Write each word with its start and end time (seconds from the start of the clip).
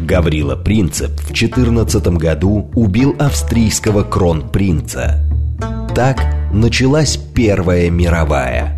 Гаврила 0.00 0.56
Принцеп 0.56 1.10
в 1.20 1.34
14 1.34 2.06
году 2.08 2.70
убил 2.74 3.14
австрийского 3.18 4.02
кронпринца. 4.02 5.24
Так 5.94 6.24
началась 6.52 7.16
Первая 7.16 7.90
мировая. 7.90 8.76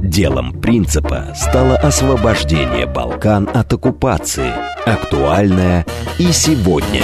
Делом 0.00 0.60
принципа 0.60 1.34
стало 1.34 1.76
освобождение 1.76 2.86
Балкан 2.86 3.48
от 3.52 3.72
оккупации, 3.72 4.52
актуальное 4.86 5.84
и 6.18 6.32
сегодня. 6.32 7.02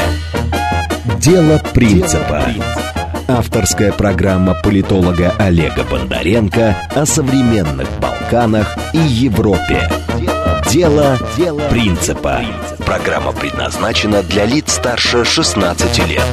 Дело 1.21 1.61
принципа. 1.73 2.45
Авторская 3.29 3.93
программа 3.93 4.55
политолога 4.63 5.35
Олега 5.39 5.85
Бондаренко 5.85 6.77
о 6.95 7.07
современных 7.07 7.89
Балканах 8.01 8.77
и 8.93 8.99
Европе. 8.99 9.89
Дело, 10.71 11.19
Дело 11.37 11.61
принципа. 11.69 12.43
Программа 12.79 13.33
предназначена 13.33 14.23
для 14.23 14.47
лиц 14.47 14.73
старше 14.73 15.25
16 15.25 15.99
лет. 16.09 16.27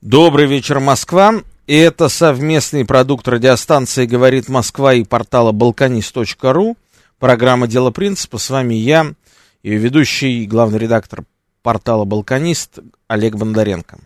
Добрый 0.00 0.46
вечер, 0.46 0.80
Москва. 0.80 1.34
И 1.66 1.76
это 1.76 2.08
совместный 2.08 2.84
продукт 2.84 3.28
радиостанции 3.28 4.06
«Говорит 4.06 4.48
Москва» 4.48 4.94
и 4.94 5.04
портала 5.04 5.52
balkanist.ru. 5.52 6.76
Программа 7.18 7.66
«Дело 7.68 7.90
принципа». 7.90 8.38
С 8.38 8.50
вами 8.50 8.74
я, 8.74 9.12
ее 9.62 9.78
ведущий, 9.78 10.46
главный 10.46 10.78
редактор 10.78 11.24
портала 11.62 12.04
«Балканист» 12.04 12.78
Олег 13.06 13.36
Бондаренко. 13.36 13.98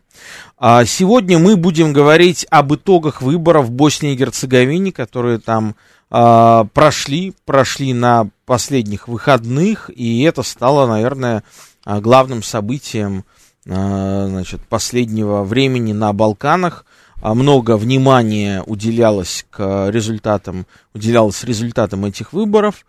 А 0.59 0.85
сегодня 0.85 1.39
мы 1.39 1.57
будем 1.57 1.93
говорить 1.93 2.47
об 2.51 2.75
итогах 2.75 3.23
выборов 3.23 3.67
в 3.67 3.71
Боснии 3.71 4.13
и 4.13 4.17
Герцеговине, 4.17 4.93
которые 4.93 5.39
там 5.39 5.77
а, 6.11 6.65
прошли, 6.73 7.35
прошли 7.45 7.93
на 7.93 8.29
последних 8.47 9.09
выходных, 9.09 9.91
и 9.95 10.23
это 10.23 10.43
стало, 10.43 10.87
наверное, 10.87 11.43
а, 11.85 12.01
главным 12.01 12.43
событием 12.43 13.25
а, 13.69 14.27
значит, 14.29 14.61
последнего 14.69 15.43
времени 15.43 15.93
на 15.93 16.13
Балканах. 16.13 16.85
Много 17.23 17.79
внимания 17.79 18.63
уделялось 18.67 19.47
к 19.51 19.89
результатам, 19.89 20.67
уделялось 20.93 21.43
результатам 21.43 22.05
этих 22.05 22.35
выборов. 22.35 22.85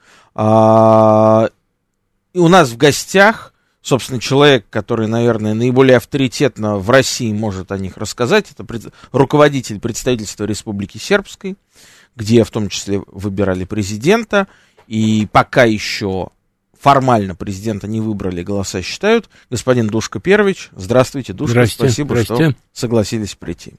И 2.35 2.39
у 2.39 2.47
нас 2.49 2.69
в 2.69 2.75
гостях, 2.75 3.53
собственно, 3.81 4.19
человек, 4.19 4.65
который, 4.69 5.07
наверное, 5.07 5.53
наиболее 5.53 5.95
авторитетно 5.95 6.75
в 6.75 6.89
России 6.89 7.31
может 7.31 7.71
о 7.71 7.77
них 7.77 7.95
рассказать, 7.95 8.47
это 8.51 8.65
руководитель 9.13 9.79
представительства 9.79 10.43
Республики 10.43 10.97
Сербской, 10.97 11.55
где 12.15 12.43
в 12.43 12.51
том 12.51 12.69
числе 12.69 13.01
выбирали 13.07 13.65
президента, 13.65 14.47
и 14.87 15.27
пока 15.31 15.63
еще 15.63 16.29
формально 16.79 17.33
президента 17.33 17.87
не 17.87 17.99
выбрали, 17.99 18.43
голоса 18.43 18.83
считают. 18.83 19.27
Господин 19.49 19.87
Душка 19.87 20.19
Первич, 20.19 20.69
здравствуйте, 20.75 21.33
Душка, 21.33 21.53
здрасте, 21.53 21.75
спасибо, 21.77 22.15
здрасте. 22.15 22.51
что 22.51 22.55
согласились 22.73 23.33
прийти. 23.33 23.73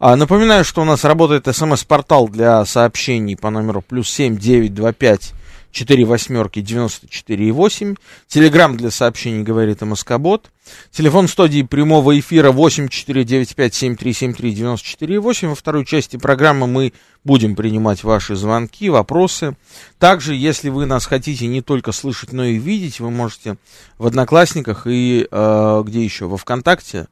А, 0.00 0.16
напоминаю, 0.16 0.64
что 0.64 0.82
у 0.82 0.84
нас 0.84 1.04
работает 1.04 1.46
смс-портал 1.54 2.28
для 2.28 2.64
сообщений 2.64 3.36
по 3.36 3.50
номеру 3.50 3.82
плюс 3.82 4.10
семь 4.10 4.36
девять 4.36 4.74
два 4.74 4.92
пять 4.92 5.32
4 5.70 6.04
восьмерки 6.04 6.58
94,8. 6.60 7.96
Телеграмм 8.26 8.76
для 8.76 8.90
сообщений 8.90 9.42
говорит 9.42 9.80
МСК-бот. 9.82 10.50
Телефон 10.90 11.28
студии 11.28 11.62
прямого 11.62 12.18
эфира 12.18 12.50
8495-7373-94,8. 12.52 15.48
Во 15.48 15.54
второй 15.54 15.84
части 15.84 16.16
программы 16.16 16.66
мы 16.66 16.92
будем 17.24 17.54
принимать 17.54 18.02
ваши 18.04 18.36
звонки, 18.36 18.90
вопросы. 18.90 19.56
Также, 19.98 20.34
если 20.34 20.70
вы 20.70 20.86
нас 20.86 21.06
хотите 21.06 21.46
не 21.46 21.62
только 21.62 21.92
слышать, 21.92 22.32
но 22.32 22.44
и 22.44 22.58
видеть, 22.58 22.98
вы 23.00 23.10
можете 23.10 23.56
в 23.98 24.06
Одноклассниках 24.06 24.86
и 24.86 25.26
э, 25.30 25.82
где 25.84 26.04
еще? 26.04 26.26
Во 26.26 26.36
Вконтакте 26.36 27.06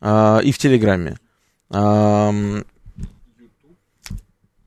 э, 0.00 0.40
и 0.42 0.52
в 0.52 0.58
Телеграме. 0.58 1.18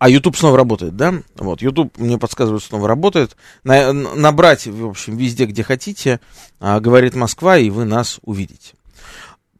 А 0.06 0.10
YouTube 0.10 0.38
снова 0.38 0.56
работает, 0.56 0.96
да? 0.96 1.16
Вот, 1.36 1.64
YouTube 1.64 1.98
мне 1.98 2.20
подсказывает, 2.20 2.62
снова 2.62 2.88
работает. 2.88 3.36
На, 3.64 3.92
набрать, 3.92 4.68
в 4.68 4.86
общем, 4.86 5.18
везде, 5.18 5.46
где 5.46 5.64
хотите, 5.64 6.20
а, 6.60 6.80
говорит 6.80 7.16
Москва, 7.16 7.58
и 7.58 7.72
вы 7.72 7.86
нас 7.86 8.20
увидите. 8.22 8.76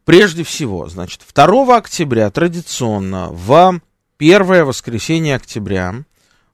Прежде 0.04 0.44
всего, 0.44 0.86
значит, 0.86 1.22
2 1.34 1.76
октября 1.76 2.30
традиционно 2.30 3.26
в 3.32 3.80
первое 4.18 4.64
воскресенье 4.64 5.34
октября 5.34 6.04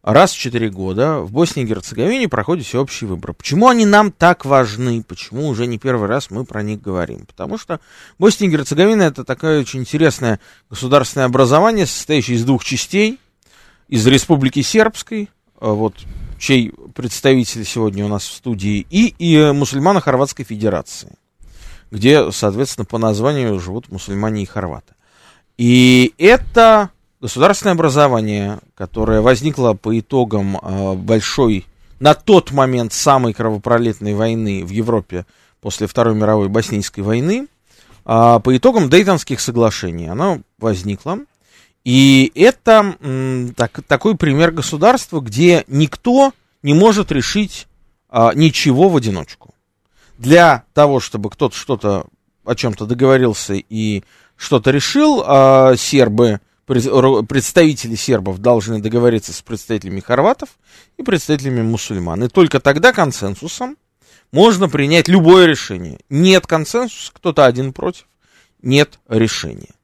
раз 0.02 0.32
в 0.32 0.38
4 0.38 0.70
года 0.70 1.18
в 1.18 1.30
Боснии 1.30 1.66
и 1.66 1.68
Герцеговине 1.68 2.30
проходят 2.30 2.64
всеобщие 2.64 3.08
выборы. 3.08 3.34
Почему 3.34 3.68
они 3.68 3.84
нам 3.84 4.10
так 4.10 4.46
важны? 4.46 5.02
Почему 5.06 5.48
уже 5.48 5.66
не 5.66 5.76
первый 5.76 6.08
раз 6.08 6.30
мы 6.30 6.46
про 6.46 6.62
них 6.62 6.80
говорим? 6.80 7.26
Потому 7.26 7.58
что 7.58 7.78
Босния 8.18 8.48
и 8.48 8.50
Герцеговина 8.52 9.02
это 9.02 9.22
такое 9.22 9.60
очень 9.60 9.80
интересное 9.80 10.40
государственное 10.70 11.26
образование, 11.26 11.84
состоящее 11.84 12.38
из 12.38 12.44
двух 12.44 12.64
частей– 12.64 13.18
из 13.92 14.06
Республики 14.06 14.62
Сербской, 14.62 15.28
а, 15.60 15.72
вот, 15.72 15.92
чей 16.38 16.72
представитель 16.94 17.62
сегодня 17.66 18.06
у 18.06 18.08
нас 18.08 18.22
в 18.22 18.32
студии, 18.32 18.86
и, 18.88 19.14
и 19.18 19.52
мусульмана 19.52 20.00
Хорватской 20.00 20.46
Федерации, 20.46 21.12
где, 21.90 22.32
соответственно, 22.32 22.86
по 22.86 22.96
названию 22.96 23.60
живут 23.60 23.92
мусульмане 23.92 24.44
и 24.44 24.46
хорваты. 24.46 24.94
И 25.58 26.14
это 26.16 26.88
государственное 27.20 27.74
образование, 27.74 28.60
которое 28.74 29.20
возникло 29.20 29.74
по 29.74 29.98
итогам 29.98 30.56
э, 30.56 30.94
большой, 30.94 31.66
на 32.00 32.14
тот 32.14 32.50
момент 32.50 32.94
самой 32.94 33.34
кровопролитной 33.34 34.14
войны 34.14 34.64
в 34.64 34.70
Европе 34.70 35.26
после 35.60 35.86
Второй 35.86 36.14
мировой 36.14 36.48
Боснийской 36.48 37.04
войны, 37.04 37.46
э, 38.06 38.40
по 38.42 38.56
итогам 38.56 38.88
Дейтонских 38.88 39.38
соглашений. 39.38 40.06
Оно 40.06 40.40
возникло. 40.58 41.18
И 41.84 42.30
это 42.34 42.96
так, 43.56 43.80
такой 43.86 44.16
пример 44.16 44.52
государства, 44.52 45.20
где 45.20 45.64
никто 45.66 46.32
не 46.62 46.74
может 46.74 47.10
решить 47.10 47.66
а, 48.08 48.32
ничего 48.34 48.88
в 48.88 48.96
одиночку. 48.96 49.54
Для 50.18 50.64
того, 50.74 51.00
чтобы 51.00 51.30
кто-то 51.30 51.56
что-то 51.56 52.06
о 52.44 52.54
чем-то 52.54 52.86
договорился 52.86 53.54
и 53.54 54.04
что-то 54.36 54.70
решил, 54.70 55.24
а, 55.26 55.74
сербы, 55.76 56.40
представители 56.66 57.96
сербов 57.96 58.38
должны 58.38 58.80
договориться 58.80 59.32
с 59.32 59.42
представителями 59.42 60.00
хорватов 60.00 60.50
и 60.96 61.02
представителями 61.02 61.62
мусульман. 61.62 62.24
И 62.24 62.28
только 62.28 62.60
тогда 62.60 62.92
консенсусом 62.92 63.76
можно 64.30 64.68
принять 64.68 65.08
любое 65.08 65.46
решение. 65.46 65.98
Нет 66.08 66.46
консенсуса, 66.46 67.12
кто-то 67.12 67.44
один 67.44 67.72
против, 67.72 68.06
нет 68.62 69.00
решения. 69.08 69.74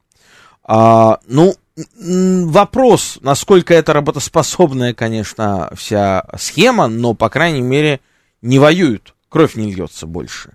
А, 0.62 1.18
ну, 1.26 1.54
вопрос, 1.96 3.18
насколько 3.20 3.74
это 3.74 3.92
работоспособная, 3.92 4.94
конечно, 4.94 5.70
вся 5.76 6.24
схема, 6.38 6.88
но, 6.88 7.14
по 7.14 7.28
крайней 7.28 7.62
мере, 7.62 8.00
не 8.42 8.58
воюют, 8.58 9.14
кровь 9.28 9.54
не 9.56 9.72
льется 9.72 10.06
больше. 10.06 10.54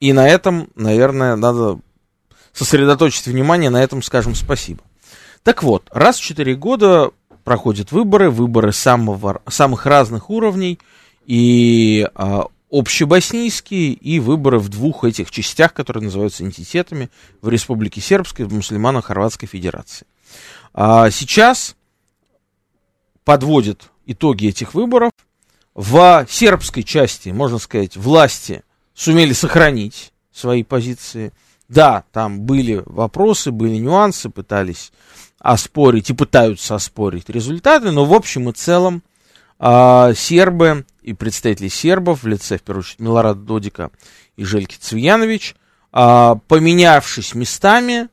И 0.00 0.12
на 0.12 0.28
этом, 0.28 0.68
наверное, 0.74 1.36
надо 1.36 1.80
сосредоточить 2.52 3.26
внимание, 3.26 3.70
на 3.70 3.82
этом 3.82 4.02
скажем 4.02 4.34
спасибо. 4.34 4.82
Так 5.42 5.62
вот, 5.62 5.88
раз 5.92 6.18
в 6.18 6.22
4 6.22 6.54
года 6.54 7.10
проходят 7.44 7.92
выборы, 7.92 8.30
выборы 8.30 8.72
самого, 8.72 9.42
самых 9.48 9.86
разных 9.86 10.30
уровней, 10.30 10.78
и 11.26 12.08
а, 12.14 12.46
общебоснийские, 12.70 13.92
и 13.92 14.20
выборы 14.20 14.58
в 14.58 14.68
двух 14.68 15.04
этих 15.04 15.30
частях, 15.30 15.72
которые 15.74 16.04
называются 16.04 16.44
энтитетами, 16.44 17.10
в 17.40 17.48
Республике 17.48 18.00
Сербской, 18.00 18.46
в 18.46 18.54
Мусульмано-Хорватской 18.54 19.46
Федерации. 19.46 20.06
А 20.74 21.08
сейчас 21.10 21.76
подводит 23.24 23.90
итоги 24.06 24.48
этих 24.48 24.74
выборов. 24.74 25.12
В 25.74 26.26
сербской 26.28 26.82
части, 26.82 27.30
можно 27.30 27.58
сказать, 27.58 27.96
власти 27.96 28.62
сумели 28.92 29.32
сохранить 29.32 30.12
свои 30.32 30.62
позиции. 30.62 31.32
Да, 31.68 32.04
там 32.12 32.40
были 32.42 32.82
вопросы, 32.86 33.50
были 33.50 33.76
нюансы, 33.76 34.28
пытались 34.28 34.92
оспорить 35.38 36.10
и 36.10 36.14
пытаются 36.14 36.74
оспорить 36.74 37.28
результаты, 37.28 37.90
но 37.90 38.04
в 38.04 38.12
общем 38.12 38.50
и 38.50 38.52
целом 38.52 39.02
э, 39.58 40.12
сербы 40.16 40.86
и 41.02 41.12
представители 41.12 41.68
сербов 41.68 42.22
в 42.22 42.26
лице, 42.26 42.58
в 42.58 42.62
первую 42.62 42.82
очередь, 42.82 43.00
Милорада 43.00 43.40
Додика 43.40 43.90
и 44.36 44.44
Жельки 44.44 44.76
Цвиянович, 44.78 45.54
э, 45.92 46.34
поменявшись 46.48 47.34
местами, 47.34 48.08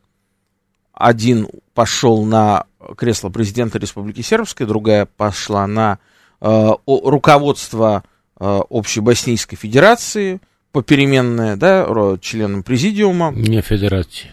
один 1.02 1.48
пошел 1.74 2.24
на 2.24 2.66
кресло 2.98 3.30
президента 3.30 3.80
Республики 3.80 4.22
Сербской, 4.22 4.66
другая 4.66 5.06
пошла 5.06 5.68
на 5.68 6.00
э, 6.40 6.70
руководство 6.86 8.04
э, 8.40 8.46
Общей 8.70 9.02
Боснийской 9.02 9.58
Федерации, 9.58 10.40
попеременное, 10.72 11.56
да, 11.56 11.88
членом 12.22 12.64
президиума. 12.64 13.32
Не 13.36 13.62
федерации. 13.62 14.32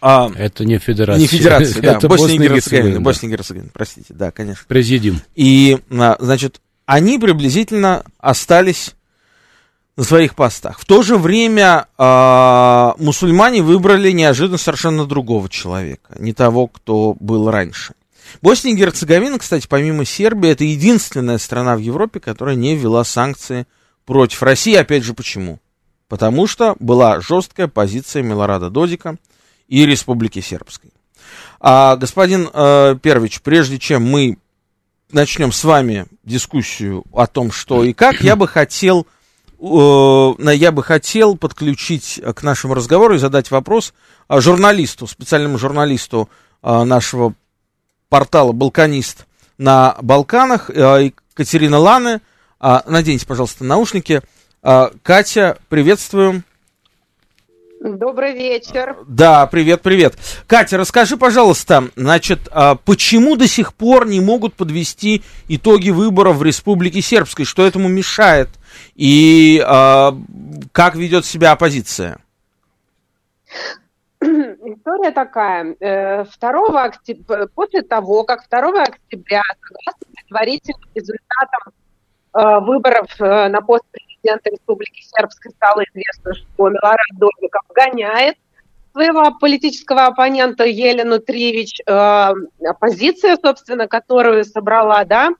А, 0.00 0.30
это 0.36 0.64
не 0.64 0.78
федерация. 0.78 1.20
Не 1.20 1.26
федерация, 1.26 1.82
да, 1.82 1.92
это 1.96 2.08
Босния 2.08 2.36
и 2.36 2.38
Герцеговина. 2.38 3.00
Босния 3.00 3.28
и 3.28 3.32
Герцеговина, 3.32 3.70
простите, 3.72 4.14
да, 4.14 4.30
конечно. 4.30 4.64
Президиум. 4.68 5.20
И, 5.34 5.78
а, 5.90 6.16
значит, 6.20 6.60
они 6.86 7.18
приблизительно 7.18 8.04
остались 8.18 8.94
на 9.98 10.04
своих 10.04 10.36
постах. 10.36 10.78
В 10.78 10.84
то 10.84 11.02
же 11.02 11.16
время 11.16 11.88
э, 11.98 12.92
мусульмане 12.98 13.62
выбрали 13.62 14.12
неожиданно 14.12 14.56
совершенно 14.56 15.04
другого 15.06 15.48
человека, 15.48 16.14
не 16.20 16.32
того, 16.32 16.68
кто 16.68 17.16
был 17.18 17.50
раньше. 17.50 17.94
Босния 18.40 18.74
и 18.74 18.76
Герцеговина, 18.76 19.40
кстати, 19.40 19.66
помимо 19.68 20.04
Сербии, 20.04 20.50
это 20.50 20.62
единственная 20.62 21.38
страна 21.38 21.74
в 21.74 21.80
Европе, 21.80 22.20
которая 22.20 22.54
не 22.54 22.76
ввела 22.76 23.02
санкции 23.02 23.66
против 24.06 24.40
России. 24.44 24.76
Опять 24.76 25.02
же, 25.02 25.14
почему? 25.14 25.58
Потому 26.06 26.46
что 26.46 26.76
была 26.78 27.20
жесткая 27.20 27.66
позиция 27.66 28.22
Милорада 28.22 28.70
Додика 28.70 29.16
и 29.66 29.84
Республики 29.84 30.40
Сербской. 30.40 30.92
А, 31.58 31.96
господин 31.96 32.48
э, 32.52 32.96
Первич, 33.02 33.40
прежде 33.40 33.80
чем 33.80 34.08
мы 34.08 34.38
начнем 35.10 35.50
с 35.50 35.64
вами 35.64 36.06
дискуссию 36.22 37.02
о 37.12 37.26
том, 37.26 37.50
что 37.50 37.82
и 37.82 37.92
как, 37.92 38.20
я 38.20 38.36
бы 38.36 38.46
хотел, 38.46 39.08
я 39.60 40.72
бы 40.72 40.82
хотел 40.82 41.36
подключить 41.36 42.20
к 42.34 42.42
нашему 42.42 42.74
разговору 42.74 43.14
и 43.14 43.18
задать 43.18 43.50
вопрос 43.50 43.92
журналисту, 44.30 45.06
специальному 45.06 45.58
журналисту 45.58 46.28
э, 46.62 46.84
нашего 46.84 47.34
портала 48.08 48.52
«Балканист» 48.52 49.26
на 49.58 49.96
Балканах, 50.00 50.70
э, 50.70 51.10
Екатерина 51.32 51.78
Ланы. 51.78 52.20
Э, 52.60 52.80
наденьте, 52.86 53.26
пожалуйста, 53.26 53.64
наушники. 53.64 54.22
Э, 54.62 54.90
Катя, 55.02 55.58
приветствуем. 55.68 56.44
Добрый 57.80 58.32
вечер. 58.32 58.96
Да, 59.06 59.46
привет, 59.46 59.82
привет. 59.82 60.14
Катя, 60.48 60.78
расскажи, 60.78 61.16
пожалуйста, 61.16 61.84
значит, 61.94 62.40
а, 62.50 62.74
почему 62.74 63.36
до 63.36 63.46
сих 63.46 63.72
пор 63.72 64.06
не 64.08 64.20
могут 64.20 64.54
подвести 64.54 65.22
итоги 65.46 65.90
выборов 65.90 66.36
в 66.36 66.42
Республике 66.42 67.00
Сербской? 67.00 67.44
Что 67.44 67.64
этому 67.64 67.88
мешает? 67.88 68.48
И 68.96 69.62
а, 69.64 70.16
как 70.72 70.96
ведет 70.96 71.24
себя 71.24 71.52
оппозиция? 71.52 72.18
История 74.20 75.12
такая. 75.12 75.76
2 75.78 75.78
э, 75.80 76.24
октября, 76.74 77.46
после 77.54 77.82
того, 77.82 78.24
как 78.24 78.48
2 78.50 78.82
октября, 78.82 79.42
согласно 79.62 80.06
предварительным 80.16 80.90
результатам 80.94 81.72
э, 82.34 82.60
выборов 82.66 83.08
э, 83.20 83.48
на 83.48 83.60
пост 83.60 83.84
президента 84.20 84.50
Республики 84.50 85.02
Сербской 85.02 85.52
стало 85.52 85.82
известно, 85.92 86.34
что 86.34 86.68
Милорад 86.68 86.98
Додиков 87.14 87.62
гоняет 87.74 88.36
своего 88.92 89.32
политического 89.38 90.06
оппонента 90.06 90.64
Елену 90.64 91.18
Тривич. 91.18 91.80
Э, 91.86 92.32
оппозиция, 92.64 93.36
собственно, 93.42 93.86
которую 93.86 94.44
собрала, 94.44 95.04
да, 95.04 95.30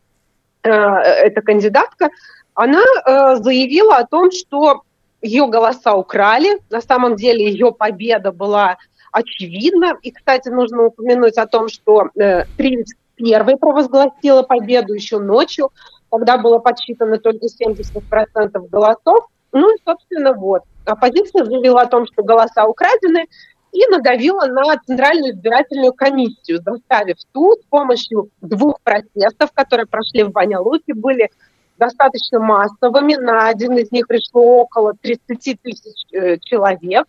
э, 0.62 0.70
эта 0.70 1.40
кандидатка, 1.42 2.10
она 2.54 2.82
э, 2.82 3.36
заявила 3.36 3.96
о 3.96 4.06
том, 4.06 4.30
что 4.30 4.82
ее 5.22 5.48
голоса 5.48 5.94
украли. 5.94 6.60
На 6.70 6.80
самом 6.80 7.16
деле 7.16 7.50
ее 7.50 7.72
победа 7.72 8.32
была 8.32 8.76
очевидна. 9.10 9.96
И, 10.02 10.12
кстати, 10.12 10.48
нужно 10.48 10.84
упомянуть 10.84 11.36
о 11.38 11.46
том, 11.46 11.69
что 11.69 12.10
э, 12.14 12.44
Тривич 12.56 12.88
первой 13.16 13.56
провозгласила 13.56 14.42
победу 14.42 14.94
еще 14.94 15.19
ночью 15.19 15.70
когда 16.10 16.38
было 16.38 16.58
подсчитано 16.58 17.19
только 17.19 17.46
70% 17.46 18.69
голосов. 18.69 19.26
Ну 19.52 19.75
и, 19.75 19.78
собственно, 19.84 20.32
вот. 20.32 20.62
Оппозиция 20.84 21.44
заявила 21.44 21.82
о 21.82 21.87
том, 21.87 22.06
что 22.06 22.22
голоса 22.22 22.66
украдены, 22.66 23.26
и 23.72 23.87
надавила 23.87 24.46
на 24.46 24.78
Центральную 24.87 25.34
избирательную 25.34 25.93
комиссию, 25.93 26.62
заставив 26.64 27.16
суд 27.32 27.60
с 27.60 27.66
помощью 27.66 28.31
двух 28.40 28.81
протестов, 28.82 29.52
которые 29.52 29.87
прошли 29.87 30.22
в 30.22 30.31
Баня-Луке, 30.31 30.94
были 30.94 31.31
достаточно 31.76 32.40
массовыми. 32.40 33.14
На 33.16 33.49
один 33.49 33.76
из 33.76 33.93
них 33.93 34.06
пришло 34.08 34.62
около 34.62 34.94
30 34.94 35.61
тысяч 35.62 36.04
э, 36.12 36.38
человек. 36.38 37.06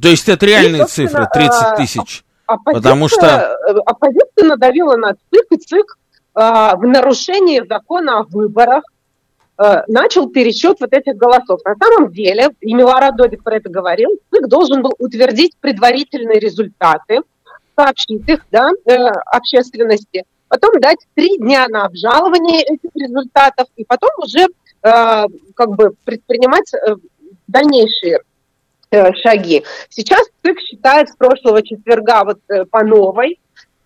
То 0.00 0.08
есть 0.08 0.28
это 0.28 0.46
реальные 0.46 0.84
и, 0.84 0.86
цифры, 0.86 1.28
30 1.32 1.76
тысяч? 1.76 2.24
Оппозиция, 2.46 2.82
потому 2.82 3.08
что... 3.08 3.26
Э, 3.26 3.72
оппозиция 3.86 4.48
надавила 4.48 4.96
на 4.96 5.14
ЦИК, 5.14 5.46
и 5.50 5.56
ЦИК 5.58 5.98
в 6.34 6.80
нарушении 6.82 7.62
закона 7.66 8.20
о 8.20 8.22
выборах 8.24 8.84
э, 9.58 9.82
начал 9.88 10.28
пересчет 10.30 10.78
вот 10.80 10.92
этих 10.92 11.16
голосов. 11.16 11.60
На 11.64 11.74
самом 11.76 12.12
деле, 12.12 12.50
и 12.60 12.74
Милорад 12.74 13.16
Додик 13.16 13.42
про 13.42 13.56
это 13.56 13.68
говорил, 13.68 14.10
ЦИК 14.32 14.48
должен 14.48 14.82
был 14.82 14.94
утвердить 14.98 15.56
предварительные 15.60 16.38
результаты, 16.38 17.20
сообщить 17.76 18.28
их 18.28 18.46
да, 18.50 18.70
э, 18.86 18.94
общественности, 19.26 20.24
потом 20.48 20.80
дать 20.80 20.98
три 21.14 21.36
дня 21.38 21.66
на 21.68 21.84
обжалование 21.84 22.62
этих 22.62 22.90
результатов, 22.94 23.68
и 23.76 23.84
потом 23.84 24.10
уже 24.18 24.46
э, 24.46 24.48
как 25.54 25.70
бы 25.70 25.94
предпринимать 26.04 26.70
дальнейшие 27.46 28.20
шаги. 29.22 29.64
Сейчас 29.88 30.26
ЦИК 30.44 30.60
считает 30.60 31.08
с 31.08 31.16
прошлого 31.16 31.62
четверга 31.62 32.24
вот 32.24 32.40
по 32.70 32.84
новой 32.84 33.38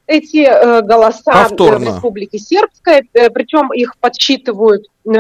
эти 0.06 0.44
э, 0.44 0.82
голоса 0.82 1.32
Повторно. 1.32 1.78
в 1.78 1.94
Республике 1.94 2.38
Сербской, 2.38 3.08
э, 3.12 3.30
причем 3.30 3.72
их 3.72 3.96
подсчитывают, 3.98 4.86
э, 5.04 5.10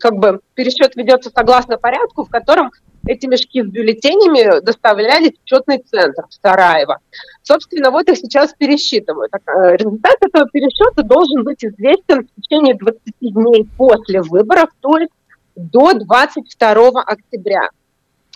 как 0.00 0.16
бы 0.16 0.40
пересчет 0.54 0.96
ведется 0.96 1.30
согласно 1.34 1.78
порядку, 1.78 2.24
в 2.24 2.30
котором 2.30 2.70
эти 3.06 3.26
мешки 3.26 3.62
с 3.62 3.66
бюллетенями 3.66 4.60
доставлялись 4.60 5.32
в 5.32 5.48
счетный 5.48 5.78
центр 5.78 6.24
в 6.28 6.34
Сараево. 6.34 6.98
Собственно, 7.42 7.90
вот 7.90 8.08
их 8.08 8.18
сейчас 8.18 8.52
пересчитывают. 8.56 9.32
Э, 9.34 9.76
результат 9.76 10.16
этого 10.20 10.48
пересчета 10.50 11.02
должен 11.02 11.44
быть 11.44 11.64
известен 11.64 12.26
в 12.26 12.40
течение 12.40 12.74
20 12.74 13.00
дней 13.20 13.68
после 13.76 14.22
выборов, 14.22 14.70
то 14.80 14.98
есть 14.98 15.12
до 15.56 15.94
22 15.94 17.02
октября. 17.02 17.68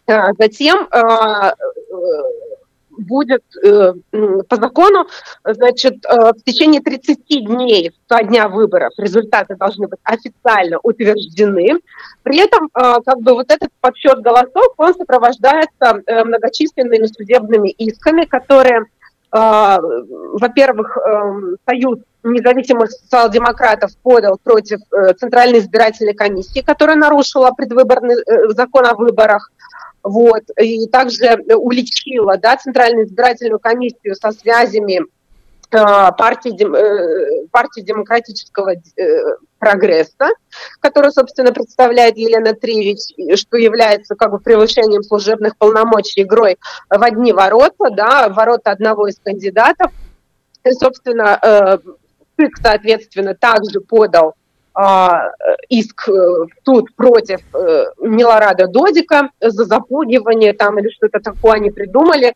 Э, 0.07 0.33
затем 0.39 0.89
э, 0.91 1.53
будет 3.03 3.43
э, 3.63 3.93
по 4.49 4.57
закону, 4.57 5.07
значит, 5.45 6.05
э, 6.05 6.33
в 6.33 6.43
течение 6.45 6.81
30 6.81 7.19
дней 7.47 7.93
со 8.09 8.23
дня 8.23 8.49
выборов 8.49 8.93
результаты 8.99 9.57
должны 9.57 9.89
быть 9.89 10.01
официально 10.05 10.79
утверждены. 10.83 11.81
При 12.23 12.39
этом, 12.39 12.67
э, 12.67 12.95
как 13.05 13.21
бы 13.21 13.35
вот 13.35 13.51
этот 13.51 13.71
подсчет 13.81 14.21
голосов, 14.21 14.75
он 14.77 14.95
сопровождается 14.95 16.03
э, 16.07 16.25
многочисленными 16.25 17.07
судебными 17.07 17.71
исками, 17.71 18.25
которые, 18.25 18.81
э, 18.81 18.87
во-первых, 19.33 20.97
э, 20.97 21.57
Союз 21.67 21.99
независимых 22.25 22.91
социал-демократов 22.91 23.91
подал 24.03 24.39
против 24.43 24.81
э, 24.93 25.15
Центральной 25.15 25.59
избирательной 25.59 26.15
комиссии, 26.15 26.61
которая 26.61 26.97
нарушила 26.97 27.51
предвыборный 27.51 28.17
закон 28.55 28.87
о 28.87 28.95
выборах. 28.95 29.51
Вот. 30.03 30.43
И 30.61 30.87
также 30.89 31.37
уличила 31.55 32.37
да, 32.37 32.57
Центральную 32.57 33.07
избирательную 33.07 33.61
комиссию 33.61 34.15
со 34.17 34.33
связями 34.33 35.01
э, 35.01 36.13
партии, 36.19 36.55
э, 36.61 37.47
партии 37.51 37.83
демократического 37.83 38.73
э, 38.73 39.37
прогресса, 39.59 40.29
которую, 40.81 41.13
собственно, 41.13 41.53
представляет 41.53 42.17
Елена 42.17 42.53
Тривич, 42.55 42.99
что 43.39 43.57
является 43.57 44.17
как 44.17 44.33
бы 44.33 44.41
превышением 44.41 45.03
служебных 45.05 45.57
полномочий 45.57 46.23
игрой 46.23 46.59
в 46.91 47.03
одни 47.03 47.33
ворота, 47.33 47.91
да, 47.91 48.29
ворота 48.29 48.73
одного 48.73 49.07
из 49.07 49.19
кандидатов. 49.19 49.93
И, 50.65 50.73
собственно, 50.73 51.81
ЦИК, 52.37 52.57
соответственно, 52.63 53.35
также 53.35 53.81
подал 53.81 54.35
иск 55.69 56.09
э, 56.09 56.47
суд 56.65 56.95
против 56.97 57.41
э, 57.55 57.85
Милорада 58.01 58.67
Додика 58.67 59.31
за 59.41 59.65
запугивание 59.65 60.53
там 60.53 60.79
или 60.79 60.89
что-то 60.89 61.21
такое 61.21 61.55
они 61.55 61.71
придумали. 61.71 62.35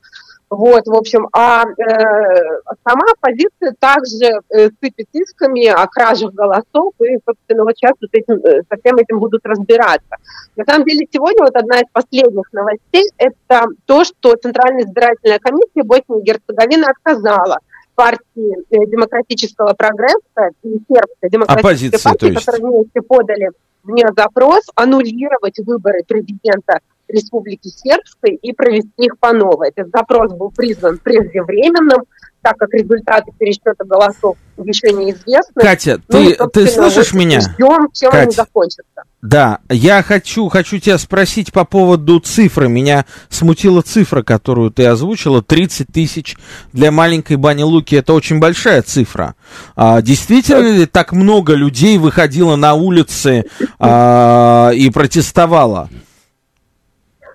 Вот, 0.49 0.87
в 0.87 0.95
общем, 0.95 1.29
а 1.33 1.65
э, 1.65 2.61
сама 2.87 3.03
оппозиция 3.13 3.75
также 3.81 4.41
э, 4.49 4.69
сыпет 4.81 5.09
исками 5.13 5.67
о 5.67 5.85
кражах 5.89 6.35
голосов, 6.35 6.95
и, 7.01 7.19
собственно, 7.27 7.65
вот 7.65 7.77
сейчас 7.77 7.95
вот 8.01 8.11
этим, 8.13 8.35
э, 8.37 8.63
со 8.71 8.77
всем 8.79 8.97
этим 8.97 9.19
будут 9.19 9.45
разбираться. 9.45 10.17
На 10.55 10.65
самом 10.65 10.85
деле, 10.85 11.05
сегодня 11.13 11.43
вот 11.43 11.57
одна 11.57 11.81
из 11.81 11.91
последних 11.93 12.53
новостей– 12.53 13.11
это 13.19 13.65
то, 13.87 14.05
что 14.05 14.37
Центральная 14.37 14.85
избирательная 14.85 15.41
комиссия 15.41 15.83
Боснии 15.83 16.21
и 16.21 16.25
Герцеговины 16.25 16.85
отказала 16.85 17.59
партии 17.97 18.57
э, 18.71 18.87
демократического 18.87 19.75
прогресса 19.75 20.51
и 20.63 20.79
сербской 20.89 21.31
демократической 21.31 21.59
Оппозиция, 21.59 22.11
партии, 22.13 22.35
которые 22.35 22.71
вместе 22.71 23.03
подали 23.03 23.51
мне 23.83 24.05
запрос 24.17 24.63
аннулировать 24.75 25.59
выборы 25.59 26.05
президента 26.07 26.81
Республики 27.09 27.69
Сербской 27.69 28.35
и 28.35 28.53
провести 28.53 29.05
их 29.05 29.19
по 29.19 29.33
новой. 29.33 29.69
Этот 29.69 29.91
запрос 29.91 30.33
был 30.33 30.51
признан 30.51 30.99
преждевременным, 30.99 32.03
так 32.47 32.59
как 32.59 32.73
результаты 32.75 33.33
пересчета 33.37 33.85
голосов 33.85 34.37
еще 34.57 34.93
неизвестны. 34.93 35.61
Катя, 35.61 36.01
ну, 36.09 36.31
ты, 36.31 36.49
ты 36.53 36.67
слышишь 36.69 37.13
вот 37.13 37.19
меня? 37.19 37.41
Ждем, 37.41 37.89
чем 37.93 38.13
Катя, 38.13 38.23
они 38.23 38.31
закончатся. 38.31 39.03
Да, 39.21 39.59
я 39.69 40.05
хочу, 40.05 40.49
хочу 40.49 40.79
тебя 40.79 40.97
спросить 40.99 41.53
по 41.53 41.65
поводу 41.65 42.21
цифры. 42.21 42.69
Меня 42.69 43.05
смутила 43.31 43.83
цифра, 43.83 44.23
которую 44.23 44.71
ты 44.71 44.87
озвучила. 44.87 45.43
30 45.43 45.89
тысяч 45.89 46.37
для 46.73 46.93
маленькой 46.93 47.37
Бани 47.37 47.65
Луки. 47.65 47.97
Это 47.97 48.13
очень 48.13 48.39
большая 48.39 48.83
цифра. 48.83 49.35
А, 49.75 50.01
действительно 50.01 50.69
ли 50.69 50.87
так 50.87 51.11
много 51.11 51.55
людей 51.55 51.99
выходило 51.99 52.55
на 52.55 52.75
улицы 52.75 53.47
а, 53.81 54.71
и 54.71 54.89
протестовало? 54.91 55.91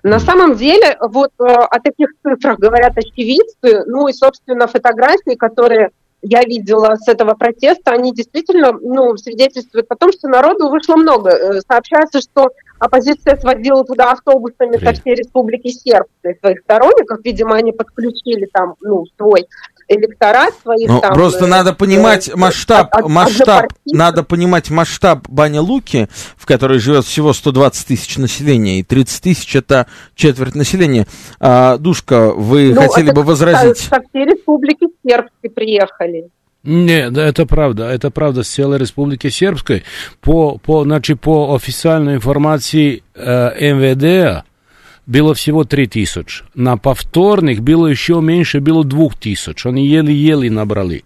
На 0.02 0.18
самом 0.18 0.56
деле, 0.56 0.96
вот 1.00 1.30
э, 1.38 1.44
о 1.44 1.80
таких 1.80 2.08
цифрах 2.22 2.58
говорят 2.58 2.98
очевидцы, 2.98 3.84
ну 3.86 4.08
и, 4.08 4.12
собственно, 4.12 4.66
фотографии, 4.66 5.36
которые 5.36 5.90
я 6.22 6.42
видела 6.42 6.96
с 6.96 7.08
этого 7.08 7.34
протеста, 7.34 7.92
они 7.92 8.12
действительно 8.12 8.72
ну, 8.72 9.16
свидетельствуют 9.16 9.86
о 9.90 9.96
том, 9.96 10.12
что 10.12 10.28
народу 10.28 10.70
вышло 10.70 10.96
много. 10.96 11.30
Э, 11.30 11.60
сообщается, 11.60 12.20
что 12.20 12.50
оппозиция 12.78 13.36
сводила 13.36 13.84
туда 13.84 14.12
автобусами 14.12 14.76
со 14.76 14.92
всей 14.92 15.14
республики 15.14 15.68
Сербской 15.68 16.36
своих 16.40 16.60
сторонников. 16.60 17.20
Видимо, 17.24 17.56
они 17.56 17.72
подключили 17.72 18.48
там 18.52 18.74
ну, 18.80 19.04
свой 19.16 19.46
электорат 19.94 20.54
своих 20.62 20.88
ну, 20.88 21.00
там... 21.00 21.14
Просто 21.14 21.44
э, 21.44 21.48
надо 21.48 21.72
понимать 21.72 22.28
э, 22.28 22.36
масштаб, 22.36 22.88
от, 22.94 23.08
масштаб, 23.08 23.72
надо 23.86 24.22
понимать 24.22 24.70
масштаб 24.70 25.28
Бани 25.28 25.58
Луки, 25.58 26.08
в 26.36 26.46
которой 26.46 26.78
живет 26.78 27.04
всего 27.04 27.32
120 27.32 27.86
тысяч 27.86 28.18
населения, 28.18 28.80
и 28.80 28.82
30 28.82 29.22
тысяч 29.22 29.54
это 29.56 29.86
четверть 30.14 30.54
населения. 30.54 31.06
А, 31.40 31.78
Душка, 31.78 32.32
вы 32.32 32.74
ну, 32.74 32.82
хотели 32.82 33.10
бы 33.10 33.22
возразить? 33.22 33.78
Со, 33.78 33.96
со 33.96 34.02
всей 34.08 34.24
республики 34.24 34.86
Сербской 35.06 35.50
приехали. 35.50 36.30
Нет, 36.64 37.12
да, 37.12 37.26
это 37.26 37.44
правда. 37.44 37.88
Это 37.90 38.10
правда 38.10 38.44
с 38.44 38.48
целой 38.48 38.78
Республики 38.78 39.28
Сербской. 39.30 39.82
По, 40.20 40.58
по, 40.58 40.84
значит, 40.84 41.20
по 41.20 41.54
официальной 41.54 42.14
информации 42.14 43.02
э, 43.14 43.72
МВД 43.72 44.44
было 45.06 45.34
всего 45.34 45.64
3 45.64 45.86
тысяч. 45.86 46.44
На 46.54 46.76
повторных 46.76 47.60
было 47.60 47.86
еще 47.86 48.20
меньше, 48.20 48.60
было 48.60 48.84
2 48.84 49.08
тысяч. 49.20 49.66
Они 49.66 49.86
еле-еле 49.86 50.50
набрали. 50.50 51.04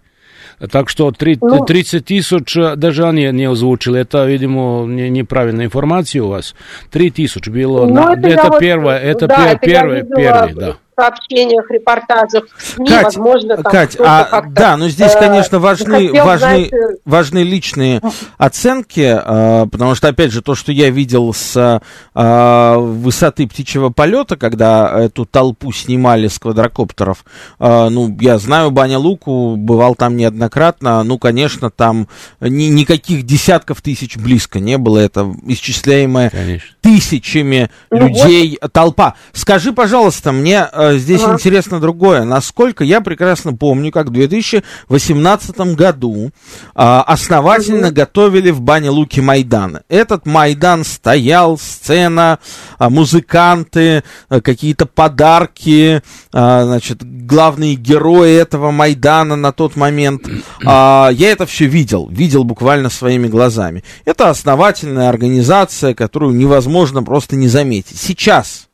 Так 0.71 0.89
что 0.89 1.11
30 1.11 1.41
ну, 1.43 1.65
тысяч 1.65 2.55
даже 2.77 3.07
они 3.07 3.29
не 3.31 3.45
озвучили. 3.45 3.99
Это, 3.99 4.25
видимо, 4.25 4.85
не, 4.87 5.09
неправильная 5.09 5.65
информация 5.65 6.23
у 6.23 6.29
вас. 6.29 6.55
3 6.91 7.11
тысяч 7.11 7.47
было. 7.47 7.85
Ну, 7.85 7.93
на, 7.93 8.13
это 8.13 8.27
это 8.27 8.59
первое, 8.59 8.99
вот, 8.99 9.07
это 9.07 9.27
да, 9.27 9.55
первое, 9.55 9.99
это 9.99 10.15
первое, 10.15 10.53
да 10.53 10.77
сообщениях, 10.99 11.69
репортажах 11.69 12.45
СМИ, 12.57 12.87
Кать, 12.87 13.03
возможно, 13.05 13.57
там 13.57 13.71
Кать, 13.71 13.97
а, 13.99 14.41
да, 14.49 14.77
но 14.77 14.89
здесь, 14.89 15.13
конечно, 15.13 15.59
важны, 15.59 16.07
хотел, 16.07 16.25
важны, 16.25 16.39
знаете... 16.39 16.77
важны 17.05 17.39
личные 17.39 18.01
оценки, 18.37 19.01
э, 19.01 19.67
потому 19.67 19.93
что, 19.93 20.07
опять 20.07 20.31
же, 20.31 20.41
то, 20.41 20.55
что 20.55 20.71
я 20.71 20.89
видел 20.89 21.33
с 21.33 21.81
э, 22.15 22.75
высоты 22.77 23.47
птичьего 23.47 23.89
полета, 23.89 24.37
когда 24.37 25.03
эту 25.03 25.25
толпу 25.25 25.71
снимали 25.71 26.27
с 26.27 26.39
квадрокоптеров, 26.39 27.25
э, 27.59 27.89
ну, 27.89 28.15
я 28.19 28.39
знаю 28.39 28.71
Баня 28.71 28.97
Луку, 28.97 29.55
бывал 29.55 29.93
там 29.93 30.17
неоднократно, 30.17 31.03
ну, 31.03 31.19
конечно, 31.19 31.69
там 31.69 32.07
ни, 32.39 32.65
никаких 32.65 33.23
десятков 33.23 33.83
тысяч 33.83 34.17
близко 34.17 34.59
не 34.59 34.79
было, 34.79 34.97
это 34.97 35.31
исчисляемое 35.45 36.31
конечно. 36.31 36.69
тысячами 36.81 37.69
ну, 37.91 38.07
людей 38.07 38.57
вот. 38.59 38.73
толпа. 38.73 39.13
Скажи, 39.33 39.73
пожалуйста, 39.73 40.31
мне 40.31 40.67
здесь 40.93 41.23
ага. 41.23 41.33
интересно 41.33 41.79
другое. 41.79 42.23
Насколько 42.23 42.83
я 42.83 43.01
прекрасно 43.01 43.53
помню, 43.53 43.91
как 43.91 44.07
в 44.07 44.11
2018 44.11 45.57
году 45.75 46.31
а, 46.75 47.01
основательно 47.03 47.87
угу. 47.87 47.95
готовили 47.95 48.51
в 48.51 48.61
бане 48.61 48.89
Луки 48.89 49.19
Майдан. 49.19 49.79
Этот 49.89 50.25
Майдан 50.25 50.83
стоял, 50.83 51.57
сцена, 51.57 52.39
а, 52.77 52.89
музыканты, 52.89 54.03
а, 54.29 54.41
какие-то 54.41 54.85
подарки, 54.85 56.01
а, 56.33 56.65
значит, 56.65 57.03
главные 57.03 57.75
герои 57.75 58.35
этого 58.35 58.71
Майдана 58.71 59.35
на 59.35 59.51
тот 59.51 59.75
момент. 59.75 60.27
А, 60.65 61.09
я 61.11 61.31
это 61.31 61.45
все 61.45 61.65
видел, 61.65 62.07
видел 62.09 62.43
буквально 62.43 62.89
своими 62.89 63.27
глазами. 63.27 63.83
Это 64.05 64.29
основательная 64.29 65.09
организация, 65.09 65.93
которую 65.93 66.33
невозможно 66.33 67.03
просто 67.03 67.35
не 67.35 67.47
заметить. 67.47 67.97
Сейчас 67.97 68.67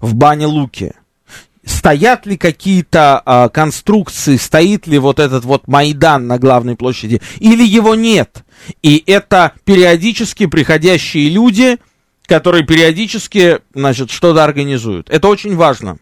в 0.00 0.14
бане 0.14 0.46
Луки 0.46 0.92
стоят 1.66 2.24
ли 2.26 2.38
какие-то 2.38 3.20
а, 3.24 3.48
конструкции, 3.48 4.36
стоит 4.36 4.86
ли 4.86 4.98
вот 4.98 5.18
этот 5.18 5.44
вот 5.44 5.66
Майдан 5.66 6.26
на 6.26 6.38
главной 6.38 6.76
площади, 6.76 7.20
или 7.38 7.64
его 7.64 7.94
нет. 7.94 8.44
И 8.82 9.02
это 9.06 9.52
периодически 9.64 10.46
приходящие 10.46 11.28
люди, 11.28 11.78
которые 12.26 12.64
периодически, 12.64 13.58
значит, 13.74 14.10
что-то 14.10 14.44
организуют. 14.44 15.10
Это 15.10 15.28
очень 15.28 15.56
важно. 15.56 15.98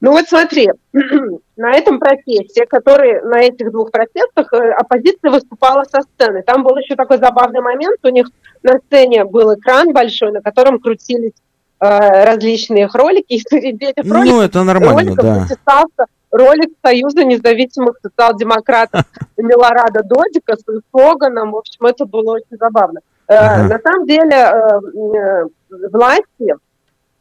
Ну 0.00 0.12
вот 0.12 0.26
смотри, 0.26 0.70
на 1.56 1.72
этом 1.72 1.98
протесте, 1.98 2.64
который 2.64 3.22
на 3.22 3.40
этих 3.40 3.70
двух 3.70 3.90
протестах 3.90 4.50
э, 4.54 4.70
оппозиция 4.70 5.30
выступала 5.30 5.84
со 5.84 6.00
сцены. 6.00 6.42
Там 6.42 6.62
был 6.62 6.76
еще 6.78 6.96
такой 6.96 7.18
забавный 7.18 7.60
момент, 7.60 7.98
у 8.02 8.08
них 8.08 8.28
на 8.62 8.78
сцене 8.78 9.24
был 9.24 9.54
экран 9.54 9.92
большой, 9.92 10.32
на 10.32 10.40
котором 10.40 10.78
крутились 10.78 11.34
различные 11.80 12.88
ролики, 12.92 13.26
и 13.34 13.40
среди 13.40 13.86
этих 13.86 14.04
ну, 14.04 14.14
роликов, 14.14 14.40
это 14.40 14.64
нормально, 14.64 15.14
роликов 15.16 15.56
да. 15.66 15.84
ролик 16.30 16.70
Союза 16.84 17.24
независимых 17.24 17.98
социал-демократов 18.02 19.04
Милорада 19.36 20.02
Додика 20.02 20.56
с 20.56 20.64
слоганом. 20.90 21.52
В 21.52 21.56
общем, 21.56 21.86
это 21.86 22.04
было 22.04 22.34
очень 22.34 22.56
забавно. 22.58 23.00
Э, 23.28 23.34
ага. 23.34 23.74
На 23.74 23.78
самом 23.78 24.06
деле 24.06 24.34
э, 24.34 25.44
власти 25.92 26.54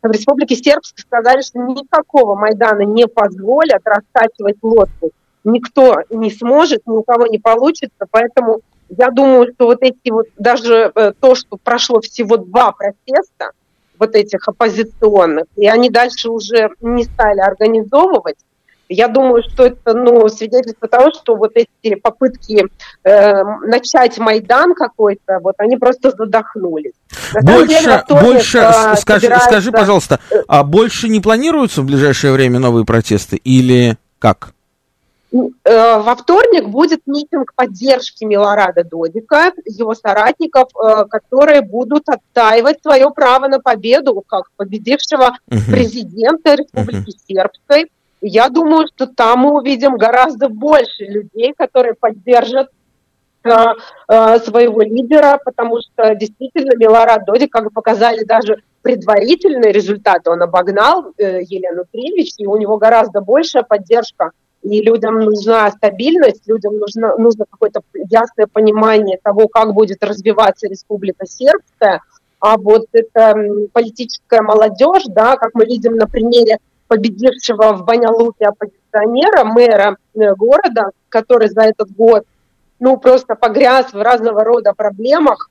в 0.02 0.12
Республике 0.12 0.56
Сербской 0.56 1.02
сказали, 1.02 1.42
что 1.42 1.60
никакого 1.60 2.36
Майдана 2.36 2.82
не 2.82 3.08
позволят 3.08 3.82
раскачивать 3.84 4.58
лодку. 4.62 5.12
Никто 5.44 5.98
не 6.10 6.32
сможет, 6.32 6.86
ни 6.86 6.92
у 6.92 7.04
кого 7.04 7.28
не 7.28 7.40
получится, 7.40 8.06
поэтому 8.10 8.62
я 8.90 9.10
думаю, 9.12 9.52
что 9.54 9.66
вот 9.66 9.80
эти 9.82 10.12
вот, 10.12 10.28
даже 10.38 10.92
то, 11.20 11.36
что 11.36 11.58
прошло 11.62 12.00
всего 12.00 12.38
два 12.38 12.72
протеста, 12.72 13.52
вот 14.00 14.16
этих 14.16 14.48
оппозиционных, 14.48 15.46
и 15.56 15.68
они 15.68 15.90
дальше 15.90 16.30
уже 16.30 16.70
не 16.82 17.04
стали 17.04 17.40
организовывать. 17.40 18.38
Я 18.90 19.10
думаю, 19.10 19.44
что 19.44 19.66
это 19.66 19.94
ну, 19.94 20.30
свидетельство 20.30 20.88
того, 20.88 21.12
что 21.12 21.36
вот 21.36 21.52
эти 21.56 21.96
попытки 21.96 22.68
э, 23.04 23.44
начать 23.66 24.18
Майдан 24.18 24.76
какой-то, 24.76 25.40
вот 25.42 25.56
они 25.58 25.76
просто 25.76 26.12
задохнулись. 26.12 26.94
больше, 27.42 27.68
деле, 27.68 28.04
больше 28.08 28.60
э, 28.60 28.96
скажи, 28.96 29.22
собирается... 29.22 29.50
скажи, 29.50 29.72
пожалуйста, 29.72 30.20
а 30.48 30.64
больше 30.64 31.10
не 31.10 31.20
планируются 31.20 31.82
в 31.82 31.86
ближайшее 31.86 32.32
время 32.32 32.60
новые 32.60 32.86
протесты 32.86 33.36
или 33.36 33.98
как? 34.20 34.54
Э, 35.34 35.98
во 35.98 36.16
вторник 36.16 36.70
будет 36.70 37.02
митинг 37.06 37.54
поддержки 37.54 38.24
Милорада 38.24 38.84
Додика, 38.86 39.52
его 39.66 39.94
соратников, 39.94 40.70
э, 40.76 41.06
которые 41.10 41.62
будут 41.62 42.08
отстаивать 42.08 42.82
свое 42.82 43.10
право 43.12 43.48
на 43.48 43.60
победу 43.60 44.24
как 44.26 44.50
победившего 44.56 45.38
президента 45.70 46.56
Республики 46.56 47.14
Сербской. 47.28 47.92
Я 48.22 48.50
думаю, 48.50 48.88
что 48.88 49.06
там 49.06 49.40
мы 49.40 49.60
увидим 49.60 49.98
гораздо 49.98 50.48
больше 50.48 51.04
людей, 51.04 51.54
которые 51.56 51.94
поддержат 51.94 52.70
э, 53.44 54.40
своего 54.40 54.82
лидера, 54.82 55.40
потому 55.44 55.82
что 55.82 56.16
действительно 56.16 56.76
Милорад 56.78 57.26
Додик, 57.26 57.52
как 57.52 57.74
показали 57.74 58.24
даже 58.24 58.64
предварительные 58.82 59.74
результаты, 59.74 60.30
он 60.30 60.42
обогнал 60.42 61.12
Елену 61.18 61.84
Кривич, 61.92 62.36
и 62.38 62.48
у 62.48 62.56
него 62.56 62.78
гораздо 62.78 63.20
большая 63.20 63.64
поддержка 63.64 64.32
и 64.64 64.82
людям 64.82 65.20
нужна 65.20 65.70
стабильность, 65.72 66.48
людям 66.48 66.78
нужно, 66.78 67.16
нужно 67.18 67.46
какое-то 67.50 67.82
ясное 68.10 68.48
понимание 68.48 69.20
того, 69.22 69.48
как 69.48 69.74
будет 69.74 70.04
развиваться 70.04 70.68
Республика 70.68 71.26
Сербская, 71.26 72.02
а 72.40 72.58
вот 72.58 72.86
эта 72.92 73.36
политическая 73.72 74.42
молодежь, 74.42 75.06
да, 75.08 75.38
как 75.38 75.52
мы 75.54 75.66
видим 75.66 75.96
на 75.96 76.08
примере 76.08 76.58
победившего 76.88 77.74
в 77.74 77.86
Банялуке 77.86 78.46
оппозиционера, 78.46 79.44
мэра 79.44 79.98
э, 80.16 80.34
города, 80.36 80.92
который 81.10 81.50
за 81.50 81.62
этот 81.62 81.92
год 81.92 82.24
ну, 82.80 82.98
просто 82.98 83.36
погряз 83.36 83.92
в 83.94 84.02
разного 84.02 84.44
рода 84.44 84.74
проблемах 84.74 85.50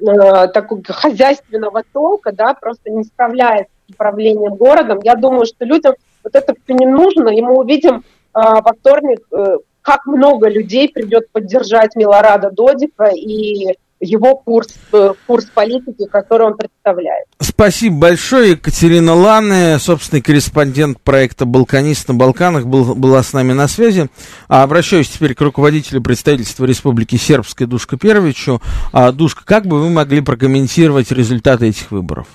э, 0.00 0.48
такого 0.48 0.82
хозяйственного 0.88 1.84
толка, 1.92 2.32
да, 2.32 2.54
просто 2.54 2.90
не 2.90 3.04
справляется 3.04 3.72
с 3.88 3.92
управлением 3.92 4.54
городом. 4.56 5.00
Я 5.02 5.14
думаю, 5.14 5.46
что 5.46 5.64
людям 5.64 5.94
вот 6.24 6.34
это 6.34 6.54
все 6.54 6.74
не 6.74 6.86
нужно, 6.86 7.28
и 7.28 7.40
мы 7.40 7.56
увидим 7.56 8.04
во 8.34 8.72
вторник, 8.78 9.20
э, 9.32 9.56
как 9.82 10.06
много 10.06 10.48
людей 10.48 10.88
придет 10.88 11.30
поддержать 11.32 11.96
Милорада 11.96 12.50
Додика 12.50 13.06
и 13.06 13.74
его 14.00 14.34
курс, 14.36 14.68
э, 14.92 15.12
курс 15.26 15.44
политики, 15.52 16.06
который 16.10 16.46
он 16.46 16.56
представляет. 16.56 17.26
Спасибо 17.38 17.98
большое. 17.98 18.52
Екатерина 18.52 19.14
Ланы, 19.14 19.78
собственный 19.78 20.22
корреспондент 20.22 21.00
проекта 21.00 21.44
«Балканист 21.44 22.08
на 22.08 22.14
Балканах», 22.14 22.66
был, 22.66 22.94
была 22.94 23.22
с 23.22 23.34
нами 23.34 23.52
на 23.52 23.68
связи. 23.68 24.08
А 24.48 24.62
обращаюсь 24.62 25.10
теперь 25.10 25.34
к 25.34 25.40
руководителю 25.42 26.00
представительства 26.00 26.64
Республики 26.64 27.16
Сербской 27.16 27.66
Душка 27.66 27.98
Первичу. 27.98 28.62
А, 28.92 29.12
Душка, 29.12 29.44
как 29.44 29.66
бы 29.66 29.80
вы 29.80 29.90
могли 29.90 30.22
прокомментировать 30.22 31.12
результаты 31.12 31.68
этих 31.68 31.90
выборов? 31.90 32.26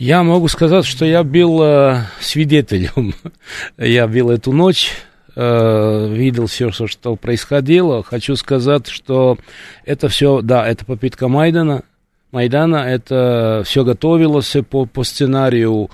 Я 0.00 0.22
могу 0.22 0.46
сказать, 0.46 0.84
что 0.84 1.04
я 1.04 1.24
был 1.24 1.60
э, 1.60 2.02
свидетелем. 2.20 3.14
я 3.78 4.06
был 4.06 4.30
эту 4.30 4.52
ночь, 4.52 4.92
э, 5.34 6.08
видел 6.14 6.46
все, 6.46 6.70
что 6.70 7.16
происходило. 7.16 8.04
Хочу 8.04 8.36
сказать, 8.36 8.86
что 8.86 9.38
это 9.84 10.08
все, 10.08 10.40
да, 10.40 10.64
это 10.68 10.84
попытка 10.84 11.26
Майдана, 11.26 11.82
Майдана, 12.30 12.76
это 12.76 13.64
все 13.66 13.82
готовилось 13.82 14.54
по, 14.70 14.86
по 14.86 15.02
сценарию 15.02 15.90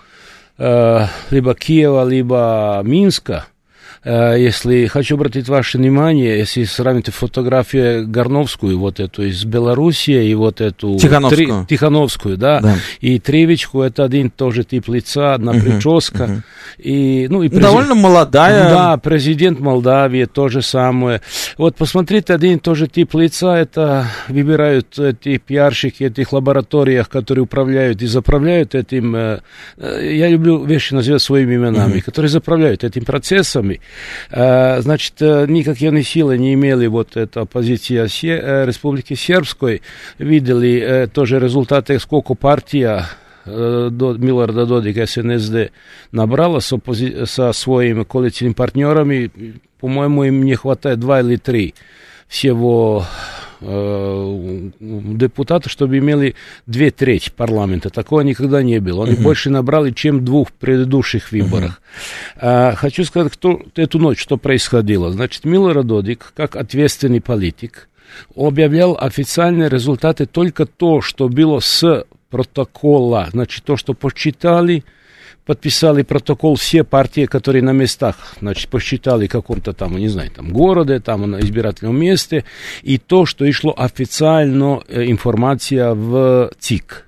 э, 0.59 1.07
либо 1.31 1.55
Киева, 1.55 2.07
либо 2.07 2.83
Минска. 2.85 3.47
Э, 4.05 4.35
если 4.39 4.87
хочу 4.87 5.17
обратить 5.17 5.49
ваше 5.49 5.79
внимание, 5.79 6.39
если 6.39 6.65
сравнить 6.65 7.09
фотографию 7.09 8.07
Горновскую, 8.07 8.79
вот 8.79 9.01
эту 9.01 9.25
из 9.25 9.45
Белоруссии, 9.45 10.29
и 10.29 10.35
вот 10.35 10.61
эту... 10.61 10.97
Тихановскую. 10.97 11.47
Три, 11.47 11.77
Тихановскую, 11.77 12.37
да, 12.37 12.61
да. 12.61 12.77
И 13.01 13.19
Тревичку, 13.19 13.83
это 13.83 14.05
один 14.05 14.31
тоже 14.31 14.65
тип 14.65 14.89
лица, 14.89 15.35
одна 15.35 15.53
угу, 15.53 15.61
прическа. 15.61 16.25
Угу. 16.25 16.43
И, 16.79 17.27
ну, 17.31 17.43
и 17.43 17.49
презид... 17.49 17.63
Довольно 17.63 17.95
молодая. 17.95 18.69
Да, 18.69 18.97
президент 18.99 19.61
Молдавии, 19.61 20.27
то 20.27 20.49
же 20.49 20.61
самое. 20.61 21.23
Вот 21.57 21.77
посмотрите, 21.77 22.35
один 22.35 22.59
тоже 22.59 22.89
тип 22.89 23.15
лица, 23.15 23.57
это 23.57 24.07
выбирают 24.29 24.99
эти 24.99 25.39
пиарщики 25.39 26.05
этих 26.05 26.33
лабораториях, 26.33 27.09
которые 27.09 27.45
управляют 27.45 28.03
и 28.03 28.07
заправляют 28.07 28.75
этим, 28.75 29.17
э, 29.17 29.41
я 29.79 30.29
люблю 30.29 30.63
вещи 30.65 30.93
называть 30.93 31.23
своими 31.23 31.55
именами, 31.55 31.97
угу. 31.97 32.03
которые 32.05 32.29
заправляют 32.29 32.85
этими 32.85 33.05
процессами. 33.05 33.81
Э, 34.31 34.81
значит, 34.81 35.15
э, 35.21 35.47
никакие 35.49 35.91
они 35.91 36.03
силы 36.03 36.39
не 36.39 36.55
имели 36.55 36.87
вот 36.87 37.17
эта 37.17 37.43
оппозиция 37.43 38.07
э, 38.07 38.67
Республики 38.67 39.15
Сербской. 39.15 39.83
Видели 40.19 41.09
тоже 41.13 41.39
результаты, 41.39 41.99
сколько 41.99 42.35
партия 42.35 43.07
до, 43.45 44.17
Миларда 44.19 44.65
Додика 44.65 45.07
СНСД 45.07 45.71
набрала 46.13 46.61
с 46.61 46.73
оппози- 46.73 47.27
со 47.27 47.53
своими 47.53 48.05
коалиционными 48.05 48.55
партнерами. 48.55 49.31
По-моему, 49.81 50.25
им 50.25 50.45
не 50.45 50.55
хватает 50.55 50.99
два 51.01 51.21
или 51.21 51.37
три 51.37 51.75
всего 52.27 53.07
э, 53.65 54.71
депутатов, 54.81 55.73
чтобы 55.73 55.99
имели 55.99 56.35
две 56.67 56.91
трети 56.91 57.31
парламента. 57.31 57.91
Такого 57.91 58.21
никогда 58.21 58.63
не 58.63 58.79
было. 58.79 59.05
Они 59.05 59.15
uh-huh. 59.15 59.23
больше 59.23 59.51
набрали, 59.51 59.91
чем 59.91 60.25
двух 60.25 60.53
предыдущих 60.53 61.33
выборах. 61.33 61.81
Uh-huh. 61.81 62.39
А, 62.41 62.75
хочу 62.75 63.05
сказать, 63.05 63.33
кто, 63.33 63.63
эту 63.75 63.99
ночь, 63.99 64.21
что 64.21 64.37
происходило. 64.37 65.11
Значит, 65.11 65.45
Милор 65.45 65.83
Додик, 65.83 66.33
как 66.37 66.57
ответственный 66.57 67.21
политик, 67.21 67.89
объявлял 68.37 68.97
официальные 69.01 69.69
результаты 69.69 70.27
только 70.27 70.67
то, 70.67 71.01
что 71.01 71.29
было 71.29 71.61
с 71.61 72.05
протокола. 72.31 73.29
Значит, 73.31 73.65
то, 73.65 73.77
что 73.77 73.95
посчитали, 73.95 74.85
подписали 75.45 76.03
протокол 76.03 76.57
все 76.57 76.85
партии, 76.85 77.27
которые 77.27 77.63
на 77.63 77.73
местах, 77.73 78.17
значит, 78.41 78.69
посчитали 78.69 79.27
каком-то 79.27 79.73
там, 79.73 79.97
не 79.97 80.09
знаю, 80.09 80.31
там, 80.31 80.53
городе, 80.53 81.01
там, 81.01 81.31
на 81.31 81.41
избирательном 81.41 81.99
месте, 81.99 82.45
и 82.83 82.99
то, 82.99 83.27
что 83.27 83.45
и 83.45 83.53
шло 83.53 83.75
официально 83.77 84.83
э, 84.89 85.05
информация 85.07 85.95
в 85.95 86.51
ЦИК. 86.59 87.07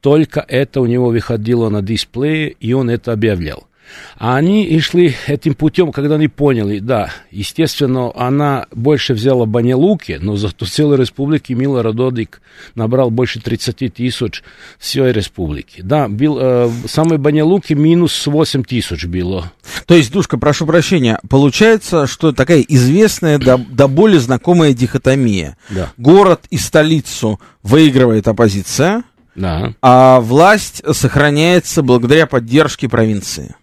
Только 0.00 0.44
это 0.46 0.80
у 0.80 0.86
него 0.86 1.08
выходило 1.08 1.68
на 1.68 1.80
дисплее, 1.80 2.50
и 2.50 2.72
он 2.72 2.90
это 2.90 3.12
объявлял. 3.12 3.68
А 4.18 4.36
они 4.36 4.64
и 4.64 4.78
шли 4.80 5.14
этим 5.26 5.54
путем, 5.54 5.92
когда 5.92 6.14
они 6.14 6.28
поняли, 6.28 6.78
да, 6.78 7.10
естественно, 7.30 8.12
она 8.14 8.66
больше 8.70 9.14
взяла 9.14 9.46
Банилуки, 9.46 10.18
но 10.20 10.36
зато 10.36 10.66
целой 10.66 10.96
республики 10.96 11.52
Мила 11.52 11.82
Рододик 11.82 12.40
набрал 12.74 13.10
больше 13.10 13.40
30 13.40 13.94
тысяч 13.94 14.42
всей 14.78 15.12
республики. 15.12 15.80
Да, 15.82 16.08
был, 16.08 16.38
э, 16.40 16.70
самой 16.86 17.18
Банилуки 17.18 17.72
минус 17.72 18.26
8 18.26 18.64
тысяч 18.64 19.06
было. 19.06 19.52
То 19.86 19.94
есть, 19.94 20.12
Душка, 20.12 20.38
прошу 20.38 20.66
прощения, 20.66 21.18
получается, 21.28 22.06
что 22.06 22.32
такая 22.32 22.60
известная, 22.60 23.38
до, 23.38 23.56
до 23.58 23.88
боли 23.88 24.18
знакомая 24.18 24.72
дихотомия. 24.72 25.56
Да. 25.70 25.92
Город 25.96 26.42
и 26.50 26.58
столицу 26.58 27.40
выигрывает 27.62 28.28
оппозиция, 28.28 29.04
да. 29.34 29.74
а 29.82 30.20
власть 30.20 30.82
сохраняется 30.92 31.82
благодаря 31.82 32.26
поддержке 32.26 32.88
провинции 32.88 33.54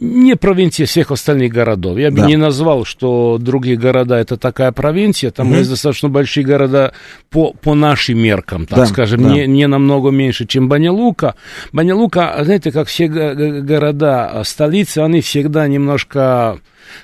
не 0.00 0.36
провинция 0.36 0.86
всех 0.86 1.10
остальных 1.10 1.52
городов. 1.52 1.98
Я 1.98 2.10
бы 2.10 2.18
да. 2.18 2.26
не 2.26 2.36
назвал, 2.36 2.84
что 2.84 3.38
другие 3.40 3.76
города 3.76 4.16
это 4.16 4.36
такая 4.36 4.72
провинция. 4.72 5.30
Там 5.30 5.48
угу. 5.48 5.56
есть 5.56 5.70
достаточно 5.70 6.08
большие 6.08 6.44
города 6.44 6.92
по, 7.30 7.52
по 7.52 7.74
нашим 7.74 8.18
меркам, 8.18 8.66
так 8.66 8.78
да, 8.78 8.86
скажем, 8.86 9.22
да. 9.22 9.30
Не, 9.30 9.46
не 9.46 9.66
намного 9.66 10.10
меньше, 10.10 10.46
чем 10.46 10.68
Банялука. 10.68 11.34
Банялука, 11.72 12.38
знаете, 12.42 12.70
как 12.70 12.88
все 12.88 13.08
города, 13.08 14.42
столицы, 14.44 14.98
они 14.98 15.20
всегда 15.20 15.66
немножко 15.66 16.58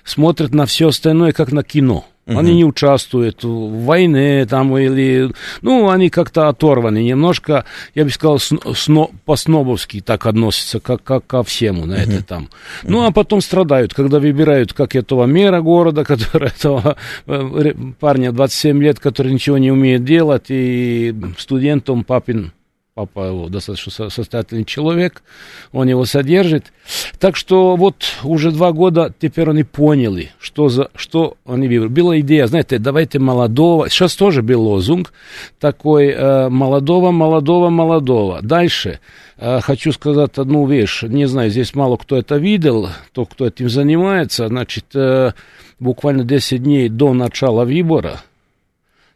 смотрят 0.04 0.54
на 0.54 0.66
все 0.66 0.88
остальное, 0.88 1.32
как 1.32 1.52
на 1.52 1.62
кино. 1.62 2.04
Угу. 2.26 2.38
Они 2.38 2.54
не 2.54 2.64
участвуют 2.64 3.44
в 3.44 3.84
войне 3.84 4.46
там 4.46 4.76
или... 4.78 5.30
Ну, 5.60 5.90
они 5.90 6.08
как-то 6.08 6.48
оторваны 6.48 7.02
немножко, 7.02 7.66
я 7.94 8.04
бы 8.04 8.10
сказал, 8.10 8.38
сно, 8.38 9.10
по-снобовски 9.26 10.00
так 10.00 10.24
относятся, 10.24 10.80
как, 10.80 11.02
как 11.02 11.26
ко 11.26 11.42
всему 11.42 11.84
на 11.84 11.96
угу. 11.96 12.02
это 12.02 12.24
там. 12.24 12.48
Ну, 12.82 13.04
а 13.04 13.10
потом 13.10 13.42
страдают, 13.42 13.92
когда 13.92 14.20
выбирают 14.20 14.72
как 14.72 14.94
этого 14.96 15.26
мэра 15.26 15.60
города, 15.60 16.04
который 16.04 16.48
этого 16.48 16.96
э, 17.26 17.74
парня 18.00 18.32
27 18.32 18.82
лет, 18.82 19.00
который 19.00 19.32
ничего 19.32 19.58
не 19.58 19.70
умеет 19.70 20.04
делать, 20.04 20.46
и 20.48 21.14
студентом 21.36 22.04
папин 22.04 22.52
папа 22.94 23.26
его 23.26 23.48
достаточно 23.48 24.08
состоятельный 24.08 24.64
человек, 24.64 25.24
он 25.72 25.88
его 25.88 26.04
содержит. 26.04 26.72
Так 27.18 27.34
что 27.34 27.74
вот 27.74 28.04
уже 28.22 28.52
два 28.52 28.70
года 28.70 29.12
теперь 29.18 29.50
они 29.50 29.64
поняли, 29.64 30.30
что, 30.38 30.68
за, 30.68 30.90
что 30.94 31.36
они 31.44 31.66
выбрали. 31.66 31.88
Была 31.88 32.20
идея, 32.20 32.46
знаете, 32.46 32.78
давайте 32.78 33.18
молодого, 33.18 33.90
сейчас 33.90 34.14
тоже 34.14 34.42
был 34.42 34.62
лозунг 34.62 35.12
такой, 35.58 36.10
э, 36.10 36.48
молодого, 36.48 37.10
молодого, 37.10 37.68
молодого. 37.68 38.40
Дальше 38.42 39.00
э, 39.38 39.60
хочу 39.60 39.90
сказать 39.90 40.38
одну 40.38 40.64
вещь, 40.64 41.02
не 41.02 41.26
знаю, 41.26 41.50
здесь 41.50 41.74
мало 41.74 41.96
кто 41.96 42.16
это 42.16 42.36
видел, 42.36 42.90
то, 43.12 43.24
кто 43.24 43.48
этим 43.48 43.68
занимается, 43.68 44.46
значит, 44.46 44.84
э, 44.94 45.32
буквально 45.80 46.22
10 46.22 46.62
дней 46.62 46.88
до 46.88 47.12
начала 47.12 47.64
выбора, 47.64 48.20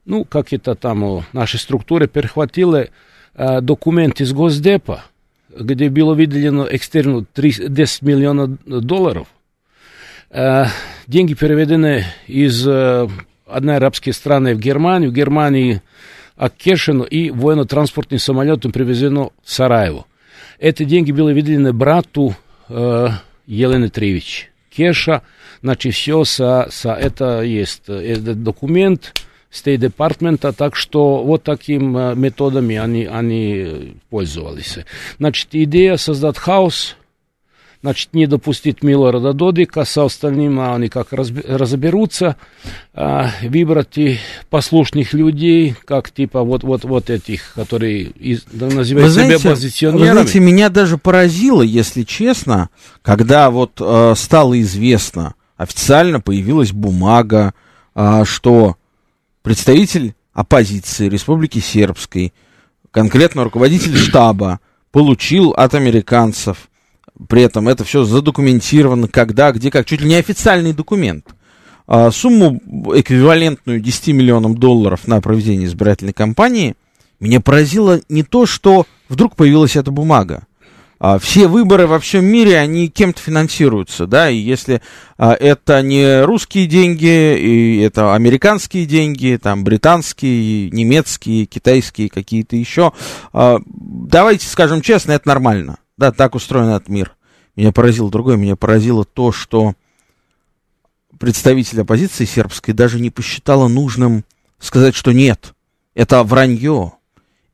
ну, 0.05 0.25
как 0.25 0.53
это 0.53 0.75
там 0.75 1.23
наши 1.33 1.59
структуры 1.59 2.09
перехватили 2.09 2.91
документ 3.61 4.21
из 4.21 4.33
Госдепа, 4.33 5.05
где 5.49 5.89
было 5.89 6.15
выделено 6.15 6.67
экстерну 6.69 7.25
10 7.37 8.03
миллионов 8.03 8.59
долларов. 8.67 9.29
Деньги 11.07 11.35
переведены 11.35 12.05
из 12.27 12.67
одной 12.67 13.77
арабской 13.77 14.13
страны 14.13 14.55
в 14.55 14.59
Германию, 14.59 15.11
в 15.11 15.15
Германии 15.15 15.83
Аккешину 16.37 17.03
и 17.05 17.31
военно-транспортным 17.31 18.21
самолетом 18.21 18.71
привезено 18.71 19.31
в 19.43 19.51
Сараево. 19.51 20.07
Эти 20.59 20.85
деньги 20.85 21.11
были 21.11 21.35
выделены 21.35 21.73
брату 21.73 22.37
э, 22.69 23.09
Елены 23.47 23.89
Тревич. 23.89 24.51
Кеша, 24.71 25.23
значит, 25.63 25.95
все, 25.95 26.25
со, 26.25 26.69
со, 26.71 26.93
это 26.93 27.43
есть 27.43 27.89
этот 27.89 28.43
документ, 28.43 29.15
State 29.53 29.79
Department, 29.79 30.53
так 30.53 30.77
что 30.77 31.23
вот 31.25 31.43
таким 31.43 31.97
э, 31.97 32.15
методами 32.15 32.77
они, 32.77 33.07
они 33.07 33.95
пользовались. 34.11 34.79
Значит, 35.19 35.49
идея 35.53 35.97
создать 35.97 36.37
хаос, 36.37 36.97
значит, 37.83 38.13
не 38.13 38.27
допустить 38.27 38.83
Миллера 38.83 39.33
Додика, 39.33 39.85
со 39.85 40.05
остальным 40.05 40.61
они 40.61 40.89
как 40.89 41.13
разберутся, 41.13 42.37
а, 42.93 43.31
выбрать 43.43 43.97
и 43.97 44.19
послушных 44.51 45.13
людей, 45.13 45.75
как 45.85 46.11
типа 46.11 46.43
вот, 46.43 46.65
вот, 46.65 46.85
вот 46.85 47.09
этих, 47.09 47.53
которые 47.55 48.03
из, 48.03 48.45
называют 48.53 49.13
себя 49.13 49.37
оппозиционерами. 49.37 50.09
Вы 50.09 50.13
знаете, 50.13 50.41
меня 50.41 50.69
даже 50.69 50.99
поразило, 50.99 51.63
если 51.63 52.03
честно, 52.03 52.71
когда 53.03 53.51
вот 53.51 53.81
э, 53.81 54.15
стало 54.17 54.61
известно, 54.61 55.35
официально 55.57 56.21
появилась 56.21 56.73
бумага, 56.73 57.55
э, 57.95 58.25
что 58.27 58.77
представитель 59.43 60.15
оппозиции 60.33 61.09
Республики 61.09 61.59
Сербской, 61.59 62.33
конкретно 62.91 63.45
руководитель 63.45 63.97
штаба, 63.97 64.61
получил 64.91 65.51
от 65.51 65.75
американцев, 65.75 66.69
при 67.29 67.43
этом 67.43 67.69
это 67.69 67.85
все 67.85 68.05
задокументировано, 68.05 69.09
когда, 69.09 69.53
где, 69.53 69.71
как, 69.71 69.87
чуть 69.87 70.01
ли 70.01 70.09
не 70.09 70.15
официальный 70.15 70.73
документ, 70.73 71.27
а, 71.87 72.11
сумму 72.11 72.61
эквивалентную 72.95 73.81
10 73.81 74.09
миллионам 74.09 74.57
долларов 74.57 75.09
на 75.09 75.21
проведение 75.21 75.67
избирательной 75.67 76.13
кампании, 76.13 76.75
меня 77.19 77.41
поразило 77.41 78.01
не 78.09 78.23
то, 78.23 78.47
что 78.47 78.87
вдруг 79.09 79.35
появилась 79.35 79.75
эта 79.75 79.91
бумага, 79.91 80.47
все 81.21 81.47
выборы 81.47 81.87
во 81.87 82.01
всем 82.01 82.25
мире, 82.25 82.59
они 82.59 82.89
кем-то 82.89 83.21
финансируются, 83.21 84.07
да, 84.07 84.29
и 84.29 84.37
если 84.37 84.83
а, 85.17 85.33
это 85.33 85.81
не 85.81 86.25
русские 86.25 86.67
деньги, 86.67 87.39
и 87.39 87.81
это 87.81 88.15
американские 88.15 88.85
деньги, 88.85 89.39
там, 89.41 89.63
британские, 89.63 90.71
немецкие, 90.71 91.47
китайские, 91.47 92.09
какие-то 92.09 92.57
еще, 92.57 92.93
а, 93.33 93.61
давайте 93.67 94.49
скажем 94.49 94.83
честно, 94.83 95.13
это 95.13 95.29
нормально, 95.29 95.79
да, 95.97 96.11
так 96.11 96.35
устроен 96.35 96.71
этот 96.71 96.89
мир. 96.89 97.15
Меня 97.55 97.73
поразило 97.73 98.11
другое, 98.11 98.37
меня 98.37 98.57
поразило 98.57 99.05
то, 99.05 99.31
что 99.31 99.75
представитель 101.19 101.81
оппозиции 101.83 102.25
сербской 102.25 102.75
даже 102.75 103.01
не 103.01 103.11
посчитала 103.11 103.69
нужным 103.69 104.25
сказать, 104.59 104.95
что 104.95 105.13
нет, 105.13 105.55
это 105.95 106.23
вранье, 106.23 106.93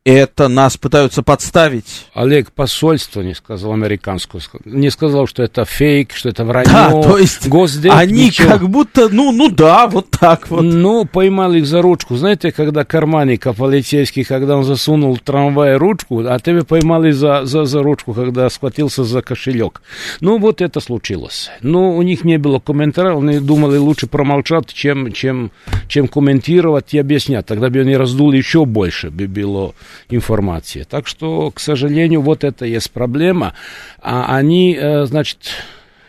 это 0.04 0.48
нас 0.48 0.76
пытаются 0.76 1.22
подставить. 1.22 2.06
Олег 2.12 2.52
посольство 2.52 3.22
не 3.22 3.34
сказал 3.34 3.72
американское, 3.72 4.42
не 4.66 4.90
сказал, 4.90 5.26
что 5.26 5.42
это 5.42 5.64
фейк, 5.64 6.12
что 6.12 6.28
это 6.28 6.44
вранье. 6.44 6.72
Да, 6.72 6.90
то 7.02 7.16
есть 7.16 7.48
Госдеп, 7.48 7.90
они 7.92 8.26
ничего. 8.26 8.50
как 8.50 8.68
будто, 8.68 9.08
ну, 9.08 9.32
ну 9.32 9.48
да, 9.48 9.86
вот 9.86 10.10
так 10.10 10.50
вот. 10.50 10.60
Ну, 10.62 11.06
поймали 11.06 11.60
их 11.60 11.66
за 11.66 11.80
ручку. 11.80 12.16
Знаете, 12.16 12.52
когда 12.52 12.84
карманника 12.84 13.54
полицейский, 13.54 14.24
когда 14.24 14.58
он 14.58 14.64
засунул 14.64 15.16
в 15.16 15.20
трамвай 15.20 15.76
ручку, 15.76 16.20
а 16.26 16.38
тебе 16.38 16.64
поймали 16.64 17.10
за, 17.10 17.46
за, 17.46 17.64
за 17.64 17.82
ручку, 17.82 18.12
когда 18.12 18.50
схватился 18.50 19.04
за 19.04 19.22
кошелек. 19.22 19.80
Ну, 20.20 20.38
вот 20.38 20.60
это 20.60 20.80
случилось. 20.80 21.50
Ну, 21.62 21.96
у 21.96 22.02
них 22.02 22.24
не 22.24 22.36
было 22.36 22.58
комментариев, 22.58 23.18
они 23.18 23.38
думали 23.38 23.78
лучше 23.78 24.06
промолчать, 24.06 24.72
чем, 24.74 25.12
чем, 25.12 25.50
чем 25.88 26.08
комментировать 26.08 26.92
и 26.92 26.98
объяснять. 26.98 27.46
Тогда 27.46 27.70
бы 27.70 27.80
они 27.80 27.96
раздули 27.96 28.36
еще 28.36 28.66
больше, 28.66 29.10
бы 29.10 29.26
было 29.26 29.74
информации. 30.08 30.84
Так 30.88 31.06
что, 31.06 31.50
к 31.50 31.60
сожалению, 31.60 32.22
вот 32.22 32.44
это 32.44 32.64
есть 32.64 32.90
проблема. 32.90 33.54
А 34.00 34.36
они, 34.36 34.76
э, 34.80 35.04
значит, 35.06 35.38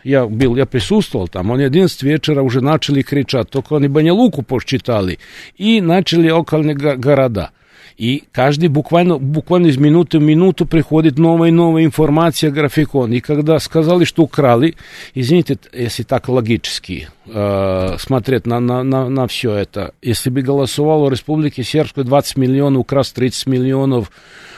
я 0.04 0.26
был, 0.26 0.56
я 0.56 0.66
присутствовал 0.66 1.28
там, 1.28 1.52
они 1.52 1.64
11 1.64 2.02
вечера 2.04 2.42
уже 2.42 2.60
начали 2.60 3.02
кричать, 3.02 3.50
только 3.50 3.76
они 3.76 3.88
Банялуку 3.88 4.42
посчитали, 4.42 5.18
и 5.56 5.80
начали 5.80 6.28
окольные 6.28 6.76
го- 6.76 6.96
города. 6.96 7.50
И 7.96 8.24
каждый 8.30 8.68
буквально, 8.68 9.18
буквально 9.18 9.68
из 9.68 9.78
минуты 9.78 10.18
в 10.18 10.22
минуту 10.22 10.66
приходит 10.66 11.18
новая 11.18 11.48
и 11.48 11.52
новая 11.52 11.84
информация, 11.84 12.50
графикон. 12.50 13.12
И 13.12 13.20
когда 13.20 13.58
сказали, 13.58 14.04
что 14.04 14.22
украли, 14.22 14.74
извините, 15.14 15.58
если 15.72 16.02
так 16.02 16.28
логически 16.28 17.08
э, 17.26 17.96
смотреть 17.98 18.46
на, 18.46 18.60
на, 18.60 18.82
на, 18.82 19.08
на 19.08 19.26
все 19.26 19.54
это, 19.54 19.94
если 20.02 20.28
бы 20.28 20.42
голосовало 20.42 21.06
в 21.06 21.10
Республике 21.10 21.62
Сербской 21.62 22.04
20 22.04 22.36
миллионов, 22.36 22.80
украсть 22.80 23.14
30 23.14 23.46
миллионов, 23.46 24.10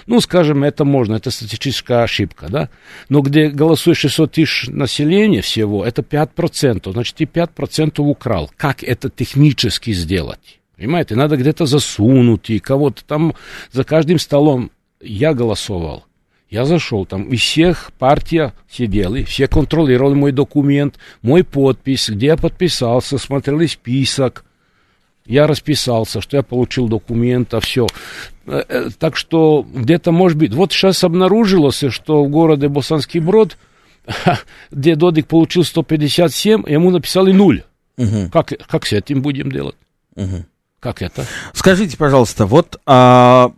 ну, 0.06 0.20
скажем, 0.20 0.64
это 0.64 0.84
можно, 0.84 1.14
это 1.14 1.30
статистическая 1.30 2.02
ошибка, 2.02 2.46
да? 2.48 2.70
Но 3.08 3.20
где 3.20 3.50
голосует 3.50 3.98
600 3.98 4.32
тысяч 4.32 4.66
населения 4.68 5.42
всего, 5.42 5.84
это 5.84 6.02
5%, 6.02 6.90
значит, 6.90 7.20
и 7.20 7.24
5% 7.24 8.00
украл. 8.00 8.50
Как 8.56 8.82
это 8.82 9.10
технически 9.10 9.92
сделать? 9.92 10.57
Понимаете, 10.78 11.16
надо 11.16 11.36
где-то 11.36 11.66
засунуть 11.66 12.50
и 12.50 12.60
кого-то 12.60 13.04
там 13.04 13.34
за 13.72 13.82
каждым 13.82 14.20
столом. 14.20 14.70
Я 15.00 15.34
голосовал. 15.34 16.04
Я 16.50 16.64
зашел, 16.64 17.04
там 17.04 17.24
из 17.24 17.40
всех 17.40 17.92
партия 17.98 18.54
сидели, 18.70 19.24
все 19.24 19.48
контролировали 19.48 20.14
мой 20.14 20.32
документ, 20.32 20.98
мой 21.20 21.44
подпись, 21.44 22.08
где 22.08 22.28
я 22.28 22.36
подписался, 22.36 23.18
смотрели 23.18 23.66
список. 23.66 24.44
Я 25.26 25.46
расписался, 25.46 26.22
что 26.22 26.38
я 26.38 26.42
получил 26.42 26.88
документа, 26.88 27.60
все. 27.60 27.86
Так 28.98 29.16
что 29.16 29.66
где-то, 29.70 30.10
может 30.10 30.38
быть, 30.38 30.54
вот 30.54 30.72
сейчас 30.72 31.04
обнаружилось, 31.04 31.84
что 31.90 32.24
в 32.24 32.30
городе 32.30 32.68
Босанский 32.68 33.20
Брод, 33.20 33.58
где 34.70 34.94
Додик 34.94 35.26
получил 35.26 35.64
157, 35.64 36.64
ему 36.66 36.90
написали 36.90 37.32
нуль. 37.32 37.64
Угу. 37.98 38.30
Как, 38.32 38.54
как 38.68 38.86
с 38.86 38.92
этим 38.94 39.20
будем 39.20 39.52
делать? 39.52 39.76
Угу. 40.16 40.46
Как 40.80 41.02
это? 41.02 41.26
Скажите, 41.52 41.96
пожалуйста, 41.96 42.46
вот 42.46 42.80
а, 42.86 43.52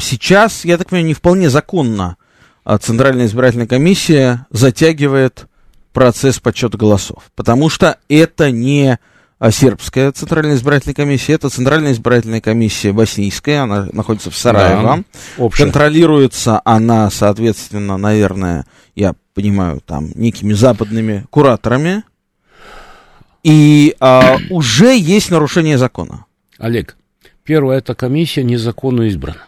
сейчас, 0.00 0.64
я 0.64 0.78
так 0.78 0.88
понимаю, 0.88 1.06
не 1.06 1.14
вполне 1.14 1.50
законно 1.50 2.16
а, 2.64 2.78
Центральная 2.78 3.26
избирательная 3.26 3.66
комиссия 3.66 4.46
затягивает 4.50 5.46
процесс 5.92 6.38
подсчета 6.40 6.76
голосов, 6.76 7.24
потому 7.34 7.68
что 7.68 7.98
это 8.08 8.50
не 8.50 8.98
а, 9.38 9.50
сербская 9.50 10.12
Центральная 10.12 10.56
избирательная 10.56 10.94
комиссия, 10.94 11.34
это 11.34 11.50
Центральная 11.50 11.92
избирательная 11.92 12.40
комиссия 12.40 12.92
боснийская, 12.92 13.62
она 13.62 13.88
находится 13.92 14.30
в 14.30 14.36
Сараево. 14.36 15.04
Да, 15.36 15.48
Контролируется 15.50 16.60
она, 16.64 17.10
соответственно, 17.10 17.98
наверное, 17.98 18.66
я 18.94 19.14
понимаю, 19.34 19.80
там, 19.84 20.10
некими 20.14 20.54
западными 20.54 21.26
кураторами. 21.30 22.02
И 23.42 23.94
а, 24.00 24.38
уже 24.50 24.96
есть 24.98 25.30
нарушение 25.30 25.78
закона. 25.78 26.25
Олег, 26.58 26.96
первое, 27.44 27.78
эта 27.78 27.94
комиссия 27.94 28.42
незаконно 28.42 29.02
избрана. 29.08 29.46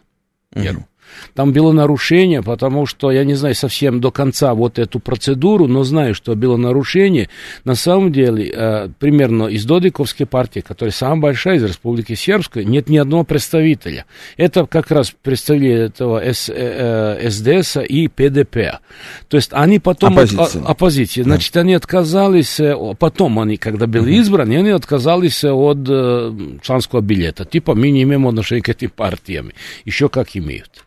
Первое. 0.53 0.89
Там 1.35 1.53
было 1.53 1.73
нарушение, 1.73 2.43
потому 2.43 2.87
что, 2.87 3.11
я 3.11 3.25
не 3.25 3.35
знаю 3.35 3.55
совсем 3.55 4.01
до 4.01 4.11
конца 4.11 4.55
вот 4.55 4.79
эту 4.79 5.01
процедуру, 5.01 5.67
но 5.67 5.85
знаю, 5.85 6.15
что 6.15 6.35
было 6.35 6.57
нарушение. 6.57 7.29
На 7.65 7.75
самом 7.75 8.13
деле, 8.13 8.53
э, 8.55 8.89
примерно 8.99 9.47
из 9.47 9.65
Додиковской 9.65 10.27
партии, 10.27 10.61
которая 10.61 10.93
самая 10.93 11.21
большая 11.21 11.57
из 11.57 11.65
Республики 11.65 12.15
Сербской, 12.15 12.65
нет 12.65 12.89
ни 12.89 12.97
одного 12.97 13.25
представителя. 13.25 14.07
Это 14.37 14.67
как 14.67 14.91
раз 14.91 15.13
представители 15.23 15.87
этого 15.87 16.21
С, 16.23 16.49
э, 16.49 17.19
э, 17.21 17.31
СДС 17.31 17.77
и 17.77 18.09
ПДП. 18.09 18.81
То 19.29 19.37
есть 19.37 19.51
они 19.53 19.79
потом... 19.79 20.15
Оппозиция. 20.15 20.63
От, 20.63 20.71
оппозиции. 20.71 21.23
Значит, 21.23 21.57
они 21.57 21.75
отказались, 21.75 22.61
э, 22.61 22.77
потом 22.99 23.39
они, 23.39 23.57
когда 23.57 23.87
были 23.87 24.15
избраны, 24.15 24.57
они 24.57 24.71
отказались 24.71 25.45
от 25.45 25.79
э, 25.89 26.33
членского 26.63 27.01
билета. 27.01 27.45
Типа, 27.45 27.75
мы 27.75 27.91
не 27.91 28.03
имеем 28.03 28.27
отношения 28.27 28.63
к 28.63 28.69
этим 28.69 28.91
партиям. 28.91 29.53
Еще 29.85 30.09
как 30.09 30.37
имеют. 30.37 30.85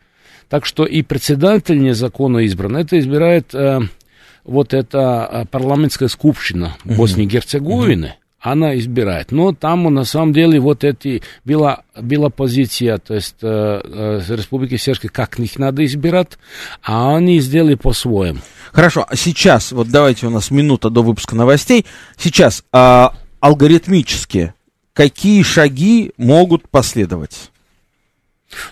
Так 0.51 0.65
что 0.65 0.83
и 0.83 1.01
председатель 1.01 1.81
незаконно 1.81 2.39
избран. 2.39 2.75
Это 2.75 2.99
избирает 2.99 3.55
э, 3.55 3.79
вот 4.43 4.73
эта 4.73 5.29
э, 5.31 5.45
парламентская 5.49 6.09
скупщина 6.09 6.75
uh-huh. 6.83 6.97
Боснии 6.97 7.23
и 7.23 7.29
Герцеговины. 7.29 8.05
Uh-huh. 8.05 8.51
Она 8.51 8.77
избирает. 8.77 9.31
Но 9.31 9.53
там 9.53 9.83
на 9.93 10.03
самом 10.03 10.33
деле 10.33 10.59
вот 10.59 10.83
эти 10.83 11.23
была, 11.45 11.83
была 11.95 12.29
позиция, 12.29 12.97
то 12.97 13.13
есть 13.13 13.37
э, 13.41 13.47
э, 13.47 14.21
Республики 14.27 14.75
Сербской, 14.75 15.09
как 15.09 15.39
их 15.39 15.57
надо 15.57 15.85
избирать, 15.85 16.37
а 16.83 17.15
они 17.15 17.39
сделали 17.39 17.75
по-своему. 17.75 18.39
Хорошо, 18.73 19.05
а 19.07 19.15
сейчас, 19.15 19.71
вот 19.71 19.87
давайте 19.87 20.27
у 20.27 20.31
нас 20.31 20.51
минута 20.51 20.89
до 20.89 21.01
выпуска 21.01 21.33
новостей. 21.33 21.85
Сейчас 22.17 22.65
э, 22.73 23.07
алгоритмически 23.39 24.53
какие 24.93 25.43
шаги 25.43 26.11
могут 26.17 26.67
последовать? 26.67 27.51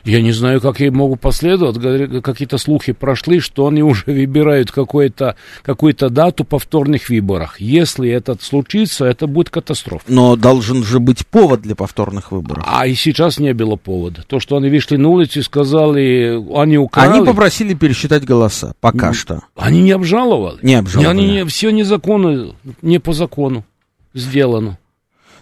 Я 0.03 0.21
не 0.21 0.31
знаю, 0.31 0.61
как 0.61 0.79
ей 0.79 0.89
могут 0.89 1.19
последовать. 1.19 2.21
Какие-то 2.23 2.57
слухи 2.57 2.93
прошли, 2.93 3.39
что 3.39 3.67
они 3.67 3.83
уже 3.83 4.03
выбирают 4.07 4.71
какую-то 4.71 5.35
какую 5.63 5.93
дату 5.93 6.43
повторных 6.43 7.09
выборах. 7.09 7.59
Если 7.59 8.09
это 8.09 8.37
случится, 8.41 9.05
это 9.05 9.27
будет 9.27 9.49
катастрофа. 9.49 10.03
Но 10.07 10.35
должен 10.35 10.83
же 10.83 10.99
быть 10.99 11.25
повод 11.27 11.61
для 11.61 11.75
повторных 11.75 12.31
выборов. 12.31 12.63
А 12.67 12.87
и 12.87 12.95
сейчас 12.95 13.39
не 13.39 13.53
было 13.53 13.75
повода. 13.75 14.23
То, 14.27 14.39
что 14.39 14.57
они 14.57 14.69
вышли 14.69 14.95
на 14.97 15.09
улицу 15.09 15.39
и 15.39 15.43
сказали, 15.43 16.41
они 16.55 16.77
украли... 16.77 17.17
Они 17.17 17.25
попросили 17.25 17.73
пересчитать 17.73 18.25
голоса, 18.25 18.73
пока 18.79 19.13
что. 19.13 19.41
Они 19.55 19.81
не 19.81 19.91
обжаловали. 19.91 20.59
Не 20.61 20.75
обжаловали. 20.75 21.11
Они 21.11 21.31
не, 21.31 21.45
все 21.45 21.71
незаконно, 21.71 22.53
не 22.81 22.99
по 22.99 23.13
закону 23.13 23.63
сделано. 24.13 24.77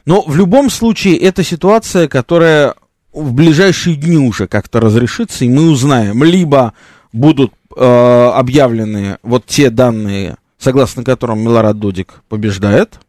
Но 0.05 0.23
в 0.25 0.35
любом 0.37 0.69
случае, 0.69 1.17
это 1.17 1.43
ситуация, 1.43 2.07
которая 2.07 2.75
в 3.17 3.33
ближайшие 3.33 3.95
дни 3.95 4.17
уже 4.17 4.47
как-то 4.47 4.79
разрешится, 4.79 5.45
и 5.45 5.49
мы 5.49 5.69
узнаем, 5.69 6.23
либо 6.23 6.73
будут 7.11 7.53
э, 7.75 8.31
объявлены 8.33 9.17
вот 9.23 9.45
те 9.45 9.69
данные, 9.69 10.37
согласно 10.57 11.03
которым 11.03 11.39
Милорад 11.39 11.79
Додик 11.79 12.21
побеждает, 12.29 12.99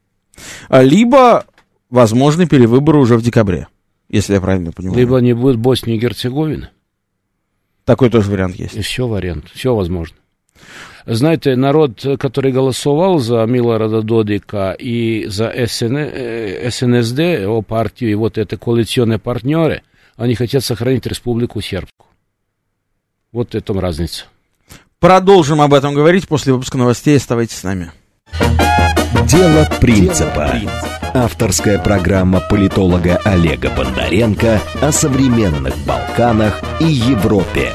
либо 0.70 1.44
возможны 1.90 2.46
перевыборы 2.46 2.98
уже 2.98 3.16
в 3.16 3.22
декабре, 3.22 3.68
если 4.08 4.34
я 4.34 4.40
правильно 4.40 4.72
понимаю. 4.72 4.98
Либо 4.98 5.18
не 5.18 5.34
будет 5.34 5.56
Боснии 5.56 5.96
и 5.96 5.98
Герцеговины. 5.98 6.70
Такой 7.84 8.10
тоже 8.10 8.30
вариант 8.30 8.56
есть. 8.56 8.74
И 8.74 8.82
все 8.82 9.06
вариант, 9.06 9.46
все 9.52 9.74
возможно. 9.74 10.16
Знаете, 11.06 11.56
народ, 11.56 12.04
который 12.18 12.52
голосовал 12.52 13.18
за 13.18 13.44
Милорада 13.46 14.02
Додика 14.02 14.72
и 14.72 15.24
за 15.26 15.50
СН, 15.66 15.96
СНСД, 16.68 17.18
его 17.18 17.62
партию, 17.62 18.10
и 18.10 18.14
вот 18.14 18.36
это 18.36 18.58
коалиционные 18.58 19.18
партнеры, 19.18 19.82
они 20.18 20.34
хотят 20.34 20.64
сохранить 20.64 21.06
Республику 21.06 21.62
Сербскую. 21.62 22.08
Вот 23.32 23.52
в 23.52 23.54
этом 23.54 23.78
разница. 23.78 24.24
Продолжим 24.98 25.60
об 25.60 25.72
этом 25.72 25.94
говорить 25.94 26.26
после 26.26 26.52
выпуска 26.52 26.76
новостей. 26.76 27.16
Оставайтесь 27.16 27.56
с 27.56 27.62
нами. 27.62 27.92
Дело 29.26 29.68
принципа. 29.80 30.56
Авторская 31.14 31.78
программа 31.78 32.40
политолога 32.40 33.16
Олега 33.24 33.70
Бондаренко 33.70 34.60
о 34.82 34.92
современных 34.92 35.76
Балканах 35.86 36.60
и 36.80 36.84
Европе. 36.84 37.72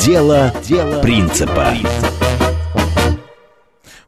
Дело, 0.00 0.52
Дело 0.64 1.00
принципа. 1.00 1.72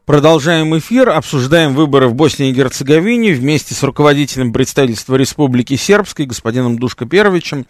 Продолжаем 0.07 0.77
эфир, 0.77 1.09
обсуждаем 1.09 1.75
выборы 1.75 2.07
в 2.07 2.13
Боснии 2.13 2.47
и 2.47 2.53
Герцеговине 2.53 3.33
вместе 3.33 3.75
с 3.75 3.83
руководителем 3.83 4.53
представительства 4.53 5.15
Республики 5.15 5.75
Сербской, 5.75 6.25
господином 6.25 6.79
Душко 6.79 7.05
Первичем. 7.05 7.65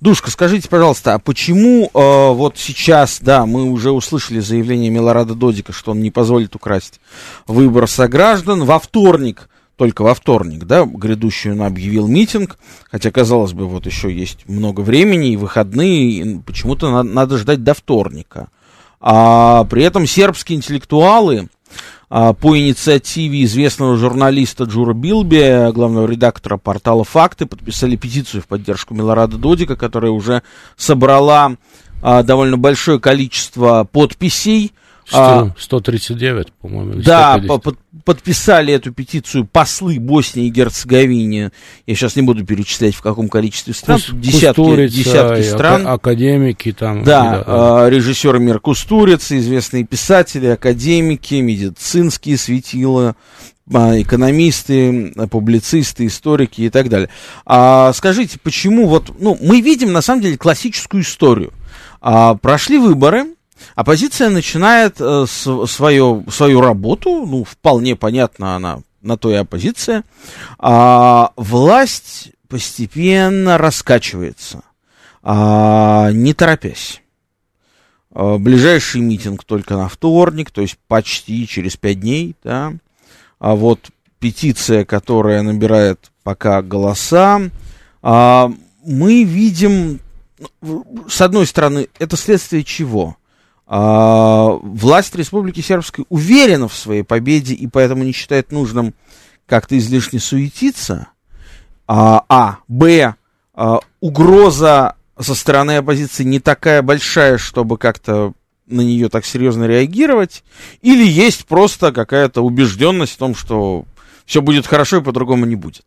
Душка, 0.00 0.30
скажите, 0.30 0.68
пожалуйста, 0.68 1.14
а 1.14 1.18
почему 1.18 1.90
э, 1.92 2.32
вот 2.32 2.58
сейчас, 2.58 3.18
да, 3.20 3.44
мы 3.44 3.64
уже 3.64 3.90
услышали 3.90 4.38
заявление 4.38 4.88
Милорада 4.88 5.34
Додика, 5.34 5.72
что 5.72 5.90
он 5.90 6.00
не 6.00 6.12
позволит 6.12 6.54
украсть 6.54 7.00
выбор 7.48 7.88
сограждан, 7.88 8.62
во 8.62 8.78
вторник 8.78 9.48
только 9.74 10.02
во 10.02 10.14
вторник, 10.14 10.66
да, 10.66 10.84
грядущий 10.84 11.50
он 11.50 11.62
объявил 11.62 12.06
митинг, 12.06 12.56
хотя, 12.88 13.10
казалось 13.10 13.52
бы, 13.52 13.66
вот 13.66 13.86
еще 13.86 14.14
есть 14.14 14.48
много 14.48 14.82
времени 14.82 15.32
и 15.32 15.36
выходные, 15.36 16.40
почему-то 16.46 16.88
надо, 16.88 17.08
надо 17.08 17.36
ждать 17.36 17.64
до 17.64 17.74
вторника. 17.74 18.46
А 19.00 19.64
при 19.64 19.82
этом 19.82 20.06
сербские 20.06 20.58
интеллектуалы 20.58 21.48
по 22.10 22.58
инициативе 22.58 23.44
известного 23.44 23.96
журналиста 23.96 24.64
Джура 24.64 24.94
Билби, 24.94 25.70
главного 25.72 26.08
редактора 26.08 26.56
портала 26.56 27.04
«Факты», 27.04 27.46
подписали 27.46 27.94
петицию 27.94 28.42
в 28.42 28.48
поддержку 28.48 28.94
Милорада 28.94 29.38
Додика, 29.38 29.76
которая 29.76 30.10
уже 30.10 30.42
собрала 30.76 31.52
а, 32.02 32.24
довольно 32.24 32.58
большое 32.58 32.98
количество 32.98 33.84
подписей. 33.84 34.72
139, 35.56 36.46
а, 36.48 36.50
по-моему. 36.60 37.02
Да, 37.02 37.38
по 37.46 37.74
подписали 38.04 38.72
эту 38.72 38.92
петицию 38.92 39.46
послы 39.46 39.98
Боснии 39.98 40.46
и 40.46 40.50
Герцеговине. 40.50 41.52
Я 41.86 41.94
сейчас 41.94 42.16
не 42.16 42.22
буду 42.22 42.44
перечислять, 42.44 42.94
в 42.94 43.02
каком 43.02 43.28
количестве 43.28 43.74
стран. 43.74 44.00
Кус, 44.00 44.10
десятки, 44.12 44.88
десятки 44.88 45.42
стран. 45.42 45.86
Академики 45.86 46.72
там. 46.72 47.04
Да, 47.04 47.44
да. 47.46 47.86
Э, 47.86 47.90
режиссер 47.90 48.38
Мир 48.38 48.60
Кустурица, 48.60 49.38
известные 49.38 49.84
писатели, 49.84 50.46
академики, 50.46 51.34
медицинские 51.34 52.36
светила, 52.36 53.16
экономисты, 53.68 55.12
публицисты, 55.30 56.06
историки 56.06 56.62
и 56.62 56.70
так 56.70 56.88
далее. 56.88 57.08
А 57.46 57.92
скажите, 57.92 58.38
почему 58.42 58.88
вот, 58.88 59.12
ну, 59.18 59.38
мы 59.40 59.60
видим 59.60 59.92
на 59.92 60.02
самом 60.02 60.22
деле 60.22 60.36
классическую 60.36 61.02
историю. 61.02 61.52
А, 62.00 62.34
прошли 62.34 62.78
выборы, 62.78 63.26
Оппозиция 63.74 64.30
начинает 64.30 65.00
э, 65.00 65.26
с, 65.28 65.66
свое, 65.66 66.24
свою 66.30 66.60
работу, 66.60 67.26
ну, 67.26 67.44
вполне 67.44 67.96
понятно, 67.96 68.56
она 68.56 68.80
на 69.02 69.16
то 69.16 69.30
и 69.30 69.34
оппозиция, 69.34 70.04
а 70.58 71.32
власть 71.36 72.32
постепенно 72.48 73.56
раскачивается, 73.56 74.62
а, 75.22 76.10
не 76.12 76.34
торопясь. 76.34 77.02
А, 78.12 78.38
ближайший 78.38 79.00
митинг 79.00 79.44
только 79.44 79.76
на 79.76 79.88
вторник, 79.88 80.50
то 80.50 80.60
есть 80.60 80.76
почти 80.88 81.46
через 81.46 81.76
пять 81.76 82.00
дней, 82.00 82.34
да. 82.44 82.74
А 83.38 83.54
вот 83.54 83.90
петиция, 84.18 84.84
которая 84.84 85.42
набирает 85.42 86.10
пока 86.22 86.60
голоса, 86.60 87.40
а, 88.02 88.52
мы 88.84 89.24
видим, 89.24 90.00
ну, 90.60 91.06
с 91.08 91.20
одной 91.20 91.46
стороны, 91.46 91.88
это 91.98 92.16
следствие 92.16 92.64
чего? 92.64 93.16
А, 93.72 94.58
власть 94.62 95.14
Республики 95.14 95.60
Сербской 95.60 96.04
уверена 96.08 96.66
в 96.66 96.74
своей 96.74 97.04
победе 97.04 97.54
и 97.54 97.68
поэтому 97.68 98.02
не 98.02 98.10
считает 98.10 98.50
нужным 98.50 98.94
как-то 99.46 99.78
излишне 99.78 100.18
суетиться. 100.18 101.06
А, 101.86 102.24
а 102.28 102.58
Б. 102.66 103.14
А, 103.54 103.78
угроза 104.00 104.96
со 105.16 105.36
стороны 105.36 105.76
оппозиции 105.76 106.24
не 106.24 106.40
такая 106.40 106.82
большая, 106.82 107.38
чтобы 107.38 107.78
как-то 107.78 108.32
на 108.66 108.80
нее 108.80 109.08
так 109.08 109.24
серьезно 109.24 109.66
реагировать, 109.66 110.42
или 110.82 111.06
есть 111.06 111.46
просто 111.46 111.92
какая-то 111.92 112.42
убежденность 112.42 113.12
в 113.12 113.18
том, 113.18 113.36
что 113.36 113.84
все 114.26 114.42
будет 114.42 114.66
хорошо 114.66 114.96
и 114.96 115.02
по-другому 115.02 115.46
не 115.46 115.54
будет? 115.54 115.84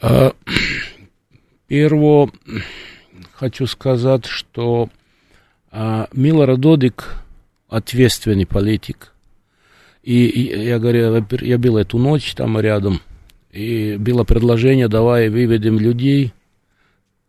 А, 0.00 0.32
Первое, 1.66 2.30
хочу 3.34 3.66
сказать, 3.66 4.24
что 4.24 4.88
а 5.72 6.08
Милор 6.12 6.58
Додик 6.58 7.16
ответственный 7.68 8.46
политик. 8.46 9.12
И, 10.02 10.26
и 10.26 10.64
я 10.66 10.78
говорю, 10.78 11.24
я 11.40 11.58
был 11.58 11.78
эту 11.78 11.98
ночь 11.98 12.34
там 12.34 12.60
рядом, 12.60 13.00
и 13.50 13.96
было 13.98 14.24
предложение, 14.24 14.88
давай 14.88 15.30
выведем 15.30 15.78
людей 15.78 16.34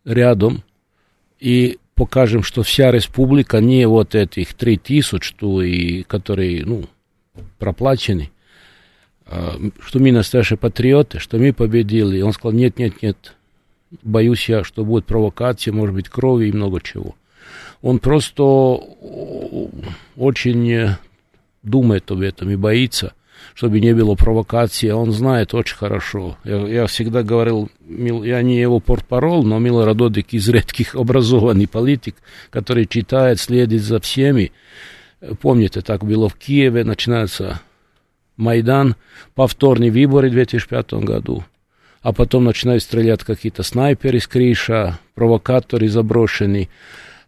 рядом 0.03 0.63
и 1.39 1.77
покажем, 1.95 2.43
что 2.43 2.63
вся 2.63 2.91
республика 2.91 3.61
не 3.61 3.87
вот 3.87 4.15
этих 4.15 4.53
три 4.55 4.77
тысяч, 4.77 5.23
что 5.23 5.61
и, 5.61 6.03
которые, 6.03 6.65
ну, 6.65 6.85
проплачены, 7.59 8.31
а, 9.25 9.57
что 9.79 9.99
мы 9.99 10.11
настоящие 10.11 10.57
патриоты, 10.57 11.19
что 11.19 11.37
мы 11.37 11.53
победили. 11.53 12.17
И 12.17 12.21
он 12.21 12.33
сказал, 12.33 12.51
нет, 12.51 12.77
нет, 12.77 13.01
нет, 13.01 13.35
боюсь 14.01 14.49
я, 14.49 14.65
что 14.65 14.83
будет 14.83 15.05
провокация, 15.05 15.73
может 15.73 15.95
быть, 15.95 16.09
крови 16.09 16.47
и 16.47 16.51
много 16.51 16.81
чего 16.81 17.15
он 17.83 17.99
просто 17.99 18.43
очень 20.15 20.95
думает 21.61 22.09
об 22.09 22.21
этом 22.21 22.49
и 22.49 22.55
боится, 22.55 23.13
чтобы 23.53 23.81
не 23.81 23.93
было 23.93 24.15
провокации. 24.15 24.89
Он 24.89 25.11
знает 25.11 25.53
очень 25.53 25.75
хорошо. 25.75 26.37
Я, 26.45 26.65
я 26.65 26.87
всегда 26.87 27.23
говорил, 27.23 27.69
я 27.85 28.41
не 28.41 28.59
его 28.59 28.79
портпарол, 28.79 29.43
но 29.43 29.59
Милорад 29.59 29.97
Додик 29.97 30.33
из 30.33 30.47
редких 30.47 30.95
образованный 30.95 31.67
политик, 31.67 32.15
который 32.49 32.87
читает, 32.87 33.39
следит 33.39 33.81
за 33.81 33.99
всеми. 33.99 34.53
Помните, 35.41 35.81
так 35.81 36.05
было 36.05 36.29
в 36.29 36.35
Киеве, 36.35 36.85
начинается 36.85 37.61
Майдан, 38.37 38.95
повторные 39.35 39.91
выборы 39.91 40.29
в 40.29 40.33
2005 40.33 40.93
году 40.93 41.43
а 42.01 42.11
потом 42.11 42.43
начинают 42.43 42.83
стрелять 42.83 43.23
какие-то 43.23 43.63
снайперы 43.63 44.19
с 44.19 44.27
крыша, 44.27 44.99
провокаторы 45.15 45.87
заброшенные. 45.87 46.67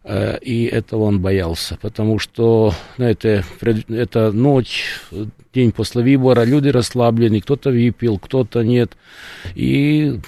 Э, 0.08 0.38
и 0.40 0.66
этого 0.66 1.02
он 1.02 1.20
боялся, 1.20 1.76
потому 1.82 2.20
что 2.20 2.72
знаете, 2.96 3.44
это 3.88 4.30
ночь, 4.30 5.00
день 5.52 5.72
после 5.72 6.02
выбора, 6.04 6.44
люди 6.44 6.68
расслаблены, 6.68 7.40
кто-то 7.40 7.70
выпил, 7.70 8.16
кто-то 8.20 8.62
нет, 8.62 8.96
и 9.56 10.20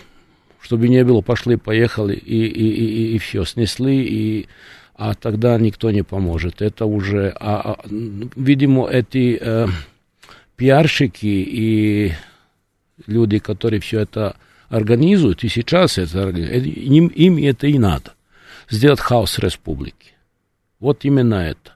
чтобы 0.61 0.89
не 0.89 1.05
было, 1.05 1.21
пошли, 1.21 1.55
поехали, 1.55 2.15
и, 2.15 2.47
и, 2.47 2.69
и, 2.69 3.15
и 3.15 3.19
все, 3.19 3.45
снесли, 3.45 4.03
и, 4.03 4.49
а 4.97 5.15
тогда 5.15 5.57
никто 5.59 5.93
не 5.93 6.03
поможет. 6.03 6.61
Это 6.61 6.85
уже, 6.85 7.33
а, 7.39 7.75
а, 7.75 7.79
видимо, 8.35 8.89
эти 8.89 9.39
э, 9.41 9.69
пиарщики 10.57 11.27
и 11.27 12.13
люди, 13.07 13.39
которые 13.39 13.79
все 13.79 14.01
это 14.01 14.35
организуют, 14.71 15.45
и 15.45 15.49
сейчас 15.49 15.99
это, 15.99 16.31
им, 16.31 17.07
им 17.07 17.39
это 17.39 17.69
и 17.69 17.79
надо 17.79 18.18
сделать 18.71 19.01
хаос 19.01 19.39
республики. 19.39 20.13
Вот 20.81 21.05
именно 21.05 21.35
это. 21.35 21.73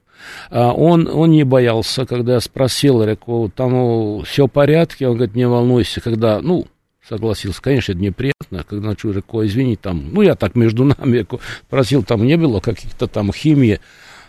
А 0.51 0.73
он, 0.73 1.09
он 1.09 1.31
не 1.31 1.45
боялся, 1.45 2.07
когда 2.07 2.35
я 2.35 2.41
спросил, 2.41 3.03
реку, 3.03 3.51
там 3.55 4.23
все 4.25 4.47
в 4.47 4.51
порядке, 4.51 5.09
он 5.09 5.17
говорит, 5.17 5.35
не 5.35 5.49
волнуйся, 5.49 6.01
когда, 6.01 6.41
ну, 6.41 6.67
согласился, 7.07 7.61
конечно, 7.61 7.93
это 7.93 8.01
неприятно, 8.01 8.65
когда 8.69 8.89
начал, 8.89 9.11
реку, 9.11 9.45
извини, 9.45 9.77
там, 9.77 10.13
ну, 10.13 10.23
я 10.23 10.37
так 10.37 10.55
между 10.55 10.85
нами, 10.85 11.19
реку, 11.19 11.41
просил, 11.69 12.05
там 12.05 12.25
не 12.25 12.37
было 12.37 12.61
каких-то 12.61 13.09
там 13.09 13.33
химии, 13.33 13.81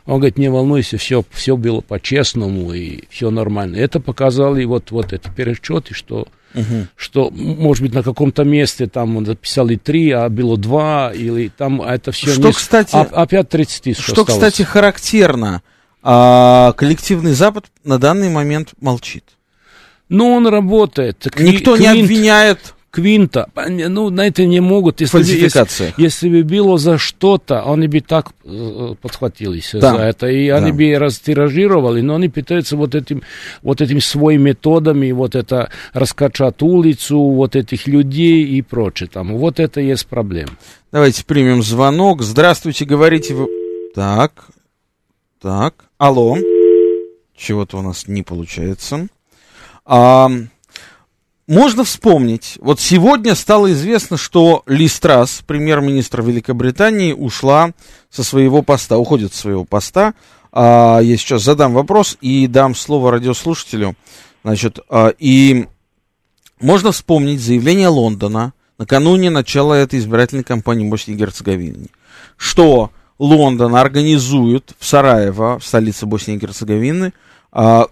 он 0.06 0.18
говорит, 0.18 0.38
не 0.38 0.50
волнуйся, 0.50 0.98
все, 0.98 1.24
все 1.32 1.56
было 1.56 1.82
по-честному 1.82 2.74
и 2.74 3.04
все 3.10 3.30
нормально. 3.30 3.78
Это 3.78 4.00
показали 4.00 4.66
вот, 4.66 4.92
вот 4.92 5.14
эти 5.14 5.30
пересчеты, 5.30 5.94
что 5.94 6.28
Угу. 6.56 6.88
Что, 6.96 7.30
может 7.32 7.82
быть, 7.82 7.94
на 7.94 8.04
каком-то 8.04 8.44
месте 8.44 8.86
там 8.88 9.18
он 9.18 9.26
записали 9.26 9.76
три, 9.76 10.12
а 10.12 10.30
было 10.30 10.56
два, 10.56 11.12
или 11.12 11.48
там 11.48 11.82
это 11.82 12.12
все... 12.12 12.32
Что, 12.32 12.50
не... 12.50 12.54
кстати... 12.54 12.96
А, 12.96 13.02
опять 13.02 13.50
30 13.50 13.84
тысяч 13.84 14.04
Что, 14.04 14.22
осталось. 14.22 14.34
кстати, 14.34 14.62
характерно, 14.62 15.64
а, 16.04 16.74
коллективный 16.74 17.34
Запад 17.34 17.66
на 17.84 17.98
данный 17.98 18.30
момент 18.30 18.74
молчит. 18.80 19.24
Ну, 20.10 20.32
он 20.32 20.46
работает. 20.46 21.26
Никто 21.40 21.76
Квинт, 21.76 21.96
не 21.96 22.02
обвиняет 22.02 22.76
Квинта, 22.94 23.50
ну, 23.56 24.12
на 24.12 24.28
это 24.28 24.46
не 24.46 24.60
могут. 24.60 25.02
Если, 25.02 25.18
Фальсификация. 25.18 25.88
Если, 25.98 26.04
если 26.04 26.30
бы 26.30 26.44
было 26.44 26.78
за 26.78 27.00
что-то, 27.00 27.64
они 27.64 27.88
бы 27.88 28.02
так 28.02 28.34
э, 28.46 28.94
подхватились 29.02 29.72
да. 29.74 29.96
за 29.96 30.04
это, 30.04 30.28
и 30.28 30.50
они 30.50 30.72
да. 30.72 30.78
бы 30.78 31.00
растиражировали, 31.00 32.02
но 32.02 32.16
они 32.18 32.30
пытаются 32.30 32.78
вот 32.78 32.94
этим, 32.94 33.24
вот 33.64 33.82
этим 33.82 34.00
своими 34.00 34.50
методами, 34.50 35.12
вот 35.12 35.34
это 35.34 35.72
раскачать 35.94 36.62
улицу, 36.62 37.18
вот 37.20 37.56
этих 37.56 37.88
людей 37.88 38.46
и 38.46 38.62
прочее 38.62 39.10
там. 39.12 39.38
Вот 39.38 39.60
это 39.60 39.82
и 39.82 39.88
есть 39.88 40.06
проблема. 40.06 40.52
Давайте 40.92 41.26
примем 41.26 41.64
звонок. 41.64 42.22
Здравствуйте, 42.22 42.86
говорите 42.86 43.34
вы... 43.34 43.48
Так, 43.96 44.46
так, 45.42 45.86
алло. 45.98 46.38
Чего-то 47.36 47.80
у 47.80 47.82
нас 47.82 48.08
не 48.08 48.22
получается. 48.22 49.08
А, 49.84 50.30
можно 51.48 51.84
вспомнить, 51.84 52.58
вот 52.62 52.80
сегодня 52.80 53.36
стало 53.36 53.72
известно, 53.74 54.18
что 54.18 54.64
Ли 54.66 54.88
Страс, 54.88 55.42
премьер-министр 55.46 56.22
Великобритании, 56.22 57.12
ушла 57.12 57.72
со 58.10 58.24
своего 58.24 58.62
поста, 58.62 58.98
уходит 58.98 59.34
с 59.34 59.40
своего 59.40 59.66
поста. 59.66 60.14
А, 60.52 61.00
я 61.02 61.18
сейчас 61.18 61.44
задам 61.44 61.74
вопрос 61.74 62.18
и 62.22 62.48
дам 62.48 62.76
слово 62.76 63.12
радиослушателю. 63.12 63.96
Значит, 64.44 64.80
а, 64.90 65.10
и 65.20 65.68
можно 66.62 66.94
вспомнить 66.94 67.42
заявление 67.42 67.90
Лондона 67.90 68.54
накануне 68.78 69.30
начала 69.30 69.74
этой 69.74 70.00
избирательной 70.00 70.44
кампании 70.44 70.88
в 70.88 70.90
Боснии 70.90 71.16
и 71.16 71.20
Герцеговине, 71.20 71.88
что 72.38 72.92
Лондон 73.20 73.76
организует 73.76 74.74
в 74.80 74.86
Сараево, 74.86 75.60
в 75.60 75.66
столице 75.66 76.06
Боснии 76.06 76.38
и 76.38 76.40
Герцеговины, 76.40 77.14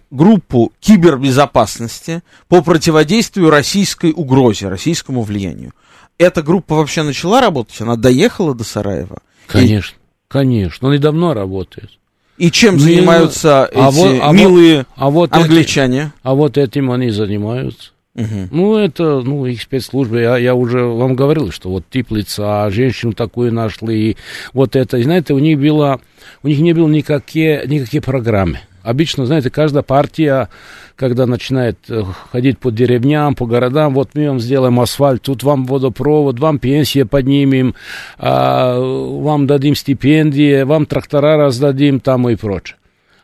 группу 0.10 0.72
кибербезопасности 0.80 2.24
по 2.48 2.62
противодействию 2.62 3.50
российской 3.50 4.12
угрозе, 4.12 4.70
российскому 4.70 5.22
влиянию. 5.22 5.74
Эта 6.18 6.42
группа 6.42 6.76
вообще 6.76 7.04
начала 7.04 7.42
работать? 7.42 7.80
Она 7.82 7.96
доехала 7.96 8.56
до 8.56 8.64
Сараева? 8.64 9.20
Конечно, 9.48 9.96
и... 9.96 10.00
конечно. 10.28 10.88
Он 10.88 10.94
и 10.96 10.98
давно 10.98 11.34
работает. 11.34 11.92
И 12.38 12.50
чем 12.50 12.76
Мил... 12.76 12.84
занимаются 12.84 13.66
а 13.66 13.90
эти 13.90 13.96
вот, 13.96 14.20
а 14.22 14.32
милые 14.32 14.86
а 14.96 15.10
вот 15.10 15.32
англичане? 15.34 16.00
Этим, 16.00 16.14
а 16.24 16.34
вот 16.34 16.58
этим 16.58 16.92
они 16.92 17.12
занимаются. 17.12 17.92
Угу. 18.16 18.50
Ну, 18.52 18.78
это, 18.78 19.22
ну, 19.22 19.46
их 19.46 19.62
спецслужбы, 19.62 20.22
я, 20.22 20.38
я 20.38 20.54
уже 20.54 20.84
вам 20.84 21.16
говорил, 21.16 21.52
что 21.52 21.70
вот 21.70 21.86
теплица, 21.90 22.66
а 22.66 22.70
женщину 22.72 23.14
такую 23.14 23.54
нашли, 23.54 24.12
и 24.12 24.18
вот 24.54 24.76
это, 24.76 25.02
знаете, 25.02 25.34
у 25.34 25.40
них 25.40 25.60
было, 25.60 26.02
у 26.44 26.48
них 26.48 26.60
не 26.60 26.74
было 26.74 26.88
никакие, 26.90 27.64
никакие 27.68 28.02
программы. 28.02 28.60
Обычно, 28.84 29.26
знаете, 29.26 29.50
каждая 29.50 29.84
партия, 29.84 30.50
когда 30.96 31.26
начинает 31.26 31.78
э, 31.90 32.04
ходить 32.32 32.58
по 32.58 32.72
деревням, 32.72 33.36
по 33.36 33.46
городам, 33.46 33.94
вот 33.94 34.10
мы 34.14 34.28
вам 34.28 34.40
сделаем 34.40 34.80
асфальт, 34.80 35.22
тут 35.22 35.44
вам 35.44 35.66
водопровод, 35.66 36.40
вам 36.40 36.60
пенсия 36.60 37.06
поднимем, 37.06 37.76
а, 38.18 38.80
вам 38.80 39.48
дадим 39.48 39.76
стипендии, 39.76 40.64
вам 40.64 40.86
трактора 40.86 41.38
раздадим 41.38 42.00
там 42.00 42.28
и 42.30 42.36
прочее. 42.36 42.78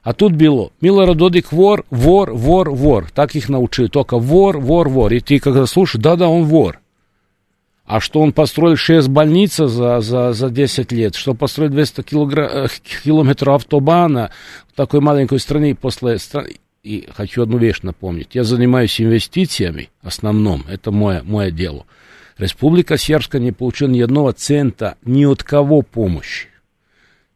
А 0.04 0.14
тут 0.14 0.34
было, 0.34 0.72
Милорад 0.80 1.18
Додик 1.18 1.52
вор, 1.52 1.84
вор, 1.90 2.34
вор, 2.34 2.70
вор. 2.70 3.12
Так 3.14 3.36
их 3.36 3.50
научили, 3.50 3.88
только 3.88 4.18
вор, 4.18 4.58
вор, 4.58 4.88
вор. 4.88 5.12
И 5.12 5.20
ты 5.20 5.40
когда 5.40 5.66
слушаешь, 5.66 6.02
да-да, 6.02 6.30
он 6.30 6.46
вор. 6.46 6.80
А 7.88 8.02
что 8.02 8.20
он 8.20 8.34
построил 8.34 8.76
6 8.76 9.08
больниц 9.08 9.56
за, 9.56 10.02
за, 10.02 10.34
за 10.34 10.50
10 10.50 10.92
лет, 10.92 11.16
что 11.16 11.34
построил 11.34 11.72
200 11.72 12.02
килогра... 12.04 12.68
километров 13.04 13.56
автобана 13.56 14.30
в 14.68 14.76
такой 14.76 15.00
маленькой 15.00 15.40
стране 15.40 15.74
после. 15.74 16.18
И 16.84 17.08
хочу 17.16 17.44
одну 17.44 17.58
вещь 17.58 17.82
напомнить. 17.84 18.36
Я 18.36 18.44
занимаюсь 18.44 19.00
инвестициями, 19.00 19.90
основном, 20.02 20.66
это 20.70 20.92
мое, 20.92 21.24
мое 21.24 21.50
дело. 21.50 21.86
Республика 22.38 22.98
Сербская 22.98 23.42
не 23.42 23.54
получила 23.54 23.88
ни 23.90 24.02
одного 24.02 24.34
цента 24.34 24.98
ни 25.04 25.26
от 25.26 25.44
кого 25.44 25.82
помощи. 25.82 26.50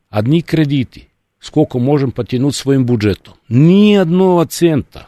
Одни 0.09 0.41
кредиты 0.41 1.07
сколько 1.39 1.79
можем 1.79 2.11
потянуть 2.11 2.55
своим 2.55 2.85
бюджетом. 2.85 3.33
Ни 3.49 3.95
одного 3.95 4.45
цента. 4.45 5.07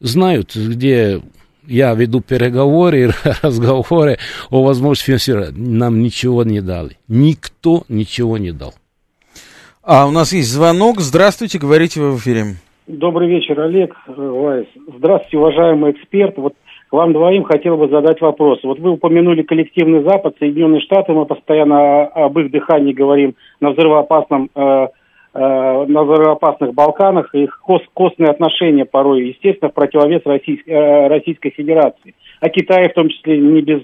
Знают, 0.00 0.56
где 0.56 1.22
я 1.68 1.94
веду 1.94 2.20
переговоры, 2.20 3.10
разговоры 3.42 4.16
о 4.50 4.64
возможности 4.64 5.06
финансирования. 5.06 5.52
Нам 5.56 6.02
ничего 6.02 6.42
не 6.42 6.60
дали. 6.60 6.96
Никто 7.06 7.82
ничего 7.88 8.38
не 8.38 8.52
дал. 8.52 8.72
А 9.82 10.06
у 10.06 10.10
нас 10.10 10.32
есть 10.32 10.50
звонок. 10.50 11.00
Здравствуйте, 11.00 11.58
говорите 11.58 12.00
вы 12.00 12.12
в 12.12 12.18
эфире. 12.18 12.56
Добрый 12.86 13.28
вечер, 13.28 13.60
Олег 13.60 13.94
Вайс. 14.06 14.66
Здравствуйте, 14.96 15.38
уважаемый 15.38 15.92
эксперт. 15.92 16.36
Вот 16.38 16.54
вам 16.90 17.12
двоим 17.12 17.44
хотел 17.44 17.76
бы 17.76 17.88
задать 17.88 18.20
вопрос. 18.20 18.60
Вот 18.62 18.78
вы 18.78 18.92
упомянули 18.92 19.42
коллективный 19.42 20.02
Запад, 20.02 20.36
Соединенные 20.38 20.80
Штаты, 20.80 21.12
мы 21.12 21.26
постоянно 21.26 22.06
об 22.06 22.38
их 22.38 22.50
дыхании 22.50 22.94
говорим 22.94 23.34
на 23.60 23.70
взрывоопасном 23.70 24.48
Э, 24.54 24.88
на 25.34 26.02
взрывоопасных 26.02 26.74
Балканах, 26.74 27.34
их 27.34 27.60
кос 27.60 27.82
костные 27.94 28.30
отношения 28.30 28.84
порой, 28.84 29.28
естественно, 29.28 29.70
в 29.70 29.74
противовес 29.74 30.22
Российской, 30.24 30.70
э, 30.70 31.08
Российской 31.08 31.50
Федерации. 31.50 32.14
А 32.40 32.48
Китай 32.48 32.88
в 32.88 32.94
том 32.94 33.08
числе 33.08 33.38
не 33.38 33.60
без 33.60 33.82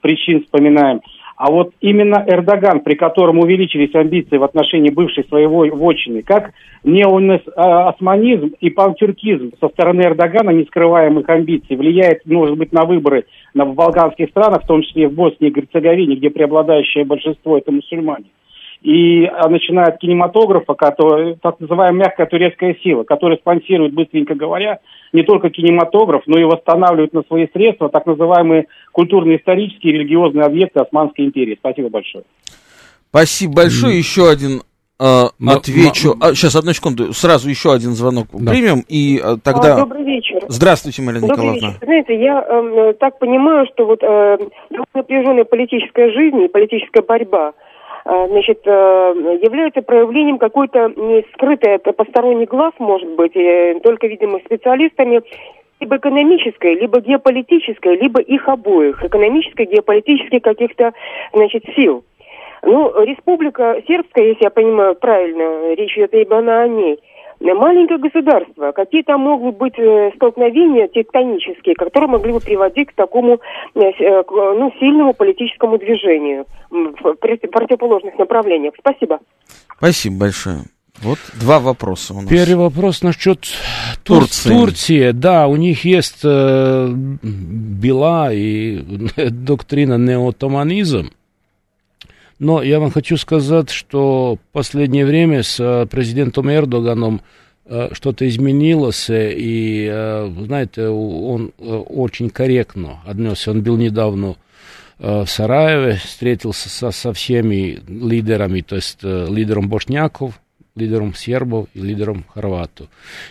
причин 0.00 0.42
вспоминаем. 0.42 1.00
А 1.36 1.50
вот 1.50 1.72
именно 1.80 2.24
Эрдоган, 2.28 2.80
при 2.80 2.94
котором 2.94 3.38
увеличились 3.38 3.94
амбиции 3.94 4.36
в 4.36 4.44
отношении 4.44 4.90
бывшей 4.90 5.24
своего 5.24 5.66
вотчины, 5.74 6.22
как 6.22 6.52
неоосманизм 6.84 8.54
и 8.60 8.70
пантюркизм 8.70 9.52
со 9.58 9.68
стороны 9.70 10.02
Эрдогана, 10.02 10.50
нескрываемых 10.50 11.28
амбиций, 11.28 11.76
влияет, 11.76 12.26
может 12.26 12.56
быть, 12.58 12.72
на 12.72 12.84
выборы 12.84 13.24
в 13.54 13.74
балканских 13.74 14.28
странах, 14.28 14.62
в 14.62 14.66
том 14.66 14.82
числе 14.82 15.08
в 15.08 15.14
Боснии 15.14 15.48
и 15.48 15.52
Герцеговине, 15.52 16.16
где 16.16 16.30
преобладающее 16.30 17.04
большинство 17.04 17.56
это 17.56 17.72
мусульмане 17.72 18.26
и 18.82 19.26
а, 19.26 19.48
начиная 19.48 19.86
от 19.86 19.98
кинематографа, 19.98 20.74
который, 20.74 21.36
так 21.40 21.60
называемая 21.60 22.06
мягкая 22.06 22.26
турецкая 22.26 22.76
сила, 22.82 23.04
которая 23.04 23.38
спонсирует, 23.38 23.94
быстренько 23.94 24.34
говоря, 24.34 24.80
не 25.12 25.22
только 25.22 25.50
кинематограф, 25.50 26.22
но 26.26 26.38
и 26.38 26.44
восстанавливает 26.44 27.12
на 27.12 27.22
свои 27.22 27.46
средства 27.52 27.88
так 27.90 28.06
называемые 28.06 28.66
культурно-исторические 28.90 29.92
и 29.92 29.96
религиозные 29.98 30.44
объекты 30.44 30.80
Османской 30.80 31.26
империи. 31.26 31.56
Спасибо 31.58 31.90
большое. 31.90 32.24
Спасибо 33.10 33.54
большое. 33.54 33.96
Еще 33.96 34.28
один 34.28 34.62
э, 34.98 35.24
отвечу. 35.46 36.16
А, 36.20 36.34
сейчас, 36.34 36.56
одну 36.56 36.72
секунду. 36.72 37.12
Сразу 37.12 37.48
еще 37.48 37.72
один 37.72 37.92
звонок 37.92 38.26
да. 38.32 38.50
примем, 38.50 38.82
и 38.88 39.20
э, 39.22 39.36
тогда... 39.44 39.76
А, 39.76 39.78
добрый 39.78 40.02
вечер. 40.02 40.40
Здравствуйте, 40.48 41.02
Марина 41.02 41.28
добрый 41.28 41.36
Николаевна. 41.36 41.68
Вечер. 41.68 41.84
Знаете, 41.84 42.20
я 42.20 42.44
э, 42.48 42.94
так 42.98 43.20
понимаю, 43.20 43.68
что 43.72 43.86
вот 43.86 44.02
э, 44.02 44.38
напряженная 44.92 45.44
политическая 45.44 46.10
жизнь 46.10 46.40
и 46.42 46.48
политическая 46.48 47.02
борьба– 47.02 47.52
значит, 48.04 48.60
э, 48.64 48.70
является 49.42 49.82
проявлением 49.82 50.38
какой-то 50.38 50.92
не 50.96 51.24
скрытой 51.34 51.76
от 51.76 51.96
посторонних 51.96 52.48
глаз, 52.48 52.72
может 52.78 53.08
быть, 53.10 53.34
только, 53.82 54.06
видимо, 54.06 54.40
специалистами, 54.40 55.22
либо 55.80 55.96
экономической, 55.96 56.74
либо 56.74 57.00
геополитической, 57.00 57.96
либо 57.96 58.20
их 58.20 58.48
обоих, 58.48 59.04
экономической, 59.04 59.66
геополитической 59.66 60.40
каких-то, 60.40 60.92
значит, 61.32 61.64
сил. 61.74 62.04
Ну, 62.62 62.92
Республика 63.04 63.82
Сербская, 63.88 64.26
если 64.26 64.44
я 64.44 64.50
понимаю 64.50 64.94
правильно, 64.94 65.74
речь 65.74 65.96
идет 65.96 66.14
именно 66.14 66.62
о 66.62 66.68
ней– 66.68 66.98
маленькое 67.42 67.98
государство, 67.98 68.72
какие 68.72 69.02
там 69.02 69.20
могут 69.22 69.56
быть 69.56 69.78
э, 69.78 70.12
столкновения 70.16 70.88
тектонические, 70.88 71.74
которые 71.74 72.08
могли 72.08 72.32
бы 72.32 72.40
приводить 72.40 72.88
к 72.88 72.94
такому 72.94 73.40
э, 73.74 73.80
э, 73.80 74.22
ну, 74.28 74.72
сильному 74.78 75.12
политическому 75.12 75.78
движению 75.78 76.46
в 76.70 77.14
противоположных 77.14 78.18
направлениях. 78.18 78.74
Спасибо. 78.78 79.18
Спасибо 79.76 80.20
большое. 80.20 80.58
Вот 81.00 81.18
два 81.40 81.58
вопроса 81.58 82.14
у 82.14 82.20
нас. 82.20 82.28
Первый 82.28 82.56
вопрос 82.56 83.02
насчет 83.02 83.40
Турции. 84.04 84.50
Турции. 84.50 85.10
Да, 85.10 85.48
у 85.48 85.56
них 85.56 85.84
есть 85.84 86.20
э, 86.22 86.88
бела 86.92 88.32
и 88.32 88.78
доктрина 89.30 89.98
неотоманизм. 89.98 91.10
Но 92.38 92.62
я 92.62 92.80
вам 92.80 92.90
хочу 92.90 93.16
сказать, 93.16 93.70
что 93.70 94.36
в 94.36 94.52
последнее 94.52 95.06
время 95.06 95.42
с 95.42 95.60
э, 95.60 95.86
президентом 95.86 96.50
Эрдоганом 96.50 97.22
э, 97.64 97.90
что-то 97.92 98.28
изменилось, 98.28 99.08
и, 99.10 99.88
э, 99.90 100.32
знаете, 100.46 100.88
он 100.88 101.52
очень 101.58 102.30
корректно 102.30 103.00
отнесся. 103.06 103.50
Он 103.50 103.62
был 103.62 103.76
недавно 103.76 104.36
в 104.98 105.26
Сараеве, 105.26 105.94
встретился 105.96 106.68
со, 106.68 106.92
со 106.92 107.12
всеми 107.12 107.80
лидерами, 107.88 108.60
то 108.60 108.76
есть 108.76 109.02
лидером 109.02 109.68
бошняков, 109.68 110.40
лидером 110.76 111.14
сербов 111.14 111.66
и 111.74 111.80
лидером 111.80 112.24
хорватов. 112.32 112.86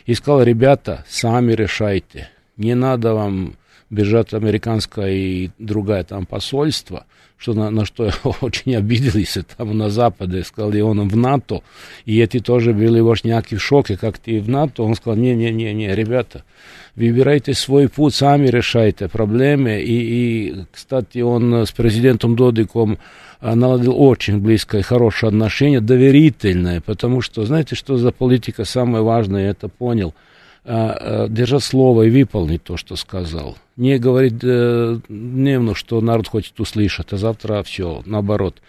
И 0.05 0.13
сказал, 0.13 0.43
ребята, 0.43 1.05
сами 1.07 1.53
решайте, 1.53 2.29
не 2.57 2.75
надо 2.75 3.13
вам 3.13 3.55
бежать 3.91 4.33
американское 4.33 5.11
и 5.11 5.49
другое 5.59 6.03
там 6.03 6.25
посольство– 6.25 7.05
что 7.41 7.53
на, 7.53 7.71
на 7.71 7.85
что 7.85 8.11
очень 8.41 8.75
обиделись 8.75 9.37
там 9.57 9.77
на 9.77 9.89
Западе, 9.89 10.43
сказал, 10.43 10.73
и 10.73 10.81
он 10.81 11.07
в 11.07 11.17
НАТО, 11.17 11.63
и 12.05 12.19
эти 12.19 12.39
тоже 12.39 12.73
были 12.73 12.99
вошняки 12.99 13.55
в 13.55 13.63
шоке, 13.63 13.97
как 13.97 14.19
ты 14.19 14.39
в 14.39 14.47
НАТО, 14.47 14.83
он 14.83 14.95
сказал, 14.95 15.17
не-не-не, 15.17 15.95
ребята, 15.95 16.43
выбирайте 16.95 17.55
свой 17.55 17.89
путь, 17.89 18.13
сами 18.13 18.47
решайте 18.47 19.07
проблемы, 19.07 19.81
и, 19.81 20.51
и 20.51 20.55
кстати, 20.71 21.19
он 21.19 21.65
с 21.65 21.71
президентом 21.71 22.35
Додиком 22.35 22.99
а, 23.39 23.55
наладил 23.55 23.99
очень 23.99 24.37
близкое, 24.37 24.83
хорошее 24.83 25.29
отношение, 25.29 25.81
доверительное, 25.81 26.79
потому 26.79 27.21
что, 27.21 27.43
знаете, 27.43 27.75
что 27.75 27.97
за 27.97 28.11
политика 28.11 28.65
самое 28.65 29.03
важное, 29.03 29.45
я 29.45 29.49
это 29.49 29.67
понял– 29.67 30.13
а, 30.63 31.25
а, 31.25 31.27
держать 31.27 31.63
слово 31.63 32.03
и 32.03 32.09
выполнить 32.09 32.63
то, 32.63 32.77
что 32.77 32.95
сказал. 32.95 33.57
Не 33.77 33.97
говорить 33.97 34.35
э, 34.43 34.99
дневно, 35.09 35.73
что 35.73 36.01
народ 36.01 36.27
хочет 36.27 36.59
услышать, 36.59 37.13
а 37.13 37.17
завтра 37.17 37.63
все, 37.63 38.03
наоборот. 38.05 38.61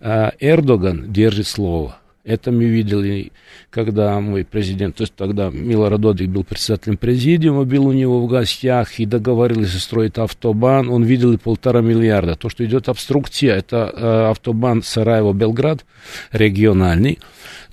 Э, 0.00 0.30
Эрдоган 0.40 1.12
держит 1.12 1.46
слово. 1.46 1.98
Это 2.26 2.50
мы 2.50 2.64
видели, 2.64 3.30
когда 3.70 4.18
мой 4.18 4.44
президент, 4.44 4.96
то 4.96 5.02
есть 5.02 5.14
тогда 5.14 5.48
Милорад 5.50 6.00
Додик 6.00 6.28
был 6.28 6.42
председателем 6.42 6.96
президиума, 6.96 7.62
был 7.62 7.86
у 7.86 7.92
него 7.92 8.20
в 8.20 8.26
гостях 8.26 8.98
и 8.98 9.06
договорились 9.06 9.80
строить 9.80 10.18
автобан, 10.18 10.88
он 10.88 11.04
видел 11.04 11.32
и 11.32 11.36
полтора 11.36 11.82
миллиарда. 11.82 12.34
То, 12.34 12.48
что 12.48 12.64
идет 12.64 12.88
обструкция, 12.88 13.54
это 13.54 13.92
э, 13.94 14.30
автобан 14.30 14.80
Сараево-Белград, 14.80 15.84
региональный. 16.32 17.20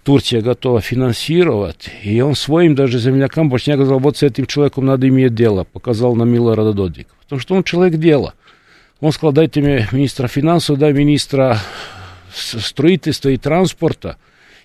Турция 0.03 0.41
готова 0.41 0.81
финансировать, 0.81 1.89
и 2.03 2.19
он 2.21 2.35
своим 2.35 2.75
даже 2.75 2.99
землякам 2.99 3.49
не 3.49 3.57
сказал, 3.57 3.99
вот 3.99 4.17
с 4.17 4.23
этим 4.23 4.45
человеком 4.45 4.85
надо 4.85 5.07
иметь 5.07 5.33
дело, 5.33 5.63
показал 5.63 6.15
на 6.15 6.23
Милорада 6.23 6.73
Додика. 6.73 7.11
Потому 7.21 7.39
что 7.39 7.55
он 7.55 7.63
человек 7.63 7.99
дела. 7.99 8.33
Он 8.99 9.11
сказал, 9.11 9.31
дайте 9.31 9.61
мне 9.61 9.87
министра 9.91 10.27
финансов, 10.27 10.77
дай 10.77 10.93
министра 10.93 11.57
строительства 12.33 13.29
и 13.29 13.37
транспорта, 13.37 14.17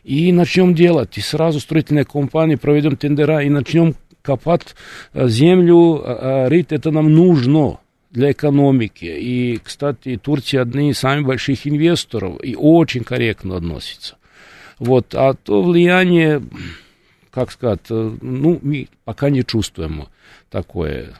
и 0.05 0.33
начнем 0.33 0.75
делать. 0.75 1.19
И 1.19 1.21
сразу 1.21 1.61
строительные 1.61 2.05
компании 2.05 2.57
проведем 2.57 2.97
тендера 2.97 3.43
и 3.43 3.49
начнем 3.49 3.95
копать 4.23 4.75
э, 5.13 5.29
землю, 5.29 6.03
э, 6.05 6.19
э, 6.21 6.49
рыть. 6.49 6.73
Это 6.73 6.91
нам 6.91 7.13
нужно 7.15 7.79
для 8.11 8.33
экономики. 8.33 9.05
И, 9.05 9.61
кстати, 9.63 10.19
Турция 10.23 10.63
одни 10.63 10.91
из 10.91 10.99
самых 10.99 11.27
больших 11.27 11.67
инвесторов 11.67 12.43
и 12.43 12.55
очень 12.57 13.05
корректно 13.05 13.57
относится. 13.57 14.17
Вот, 14.79 15.15
а 15.15 15.35
то 15.35 15.63
влияние, 15.63 16.43
как 17.31 17.51
сказать, 17.51 17.81
ну, 17.89 18.59
мы 18.63 18.89
пока 19.05 19.31
не 19.31 19.45
чувствуем 19.45 20.07
такое. 20.51 21.15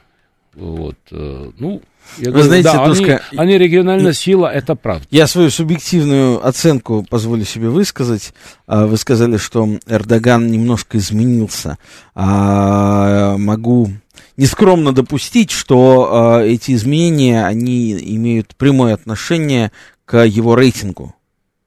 Вот, 0.55 0.97
ну, 1.11 1.83
я 2.17 2.27
Вы 2.27 2.31
говорю, 2.33 2.47
знаете, 2.47 2.73
да, 2.73 2.87
Тушка, 2.87 3.23
они, 3.31 3.41
они 3.41 3.59
региональная 3.59 4.13
сила, 4.13 4.47
это 4.47 4.75
правда. 4.75 5.07
Я 5.11 5.27
свою 5.27 5.51
субъективную 5.51 6.45
оценку 6.45 7.07
позволю 7.09 7.45
себе 7.45 7.69
высказать. 7.69 8.33
А, 8.67 8.87
Вы 8.87 8.97
сказали, 8.97 9.37
что 9.37 9.69
Эрдоган 9.87 10.49
немножко 10.49 10.99
изменился. 10.99 11.79
А, 12.15 13.37
Могу 13.37 13.91
нескромно 14.37 14.93
допустить, 14.93 15.51
что 15.53 16.09
а, 16.11 16.43
эти 16.43 16.73
изменения, 16.73 17.45
они 17.45 17.93
имеют 18.17 18.57
прямое 18.57 18.95
отношение 18.95 19.71
к 20.05 20.25
его 20.25 20.57
рейтингу, 20.57 21.15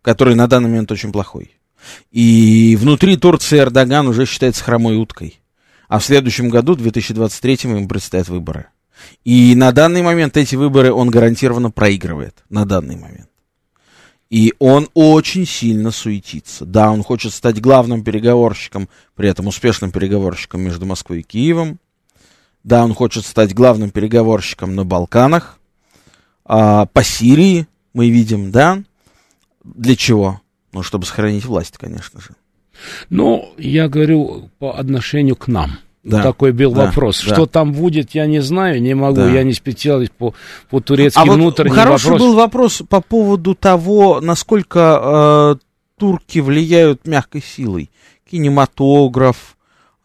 который 0.02 0.36
на 0.36 0.48
данный 0.48 0.70
момент 0.70 0.92
очень 0.92 1.14
плохой. 1.14 1.52
И 2.12 2.78
внутри 2.80 3.18
Турции 3.18 3.60
Эрдоган 3.60 4.08
уже 4.08 4.26
считается 4.26 4.64
хромой 4.64 4.98
уткой. 4.98 5.40
А 5.88 6.00
в 6.00 6.06
следующем 6.06 6.50
году, 6.50 6.76
2023, 6.76 7.60
ему 7.64 7.88
предстоят 7.88 8.30
выборы. 8.30 8.68
И 9.26 9.56
на 9.56 9.72
данный 9.72 10.02
момент 10.02 10.38
эти 10.38 10.56
выборы 10.56 10.94
он 10.94 11.10
гарантированно 11.10 11.72
проигрывает. 11.72 12.44
На 12.50 12.66
данный 12.66 12.96
момент. 12.96 13.30
И 14.30 14.54
он 14.60 14.88
очень 14.94 15.46
сильно 15.46 15.92
суетится. 15.92 16.66
Да, 16.66 16.92
он 16.92 17.04
хочет 17.04 17.34
стать 17.34 17.60
главным 17.60 18.04
переговорщиком, 18.04 18.88
при 19.16 19.28
этом 19.28 19.48
успешным 19.48 19.92
переговорщиком 19.92 20.62
между 20.62 20.86
Москвой 20.86 21.20
и 21.20 21.24
Киевом. 21.24 21.80
Да, 22.64 22.84
он 22.86 22.94
хочет 22.94 23.26
стать 23.26 23.54
главным 23.54 23.90
переговорщиком 23.90 24.76
на 24.76 24.86
Балканах. 24.86 25.60
А, 26.46 26.86
по 26.86 27.04
Сирии 27.04 27.68
мы 27.94 28.10
видим, 28.10 28.52
да? 28.52 28.82
Для 29.64 29.96
чего? 29.96 30.41
Ну, 30.74 30.84
чтобы 30.84 31.06
сохранить 31.06 31.46
власть, 31.46 31.78
конечно 31.78 32.22
же. 32.22 32.30
Но 33.10 33.54
я 33.58 33.90
говорю 33.90 34.50
по 34.60 34.78
отношению 34.78 35.36
к 35.36 35.48
нам. 35.48 35.78
Да, 36.04 36.24
Такой 36.24 36.52
был 36.52 36.72
да, 36.74 36.88
вопрос. 36.88 37.24
да. 37.24 37.34
Что 37.34 37.46
там 37.46 37.74
будет, 37.74 38.12
я 38.12 38.26
не 38.26 38.42
знаю, 38.42 38.82
не 38.82 38.96
могу. 38.96 39.18
Да. 39.18 39.30
Я 39.30 39.44
не 39.44 39.54
специалист 39.54 40.12
по, 40.12 40.34
по 40.70 40.80
турецким 40.80 41.22
А 41.22 41.26
вот 41.26 41.36
внутренним 41.36 41.76
хороший 41.76 42.06
вопросам. 42.06 42.28
был 42.28 42.36
вопрос 42.36 42.82
по 42.90 43.02
поводу 43.02 43.54
того, 43.54 44.20
насколько 44.20 45.60
э, 45.60 45.66
турки 46.00 46.40
влияют 46.40 47.06
мягкой 47.06 47.44
силой. 47.44 47.92
Кинематограф, 48.30 49.58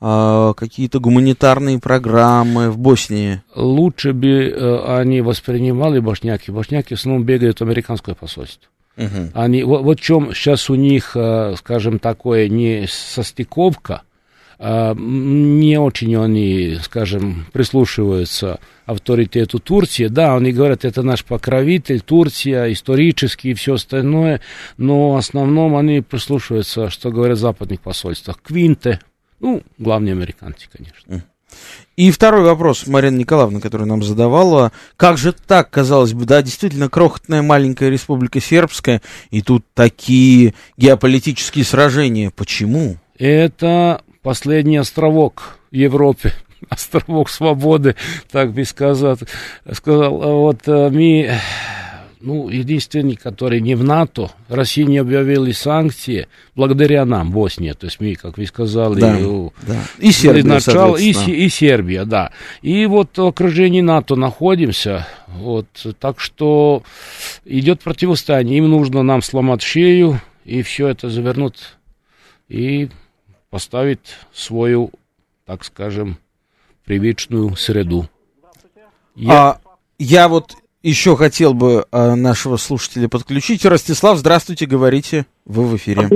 э, 0.02 0.52
какие-то 0.54 1.00
гуманитарные 1.00 1.78
программы 1.78 2.70
в 2.70 2.76
Боснии. 2.76 3.40
Лучше 3.54 4.12
бы 4.12 4.28
э, 4.28 4.98
они 4.98 5.22
воспринимали 5.22 6.00
башняки. 6.00 6.52
Башняки 6.52 6.94
в 6.94 6.98
основном 6.98 7.24
бегают 7.24 7.60
в 7.60 7.62
американское 7.62 8.14
посольство. 8.14 8.68
Мгм. 8.97 9.30
Они, 9.34 9.62
вот, 9.62 9.82
вот 9.82 10.01
в 10.01 10.03
чем 10.03 10.34
сейчас 10.34 10.70
у 10.70 10.74
них, 10.74 11.12
э, 11.14 11.55
скажем, 11.59 11.99
такое 11.99 12.49
не 12.49 12.86
состыковка, 12.88 14.03
а, 14.59 14.94
не 14.94 15.78
очень 15.78 16.16
они, 16.16 16.78
скажем, 16.82 17.47
прислушиваются 17.53 18.59
авторитету 18.86 19.59
Турции. 19.59 20.07
Да, 20.07 20.34
они 20.34 20.53
говорят, 20.53 20.84
это 20.86 21.03
наш 21.03 21.24
покровитель, 21.24 22.01
Турция, 22.01 22.72
исторически 22.72 23.49
и 23.49 23.55
все 23.55 23.74
остальное, 23.74 24.40
но 24.78 25.12
в 25.12 25.16
основном 25.16 25.76
они 25.76 26.01
прислушиваются, 26.01 26.88
что 26.88 27.11
говорят 27.11 27.36
в 27.36 27.42
западных 27.42 27.80
посольствах. 27.80 28.40
Квинте, 28.40 29.01
ну, 29.40 29.62
главные 29.76 30.12
американцы, 30.12 30.68
конечно. 30.74 31.22
И 31.96 32.11
второй 32.11 32.42
вопрос, 32.42 32.86
Марина 32.86 33.16
Николаевна, 33.16 33.61
который 33.61 33.86
нам 33.86 34.02
задавала. 34.02 34.70
Как 34.96 35.16
же 35.16 35.32
так, 35.32 35.70
казалось 35.70 36.12
бы, 36.12 36.26
да, 36.26 36.42
действительно 36.42 36.90
крохотная 36.90 37.40
маленькая 37.42 37.88
республика 37.88 38.40
сербская, 38.40 39.00
и 39.30 39.40
тут 39.40 39.64
такие 39.74 40.54
геополитические 40.76 41.64
сражения. 41.64 42.30
Почему? 42.30 42.96
Это 43.18 44.02
последний 44.22 44.76
островок 44.76 45.59
Европе, 45.70 46.32
островок 46.68 47.30
свободы, 47.30 47.96
так 48.30 48.52
бы 48.52 48.64
сказать. 48.64 49.20
Сказал, 49.72 50.22
А 50.22 50.34
вот 50.34 50.61
э, 50.66 50.90
мы, 50.90 51.30
ну, 52.26 52.48
единственный, 52.48 53.14
который 53.14 53.60
не 53.60 53.76
в 53.76 53.84
НАТО, 53.84 54.30
Россия 54.48 54.84
не 54.84 54.98
объявили 54.98 55.52
санкции, 55.52 56.26
благодаря 56.56 57.04
нам, 57.04 57.30
Босния, 57.30 57.74
то 57.74 57.86
есть 57.86 58.00
мы, 58.00 58.16
как 58.16 58.36
вы 58.36 58.46
сказали, 58.46 59.00
Да, 59.00 59.16
у- 59.18 59.52
да. 59.66 59.80
И 59.98 60.10
Сербия, 60.10 60.42
начало, 60.42 60.96
и, 60.96 61.12
и 61.12 61.48
Сербия, 61.48 62.04
да. 62.04 62.32
И 62.62 62.84
вот 62.86 63.16
в 63.16 63.24
окружении 63.26 63.80
НАТО 63.80 64.16
находимся, 64.16 65.06
вот, 65.28 65.66
так 66.00 66.18
что 66.18 66.82
идет 67.44 67.80
противостояние. 67.82 68.58
Им 68.58 68.70
нужно 68.70 69.02
нам 69.04 69.22
сломать 69.22 69.62
шею 69.62 70.20
и 70.44 70.62
все 70.62 70.88
это 70.88 71.08
завернуть 71.08 71.60
и 72.48 72.88
поставить 73.50 74.16
свою, 74.34 74.90
так 75.44 75.64
скажем, 75.64 76.18
привычную 76.84 77.54
среду. 77.56 78.08
Я- 79.14 79.32
А, 79.50 79.60
я 79.98 80.28
вот 80.28 80.54
еще 80.87 81.16
хотел 81.16 81.53
бы 81.53 81.84
а, 81.91 82.14
нашего 82.14 82.57
слушателя 82.57 83.09
подключить. 83.09 83.64
Ростислав, 83.66 84.16
здравствуйте, 84.18 84.66
говорите, 84.66 85.26
вы 85.45 85.64
в 85.64 85.76
эфире. 85.76 86.09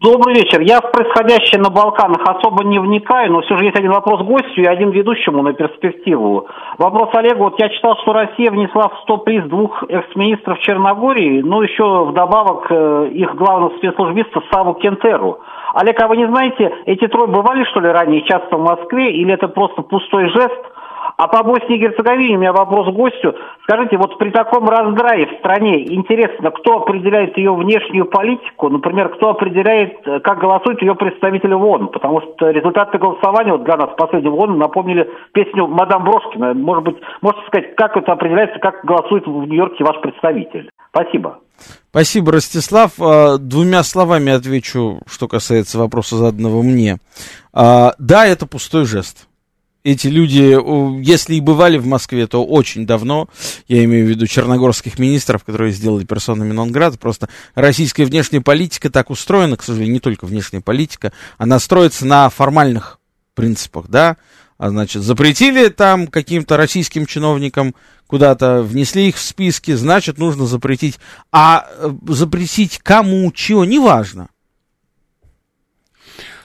Добрый 0.00 0.34
вечер. 0.34 0.60
Я 0.60 0.80
в 0.80 0.90
происходящее 0.90 1.60
на 1.60 1.70
Балканах 1.70 2.22
особо 2.26 2.64
не 2.64 2.80
вникаю, 2.80 3.30
но 3.30 3.40
все 3.42 3.56
же 3.56 3.64
есть 3.66 3.78
один 3.78 3.92
вопрос 3.92 4.22
гостю 4.22 4.62
и 4.62 4.66
один 4.66 4.90
ведущему 4.90 5.42
на 5.42 5.52
перспективу. 5.52 6.48
Вопрос 6.78 7.10
Олегу. 7.14 7.44
Вот 7.44 7.60
я 7.60 7.68
читал, 7.68 7.96
что 8.02 8.12
Россия 8.12 8.50
внесла 8.50 8.88
в 8.88 8.98
100 9.04 9.18
приз 9.18 9.44
двух 9.44 9.84
экс-министров 9.88 10.58
Черногории, 10.58 11.42
ну 11.42 11.62
еще 11.62 12.06
вдобавок 12.06 12.66
э, 12.70 13.10
их 13.12 13.36
главного 13.36 13.76
спецслужбиста 13.78 14.42
Саву 14.50 14.74
Кентеру. 14.74 15.38
Олег, 15.74 16.00
а 16.02 16.08
вы 16.08 16.16
не 16.16 16.26
знаете, 16.26 16.72
эти 16.86 17.06
трое 17.06 17.28
бывали, 17.28 17.64
что 17.70 17.78
ли, 17.78 17.88
ранее 17.88 18.22
часто 18.22 18.56
в 18.56 18.60
Москве, 18.60 19.12
или 19.12 19.32
это 19.32 19.46
просто 19.46 19.82
пустой 19.82 20.28
жест? 20.30 20.71
А 21.22 21.28
по 21.28 21.44
Боснии 21.44 21.76
и 21.76 21.80
Герцеговине 21.80 22.34
у 22.36 22.40
меня 22.40 22.52
вопрос 22.52 22.88
к 22.88 22.96
гостю. 22.96 23.36
Скажите, 23.62 23.96
вот 23.96 24.18
при 24.18 24.30
таком 24.30 24.68
раздрае 24.68 25.26
в 25.26 25.38
стране, 25.38 25.94
интересно, 25.94 26.50
кто 26.50 26.78
определяет 26.78 27.38
ее 27.38 27.54
внешнюю 27.54 28.06
политику? 28.06 28.68
Например, 28.68 29.08
кто 29.08 29.30
определяет, 29.30 30.04
э, 30.04 30.18
как 30.18 30.40
голосуют 30.40 30.82
ее 30.82 30.96
представители 30.96 31.54
в 31.54 31.62
ООН? 31.62 31.90
Потому 31.92 32.22
что 32.22 32.50
результаты 32.50 32.98
голосования 32.98 33.52
вот 33.52 33.62
для 33.62 33.76
нас 33.76 33.90
последнего 33.96 34.34
ООН 34.34 34.58
напомнили 34.58 35.08
песню 35.32 35.68
«Мадам 35.68 36.02
Брошкина». 36.02 36.54
Может 36.54 36.82
быть, 36.82 36.96
можете 37.20 37.46
сказать, 37.46 37.76
как 37.76 37.96
это 37.96 38.10
определяется, 38.10 38.58
как 38.58 38.84
голосует 38.84 39.24
в 39.24 39.30
Нью-Йорке 39.30 39.84
ваш 39.84 40.00
представитель? 40.00 40.70
Спасибо. 40.88 41.38
Спасибо, 41.90 42.32
Ростислав. 42.32 43.00
А, 43.00 43.38
Двумя 43.38 43.84
словами 43.84 44.32
отвечу, 44.32 44.98
что 45.06 45.28
касается 45.28 45.78
вопроса, 45.78 46.16
заданного 46.16 46.62
мне. 46.62 46.96
А, 47.54 47.92
Да, 48.00 48.26
это 48.26 48.48
пустой 48.48 48.86
жест. 48.86 49.28
Эти 49.84 50.06
люди, 50.06 50.56
если 51.04 51.34
и 51.34 51.40
бывали 51.40 51.76
в 51.76 51.86
Москве, 51.86 52.28
то 52.28 52.44
очень 52.44 52.86
давно, 52.86 53.28
я 53.66 53.82
имею 53.84 54.06
в 54.06 54.08
виду 54.08 54.28
черногорских 54.28 54.98
министров, 54.98 55.42
которые 55.42 55.72
сделали 55.72 56.04
персонами 56.04 56.52
Нонград, 56.52 57.00
просто 57.00 57.28
российская 57.56 58.04
внешняя 58.04 58.40
политика 58.40 58.90
так 58.90 59.10
устроена, 59.10 59.56
к 59.56 59.62
сожалению, 59.62 59.94
не 59.94 60.00
только 60.00 60.24
внешняя 60.26 60.60
политика, 60.60 61.12
она 61.36 61.58
строится 61.58 62.06
на 62.06 62.30
формальных 62.30 63.00
принципах, 63.34 63.88
да, 63.88 64.18
а 64.56 64.68
значит, 64.68 65.02
запретили 65.02 65.66
там 65.68 66.06
каким-то 66.06 66.56
российским 66.56 67.04
чиновникам 67.04 67.74
куда-то, 68.06 68.62
внесли 68.62 69.08
их 69.08 69.16
в 69.16 69.20
списки, 69.20 69.72
значит, 69.74 70.18
нужно 70.18 70.46
запретить. 70.46 71.00
А 71.32 71.66
э, 71.78 71.90
запретить 72.06 72.78
кому, 72.78 73.32
чего, 73.32 73.64
неважно. 73.64 74.28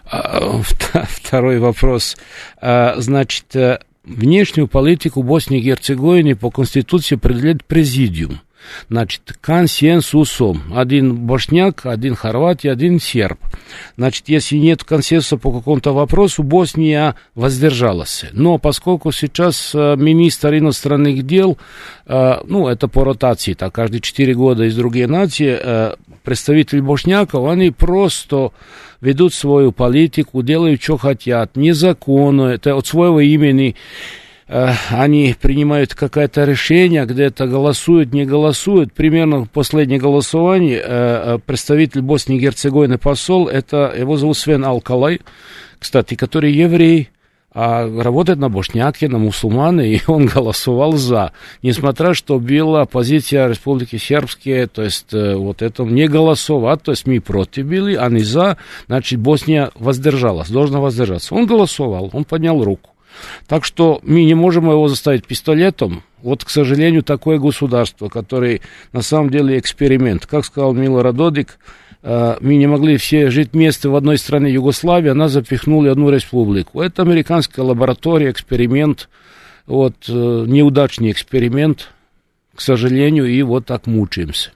А, 0.09 0.39
вт- 0.61 1.05
Второй 1.09 1.59
вопрос. 1.59 2.17
А, 2.61 2.95
Значит, 2.97 3.55
э, 3.55 3.79
внешнюю 4.03 4.67
политику 4.67 5.21
Боснии 5.23 5.59
и 5.59 5.63
Герцеговины 5.63 6.35
по 6.35 6.49
Конституции 6.49 7.15
определяет 7.15 7.65
президиум. 7.65 8.39
Значит, 8.89 9.37
консенсусом. 9.41 10.73
Один 10.75 11.15
бошняк, 11.15 11.85
один 11.85 12.15
хорватия, 12.15 12.71
один 12.71 12.99
серб. 12.99 13.39
Значит, 13.97 14.29
если 14.29 14.57
нет 14.57 14.83
консенсуса 14.83 15.37
по 15.37 15.51
какому-то 15.51 15.93
вопросу, 15.93 16.43
Босния 16.43 17.15
воздержалась. 17.35 18.25
Но 18.31 18.57
поскольку 18.57 19.11
сейчас 19.11 19.71
э, 19.73 19.95
министр 19.97 20.55
иностранных 20.55 21.25
дел, 21.25 21.57
э, 22.05 22.35
ну, 22.45 22.67
это 22.67 22.87
по 22.87 23.03
ротации, 23.03 23.53
так, 23.53 23.73
каждые 23.73 24.01
четыре 24.01 24.33
года 24.33 24.63
из 24.63 24.75
другие 24.75 25.07
нации, 25.07 25.57
э, 25.61 25.95
представители 26.23 26.79
бошняков, 26.81 27.47
они 27.47 27.71
просто 27.71 28.51
ведут 29.01 29.33
свою 29.33 29.71
политику, 29.71 30.41
делают, 30.43 30.81
что 30.81 30.97
хотят, 30.97 31.55
незаконно, 31.55 32.49
это 32.49 32.75
от 32.75 32.87
своего 32.87 33.19
имени 33.21 33.75
э, 34.47 34.69
они 34.89 35.35
принимают 35.39 35.93
какое-то 35.93 36.43
решение, 36.43 37.05
где-то 37.05 37.47
голосуют, 37.47 38.13
не 38.13 38.25
голосуют. 38.25 38.93
Примерно 38.93 39.45
в 39.45 39.49
последнее 39.49 39.99
голосование 39.99 40.81
э, 40.83 41.39
представитель 41.45 42.01
Боснии 42.01 42.37
и 42.37 42.41
Герцеговины 42.41 42.97
посол, 42.97 43.47
это 43.47 43.93
его 43.97 44.17
зовут 44.17 44.37
Свен 44.37 44.65
Алкалай, 44.65 45.21
кстати, 45.79 46.15
который 46.15 46.51
еврей, 46.51 47.09
а 47.59 47.87
работает 47.87 48.37
на 48.37 48.49
бошняке, 48.49 49.07
на 49.07 49.17
мусульманы, 49.17 49.95
и 49.95 50.01
он 50.05 50.25
голосовал 50.33 50.93
за. 50.93 51.31
Несмотря, 51.63 52.13
что 52.13 52.39
была 52.39 52.85
позиция 52.85 53.47
Республики 53.47 53.95
Сербские, 53.95 54.67
то 54.67 54.83
есть 54.83 55.11
э, 55.11 55.35
вот 55.35 55.63
это 55.63 55.83
не 55.83 56.07
голосовать, 56.07 56.83
то 56.83 56.91
есть 56.91 57.07
мы 57.07 57.19
против 57.19 57.65
были, 57.65 57.95
а 57.95 58.09
не 58.09 58.19
за, 58.19 58.57
значит, 58.85 59.19
Босния 59.19 59.71
воздержалась, 59.73 60.49
должна 60.49 60.79
воздержаться. 60.79 61.33
Он 61.33 61.47
голосовал, 61.47 62.11
он 62.13 62.25
поднял 62.25 62.63
руку. 62.63 62.91
Так 63.47 63.65
что 63.65 63.99
мы 64.03 64.23
не 64.23 64.33
можем 64.33 64.69
его 64.69 64.87
заставить 64.87 65.25
пистолетом. 65.25 66.03
Вот, 66.21 66.43
к 66.43 66.49
сожалению, 66.49 67.03
такое 67.03 67.39
государство, 67.39 68.09
которое 68.09 68.61
на 68.91 69.01
самом 69.01 69.29
деле 69.29 69.59
эксперимент. 69.59 70.25
Как 70.25 70.45
сказал 70.45 70.73
Милорад 70.73 71.15
Додик, 71.15 71.59
Э, 72.03 72.37
мы 72.39 72.55
не 72.55 72.67
могли 72.67 72.97
все 72.97 73.29
жить 73.29 73.49
вместе 73.53 73.89
в 73.89 73.95
одной 73.95 74.17
стране 74.17 74.51
Югославии, 74.51 75.09
она 75.09 75.27
запихнули 75.27 75.89
одну 75.89 76.09
республику. 76.09 76.81
Это 76.81 77.01
американская 77.01 77.65
лаборатория, 77.65 78.31
эксперимент, 78.31 79.09
вот, 79.65 79.95
э, 80.07 80.11
неудачный 80.47 81.11
эксперимент, 81.11 81.89
к 82.55 82.61
сожалению, 82.61 83.25
и 83.25 83.41
вот 83.41 83.65
так 83.65 83.87
мучаемся. 83.87 84.51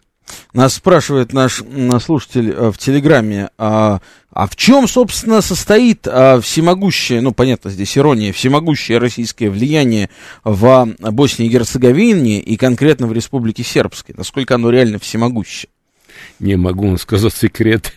Нас 0.53 0.75
спрашивает 0.75 1.33
наш 1.33 1.63
слушатель 2.03 2.51
э, 2.51 2.71
в 2.71 2.77
Телеграме, 2.77 3.49
а, 3.57 4.01
а 4.31 4.47
в 4.47 4.55
чем, 4.55 4.87
собственно, 4.87 5.41
состоит 5.41 6.07
а, 6.07 6.41
всемогущее, 6.41 7.21
ну, 7.21 7.31
понятно, 7.31 7.69
здесь 7.71 7.97
ирония, 7.97 8.33
всемогущее 8.33 8.97
российское 8.97 9.49
влияние 9.49 10.09
в 10.43 10.93
Боснии 10.99 11.47
и 11.47 11.49
Герцеговине 11.49 12.39
и 12.39 12.57
конкретно 12.57 13.07
в 13.07 13.13
Республике 13.13 13.63
Сербской? 13.63 14.15
Насколько 14.17 14.55
оно 14.55 14.69
реально 14.69 14.99
всемогущее? 14.99 15.69
не 16.39 16.55
могу 16.55 16.97
сказать 16.97 17.33
секрет. 17.33 17.93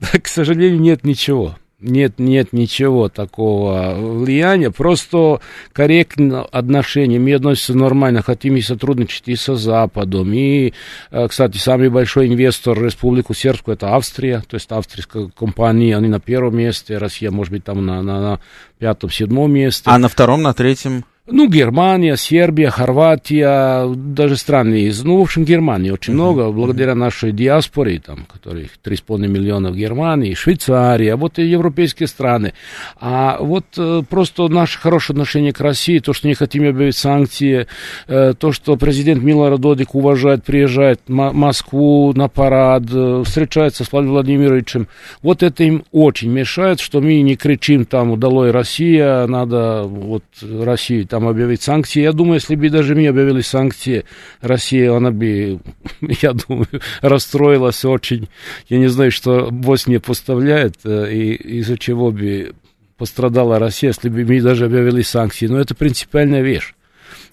К 0.00 0.28
сожалению, 0.28 0.80
нет 0.80 1.04
ничего. 1.04 1.56
Нет, 1.82 2.18
нет 2.18 2.52
ничего 2.52 3.08
такого 3.08 3.94
влияния, 3.98 4.70
просто 4.70 5.40
корректно 5.72 6.44
отношения, 6.44 7.18
мы 7.18 7.34
относимся 7.34 7.76
нормально, 7.76 8.22
хотим 8.22 8.56
и 8.56 8.60
сотрудничать 8.60 9.24
и 9.26 9.34
со 9.34 9.56
Западом, 9.56 10.32
и, 10.32 10.74
э, 11.10 11.28
кстати, 11.28 11.58
самый 11.58 11.88
большой 11.88 12.28
инвестор 12.28 12.78
в 12.78 12.84
Республику 12.84 13.34
Сербскую 13.34 13.74
это 13.74 13.96
Австрия, 13.96 14.44
то 14.48 14.54
есть 14.54 14.70
австрийская 14.70 15.28
компания, 15.36 15.96
они 15.96 16.06
на 16.08 16.20
первом 16.20 16.56
месте, 16.56 16.98
Россия, 16.98 17.32
может 17.32 17.52
быть, 17.52 17.64
там 17.64 17.84
на, 17.84 18.00
на, 18.00 18.20
на 18.20 18.40
пятом, 18.78 19.10
седьмом 19.10 19.52
месте. 19.52 19.82
А 19.86 19.98
на 19.98 20.08
втором, 20.08 20.42
на 20.42 20.54
третьем? 20.54 21.04
Ну, 21.32 21.48
Германия, 21.48 22.16
Сербия, 22.18 22.68
Хорватия, 22.68 23.90
даже 23.94 24.36
страны 24.36 24.82
из... 24.82 25.02
Ну, 25.02 25.16
в 25.16 25.22
общем, 25.22 25.44
Германии 25.44 25.88
очень 25.88 26.12
uh-huh. 26.12 26.16
много, 26.16 26.52
благодаря 26.52 26.94
нашей 26.94 27.32
диаспоре, 27.32 28.00
там, 28.00 28.26
которых 28.30 28.72
3,5 28.84 29.26
миллиона 29.26 29.70
в 29.70 29.76
Германии, 29.76 30.34
Швейцария, 30.34 31.16
вот 31.16 31.38
и 31.38 31.44
европейские 31.44 32.06
страны. 32.06 32.52
А 33.00 33.38
вот 33.40 33.64
э, 33.78 34.02
просто 34.10 34.46
наше 34.48 34.78
хорошее 34.78 35.14
отношение 35.14 35.54
к 35.54 35.60
России, 35.62 36.00
то, 36.00 36.12
что 36.12 36.28
не 36.28 36.34
хотим 36.34 36.68
объявить 36.68 36.96
санкции, 36.96 37.66
э, 38.08 38.34
то, 38.38 38.52
что 38.52 38.76
президент 38.76 39.22
Милорад 39.22 39.58
Додик 39.58 39.94
уважает, 39.94 40.44
приезжает 40.44 41.00
в 41.08 41.12
Москву 41.12 42.12
на 42.12 42.28
парад, 42.28 42.82
э, 42.92 43.22
встречается 43.24 43.84
с 43.84 43.90
Владимиром 43.90 44.12
Владимировичем, 44.12 44.86
вот 45.22 45.42
это 45.42 45.64
им 45.64 45.84
очень 45.92 46.30
мешает, 46.30 46.78
что 46.78 47.00
мы 47.00 47.22
не 47.22 47.36
кричим 47.36 47.86
там 47.86 48.10
«Удалой 48.10 48.50
Россия», 48.50 49.26
надо 49.26 49.84
вот 49.84 50.24
Россию 50.42 51.06
там 51.06 51.21
объявить 51.28 51.62
санкции. 51.62 52.02
Я 52.02 52.12
думаю, 52.12 52.34
если 52.34 52.54
бы 52.54 52.68
даже 52.68 52.94
мы 52.94 53.06
объявили 53.06 53.40
санкции, 53.40 54.04
Россия, 54.40 54.92
она 54.92 55.10
бы, 55.10 55.60
я 56.00 56.32
думаю, 56.32 56.68
расстроилась 57.00 57.84
очень. 57.84 58.28
Я 58.68 58.78
не 58.78 58.88
знаю, 58.88 59.10
что 59.10 59.50
Босния 59.50 60.00
поставляет, 60.00 60.76
э, 60.84 61.12
и 61.12 61.34
из-за 61.60 61.78
чего 61.78 62.10
бы 62.10 62.54
пострадала 62.96 63.58
Россия, 63.58 63.90
если 63.90 64.08
бы 64.08 64.24
мы 64.24 64.40
даже 64.40 64.66
объявили 64.66 65.02
санкции. 65.02 65.46
Но 65.46 65.58
это 65.58 65.74
принципиальная 65.74 66.42
вещь 66.42 66.74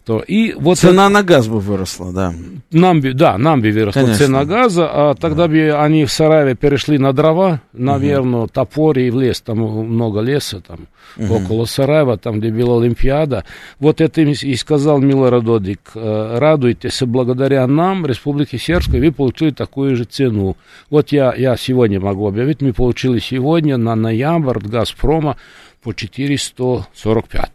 то 0.09 0.23
и 0.25 0.53
вот 0.53 0.79
цена 0.79 1.05
это, 1.05 1.13
на 1.13 1.21
газ 1.21 1.47
бы 1.47 1.59
выросла, 1.59 2.11
да. 2.11 2.33
Нам 2.71 2.99
бы, 2.99 3.13
да, 3.13 3.37
нам 3.37 3.61
бы 3.61 3.69
выросла 3.69 4.01
Конечно. 4.01 4.25
цена 4.25 4.43
газа, 4.43 4.89
а 4.91 5.13
тогда 5.13 5.43
да. 5.43 5.49
бы 5.49 5.71
они 5.71 6.05
в 6.05 6.11
Сараве 6.11 6.55
перешли 6.55 6.97
на 6.97 7.13
дрова, 7.13 7.61
наверное, 7.73 8.39
угу. 8.39 8.49
топор 8.51 8.97
и 8.97 9.11
в 9.11 9.19
лес, 9.19 9.39
там 9.41 9.59
много 9.59 10.21
леса, 10.21 10.61
там 10.61 10.87
угу. 11.15 11.35
около 11.35 11.65
Сараева, 11.65 12.17
там, 12.17 12.39
где 12.39 12.49
была 12.49 12.81
Олимпиада. 12.81 13.45
Вот 13.79 14.01
это 14.01 14.21
и 14.21 14.55
сказал 14.55 14.97
Милорад 14.97 15.43
Додик, 15.43 15.91
«Э, 15.93 16.39
радуйтесь, 16.39 17.03
благодаря 17.03 17.67
нам, 17.67 18.03
Республике 18.07 18.57
Сербской, 18.57 18.99
вы 19.01 19.11
получили 19.11 19.51
такую 19.51 19.95
же 19.95 20.05
цену. 20.05 20.57
Вот 20.89 21.11
я, 21.11 21.35
я 21.35 21.55
сегодня 21.55 21.99
могу 21.99 22.27
объявить, 22.27 22.63
мы 22.63 22.73
получили 22.73 23.19
сегодня 23.19 23.77
на 23.77 23.93
ноябрь 23.93 24.57
Газпрома 24.57 25.37
по 25.83 25.93
445 25.93 27.51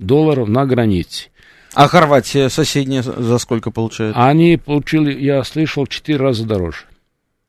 долларов 0.00 0.48
на 0.48 0.66
границе. 0.66 1.28
А 1.74 1.88
Хорватия 1.88 2.48
соседняя 2.48 3.02
за 3.02 3.38
сколько 3.38 3.70
получает? 3.70 4.14
Они 4.16 4.56
получили, 4.56 5.18
я 5.18 5.42
слышал, 5.44 5.86
четыре 5.86 6.18
раза 6.18 6.44
дороже. 6.44 6.84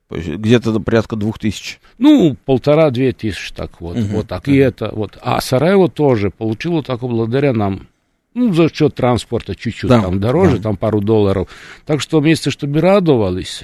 Где-то 0.09 0.79
порядка 0.79 1.15
двух 1.15 1.39
тысяч. 1.39 1.79
Ну, 1.97 2.37
полтора-две 2.45 3.13
тысячи, 3.13 3.53
так 3.53 3.81
вот. 3.81 3.97
Угу. 3.97 4.05
Вот 4.07 4.27
так. 4.27 4.47
И 4.47 4.55
это 4.55 4.89
вот. 4.93 5.17
А 5.21 5.41
Сараево 5.41 5.89
тоже 5.89 6.29
получило 6.29 6.83
так 6.83 6.99
благодаря 6.99 7.53
нам. 7.53 7.87
Ну, 8.33 8.53
за 8.53 8.69
счет 8.73 8.95
транспорта 8.95 9.55
чуть-чуть 9.55 9.89
да, 9.89 10.01
там 10.01 10.19
дороже, 10.19 10.57
да. 10.57 10.63
там 10.63 10.77
пару 10.77 11.01
долларов. 11.01 11.49
Так 11.85 12.01
что 12.01 12.19
вместе, 12.19 12.49
чтобы 12.49 12.81
радовались 12.81 13.63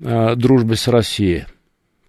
э, 0.00 0.34
дружбе 0.36 0.76
с 0.76 0.88
Россией, 0.88 1.44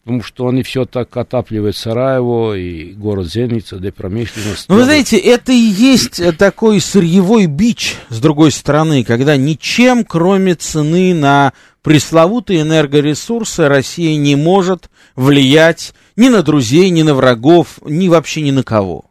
потому 0.07 0.23
что 0.23 0.47
они 0.47 0.63
все 0.63 0.85
так 0.85 1.17
отапливают 1.17 1.75
Сараево 1.75 2.53
и 2.53 2.93
город 2.93 3.27
Зеница, 3.27 3.75
где 3.75 3.91
промышленность. 3.91 4.69
Ну, 4.69 4.75
вы 4.75 4.85
знаете, 4.85 5.17
это 5.17 5.51
и 5.51 5.57
есть 5.57 6.21
такой 6.37 6.79
сырьевой 6.79 7.47
бич, 7.47 7.97
с 8.07 8.21
другой 8.21 8.53
стороны, 8.53 9.03
когда 9.03 9.35
ничем, 9.35 10.05
кроме 10.05 10.55
цены 10.55 11.13
на 11.13 11.51
пресловутые 11.81 12.61
энергоресурсы, 12.61 13.67
Россия 13.67 14.15
не 14.15 14.37
может 14.37 14.89
влиять 15.17 15.93
ни 16.15 16.29
на 16.29 16.41
друзей, 16.41 16.89
ни 16.89 17.01
на 17.01 17.13
врагов, 17.13 17.79
ни 17.83 18.07
вообще 18.07 18.39
ни 18.43 18.51
на 18.51 18.63
кого. 18.63 19.07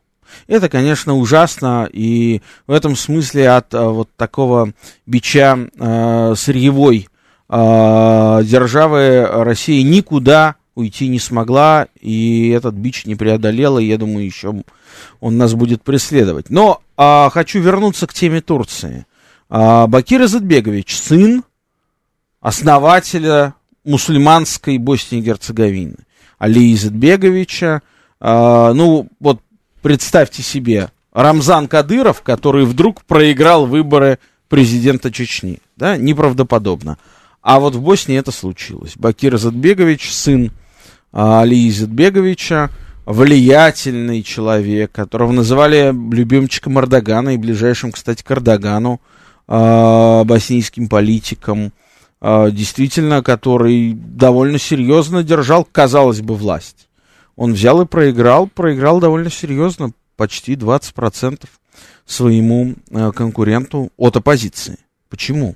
Это, 0.47 0.71
конечно, 0.71 1.15
ужасно, 1.15 1.87
и 1.93 2.41
в 2.67 2.73
этом 2.73 2.97
смысле 2.97 3.51
от 3.51 3.75
а, 3.75 3.91
вот 3.91 4.09
такого 4.17 4.73
бича 5.05 5.59
э, 5.79 6.35
сырьевой 6.39 7.09
э, 7.51 8.41
державы 8.45 9.27
России 9.27 9.83
никуда 9.83 10.57
уйти 10.77 11.09
не 11.09 11.19
смогла, 11.19 11.89
и 12.01 12.51
этот 12.51 12.75
бич 12.75 13.07
не 13.07 13.17
преодолела, 13.17 13.79
и 13.81 13.87
я 13.87 13.97
думаю, 13.97 14.25
еще 14.25 14.63
он 15.21 15.37
нас 15.37 15.55
будет 15.55 15.83
преследовать. 15.83 16.51
Но 16.51 16.83
а, 16.97 17.31
хочу 17.31 17.61
вернуться 17.61 18.07
к 18.07 18.15
теме 18.15 18.41
Турции. 18.41 19.07
А, 19.49 19.87
Бакир 19.87 20.23
Изетбегович, 20.25 20.95
сын 20.97 21.43
основателя 22.41 23.55
мусульманской 23.85 24.79
Боснии 24.79 25.21
и 25.21 25.25
Герцеговины, 25.25 25.97
Али 26.39 26.73
Изетбеговича. 26.75 27.81
А, 28.21 28.75
ну, 28.75 29.09
вот 29.19 29.41
представьте 29.81 30.43
себе, 30.43 30.91
Рамзан 31.13 31.69
Кадыров, 31.69 32.21
который 32.21 32.67
вдруг 32.67 33.03
проиграл 33.05 33.65
выборы 33.65 34.19
президента 34.51 35.11
Чечни. 35.11 35.61
Да, 35.77 35.97
неправдоподобно. 35.97 36.99
А 37.41 37.61
вот 37.61 37.75
в 37.75 37.81
Боснии 37.81 38.19
это 38.19 38.33
случилось. 38.33 38.93
Бакир 38.97 39.37
Изетбегович, 39.37 40.13
сын 40.13 40.53
Али 41.19 41.67
Изетбеговича, 41.71 42.69
влиятельный 43.07 44.23
человек, 44.23 44.93
которого 44.93 45.33
называли 45.33 45.91
любимчиком 46.13 46.79
Эрдогана 46.79 47.31
и 47.31 47.39
ближайшим, 47.39 47.91
кстати, 47.91 48.23
к 48.23 48.31
Эрдогану, 48.31 49.01
э, 49.49 50.25
боснийским 50.25 50.91
политиком, 50.91 51.73
э, 52.21 52.51
действительно, 52.53 53.23
который 53.23 53.95
довольно 53.95 54.59
серьезно 54.59 55.23
держал, 55.23 55.65
казалось 55.65 56.21
бы, 56.21 56.35
власть. 56.35 56.87
Он 57.35 57.55
взял 57.55 57.81
и 57.81 57.87
проиграл, 57.87 58.47
проиграл 58.47 59.01
довольно 59.01 59.31
серьезно, 59.31 59.93
почти 60.17 60.55
20% 60.55 61.49
своему 62.05 62.75
конкуренту 63.15 63.91
от 63.97 64.19
оппозиции. 64.19 64.77
Почему? 65.09 65.55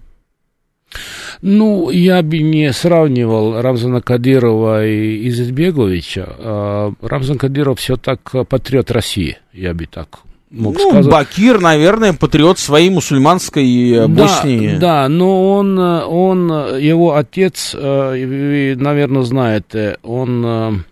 Ну, 1.43 1.91
я 1.91 2.23
бы 2.23 2.39
не 2.39 2.73
сравнивал 2.73 3.61
Рамзана 3.61 4.01
Кадирова 4.01 4.87
и 4.87 5.29
Изетбеговича. 5.29 6.27
А 6.39 6.93
Рамзан 7.01 7.39
Кадиров 7.39 7.79
все 7.79 7.97
так 7.97 8.21
патриот 8.49 8.91
России, 8.91 9.39
я 9.53 9.75
бы 9.75 9.87
так 9.87 10.21
мог 10.51 10.77
ну, 10.77 10.91
сказать. 10.91 11.13
Бакир, 11.13 11.61
наверное, 11.61 12.13
патриот 12.13 12.59
своей 12.59 12.91
мусульманской 12.91 13.91
э, 13.93 14.07
Боснии. 14.09 14.77
Да, 14.79 15.09
но 15.09 15.55
он, 15.55 15.79
он, 15.79 16.51
его 16.79 17.15
отец, 17.15 17.75
э, 17.75 18.25
вы, 18.25 18.75
наверное, 18.77 19.23
знаете, 19.23 19.99
он 20.03 20.85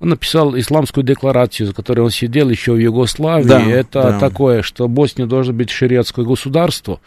Он 0.00 0.10
написал 0.10 0.56
исламскую 0.56 1.04
декларацию, 1.04 1.66
за 1.66 1.74
которой 1.74 2.00
он 2.00 2.10
сидел 2.10 2.48
еще 2.50 2.72
в 2.72 2.78
Югославии. 2.78 3.48
Да, 3.48 3.60
Это 3.60 4.02
да. 4.02 4.18
такое, 4.20 4.62
что 4.62 4.86
Босния 4.86 5.26
должна 5.26 5.52
быть 5.52 5.70
шариатское 5.70 6.24
государство, 6.24 7.00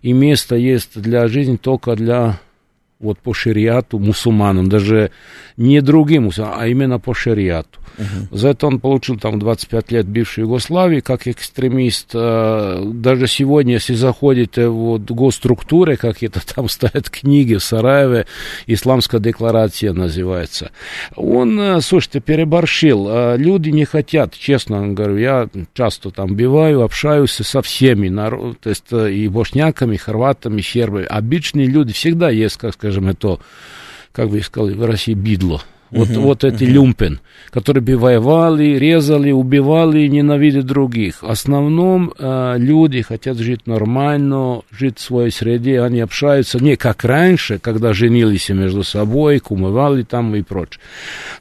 и 0.00 0.12
место 0.12 0.56
есть 0.56 1.00
для 1.00 1.28
жизни 1.28 1.56
только 1.56 1.94
для 1.94 2.40
вот 3.00 3.18
по 3.18 3.32
шариату 3.32 3.98
мусульманам, 3.98 4.68
даже 4.68 5.10
не 5.56 5.80
другим 5.80 6.24
мусульманам, 6.24 6.60
а 6.60 6.66
именно 6.66 6.98
по 6.98 7.14
шариату. 7.14 7.78
За 8.30 8.48
это 8.50 8.66
он 8.66 8.78
получил 8.78 9.18
там 9.18 9.38
25 9.38 9.90
лет 9.92 10.06
бывшей 10.06 10.42
Югославии 10.42 11.00
как 11.00 11.26
экстремист. 11.26 12.10
Э, 12.14 12.80
Даже 12.84 13.26
сегодня, 13.26 13.74
если 13.74 13.94
заходите 13.94 14.68
вот 14.68 15.10
в 15.10 15.14
госструктуры, 15.14 15.96
как 15.96 16.22
это 16.22 16.40
там 16.54 16.68
ставят 16.68 17.10
книги 17.10 17.54
в 17.56 17.62
Сараеве, 17.62 18.26
исламская 18.66 19.20
декларация 19.20 19.92
называется. 19.92 20.70
Он, 21.16 21.58
э, 21.58 21.80
слушайте, 21.80 22.20
переборщил. 22.20 23.08
Э, 23.08 23.36
Люди 23.36 23.70
не 23.70 23.84
хотят, 23.84 24.34
честно 24.34 24.88
говорю, 24.88 25.16
я 25.16 25.48
часто 25.74 26.10
там 26.10 26.34
биваю, 26.36 26.82
общаюсь 26.82 27.32
со 27.32 27.62
всеми, 27.62 28.08
народ, 28.08 28.60
то 28.60 28.70
есть 28.70 28.84
э, 28.92 29.12
и 29.12 29.26
бошняками, 29.28 29.94
и 29.94 29.98
хорватами, 29.98 30.60
и 30.60 30.62
сербами. 30.62 31.04
Обычные 31.04 31.66
люди 31.66 31.92
всегда 31.92 32.30
есть, 32.30 32.58
как 32.58 32.76
скажем, 32.88 33.08
это, 33.08 33.38
как 34.12 34.30
бы 34.30 34.40
сказали 34.40 34.74
в 34.74 34.84
России, 34.84 35.14
бидло. 35.14 35.62
Вот, 35.90 36.08
вот 36.08 36.44
эти 36.44 36.64
люмпен, 36.64 37.18
которые 37.48 37.82
бы 37.82 37.96
воевали, 37.96 38.76
резали, 38.78 39.30
убивали, 39.30 40.06
ненавидят 40.06 40.66
других. 40.66 41.22
В 41.22 41.30
основном 41.30 42.12
э, 42.18 42.56
люди 42.58 43.00
хотят 43.00 43.38
жить 43.38 43.66
нормально, 43.66 44.60
жить 44.70 44.98
в 44.98 45.02
своей 45.02 45.30
среде, 45.30 45.80
они 45.80 46.00
общаются 46.00 46.62
не 46.62 46.76
как 46.76 47.04
раньше, 47.04 47.58
когда 47.58 47.94
женились 47.94 48.50
между 48.50 48.84
собой, 48.84 49.38
кумывали 49.38 50.02
там 50.02 50.34
и 50.34 50.42
прочее. 50.42 50.82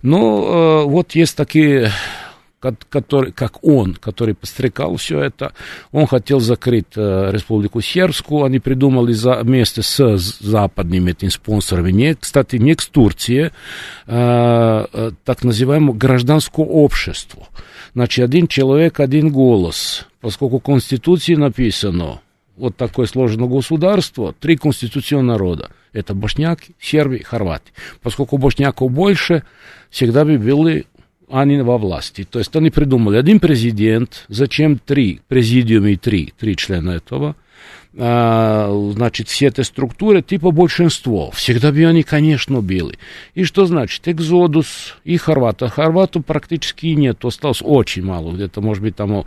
Но 0.02 0.84
э, 0.86 0.90
вот 0.90 1.14
есть 1.14 1.36
такие 1.36 1.92
который, 2.60 3.32
как 3.32 3.64
он, 3.64 3.94
который 3.94 4.34
подстрекал 4.34 4.96
все 4.96 5.20
это, 5.20 5.54
он 5.92 6.08
хотел 6.08 6.40
закрыть 6.40 6.86
э, 6.96 7.30
Республику 7.32 7.82
Сербскую, 7.82 8.44
они 8.44 8.60
придумали 8.60 9.14
за, 9.14 9.36
вместе 9.44 9.84
с 9.84 10.18
западными 10.40 11.12
этими 11.12 11.30
спонсорами, 11.30 11.92
не, 11.92 12.16
кстати, 12.16 12.56
не 12.56 12.74
с 12.74 12.88
Турции, 12.88 13.52
э, 14.08 14.86
э, 14.94 15.12
так 15.24 15.44
называемое 15.44 15.96
гражданское 15.96 16.66
общество. 16.66 17.48
Значит, 17.94 18.26
один 18.26 18.48
человек, 18.48 19.00
один 19.00 19.30
голос, 19.30 20.08
поскольку 20.20 20.60
в 20.60 20.64
Конституции 20.64 21.36
написано, 21.36 22.22
вот 22.56 22.76
такое 22.76 23.06
сложное 23.06 23.48
государство, 23.48 24.34
три 24.34 24.58
конституционных 24.58 25.28
народа. 25.28 25.70
Это 25.94 26.16
бошняки, 26.16 26.74
серби, 26.80 27.20
хорваты. 27.20 27.72
Поскольку 28.02 28.38
бошняков 28.38 28.92
больше, 28.92 29.44
всегда 29.90 30.26
бы 30.26 30.38
были 30.40 30.86
они 31.30 31.58
во 31.62 31.78
власти. 31.78 32.26
То 32.30 32.40
есть 32.40 32.56
они 32.56 32.70
придумали 32.70 33.18
один 33.18 33.40
президент, 33.40 34.26
зачем 34.28 34.80
три, 34.80 35.22
президиум 35.28 35.88
и 35.88 35.96
три, 35.96 36.34
три 36.38 36.56
члена 36.56 36.92
этого, 36.92 37.36
а, 38.00 38.70
значит, 38.94 39.28
все 39.28 39.48
эти 39.48 39.62
структуры 39.62 40.22
типа 40.22 40.52
большинство. 40.52 41.32
Всегда 41.32 41.72
бы 41.72 41.84
они, 41.84 42.04
конечно, 42.04 42.62
били. 42.62 42.98
И 43.34 43.44
что 43.44 43.66
значит? 43.66 44.08
Экзодус 44.08 44.98
и 45.04 45.18
хорвата. 45.18 45.68
Хорвату 45.68 46.22
практически 46.22 46.88
нет, 46.88 47.26
осталось 47.26 47.62
очень 47.64 48.04
мало, 48.04 48.34
где-то, 48.34 48.62
может 48.62 48.84
быть, 48.84 48.96
там, 48.96 49.26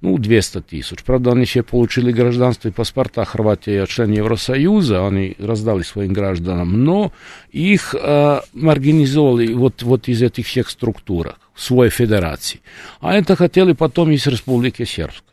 ну, 0.00 0.18
200 0.18 0.60
тысяч. 0.60 1.02
Правда, 1.04 1.32
они 1.32 1.46
все 1.46 1.64
получили 1.64 2.12
гражданство 2.12 2.68
и 2.68 2.72
паспорта 2.72 3.24
Хорватии, 3.24 3.84
член 3.86 4.12
Евросоюза, 4.12 5.04
они 5.04 5.34
раздали 5.40 5.82
своим 5.82 6.12
гражданам, 6.12 6.84
но 6.84 7.12
их 7.50 7.94
э, 8.00 8.40
маргинизовали 8.52 9.52
вот, 9.52 9.82
вот 9.82 10.06
из 10.06 10.22
этих 10.22 10.46
всех 10.46 10.70
структур 10.70 11.34
в 11.40 11.41
своей 11.54 11.90
федерации. 11.90 12.60
А 13.00 13.14
это 13.14 13.36
хотели 13.36 13.72
потом 13.72 14.10
из 14.10 14.26
Республики 14.26 14.84
Сербской 14.84 15.32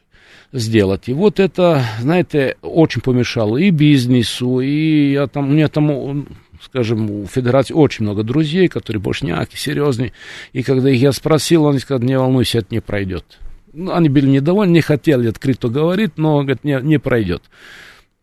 сделать. 0.52 1.08
И 1.08 1.14
вот 1.14 1.40
это, 1.40 1.84
знаете, 2.00 2.58
очень 2.62 3.02
помешало 3.02 3.58
и 3.58 3.70
бизнесу, 3.70 4.60
и 4.60 5.12
я 5.12 5.28
там, 5.28 5.50
у 5.50 5.52
меня 5.52 5.68
там, 5.68 6.28
скажем, 6.62 7.10
у 7.10 7.26
федерации 7.28 7.74
очень 7.74 8.06
много 8.06 8.24
друзей, 8.24 8.68
которые 8.68 9.02
бошняки, 9.02 9.56
серьезные. 9.56 10.14
И 10.54 10.64
когда 10.64 10.90
их 10.90 11.00
я 11.00 11.12
спросил, 11.12 11.68
они 11.68 11.80
сказали, 11.80 12.08
не 12.08 12.18
волнуйся, 12.18 12.60
это 12.60 12.68
не 12.72 12.82
пройдет. 12.82 13.40
Ну, 13.74 13.94
они 13.94 14.10
были 14.10 14.28
недовольны, 14.28 14.74
не 14.74 14.82
хотели 14.82 15.30
открыто 15.30 15.70
говорить, 15.70 16.18
но, 16.18 16.40
говорят, 16.40 16.64
не, 16.64 16.80
не 16.82 16.98
пройдет. 16.98 17.44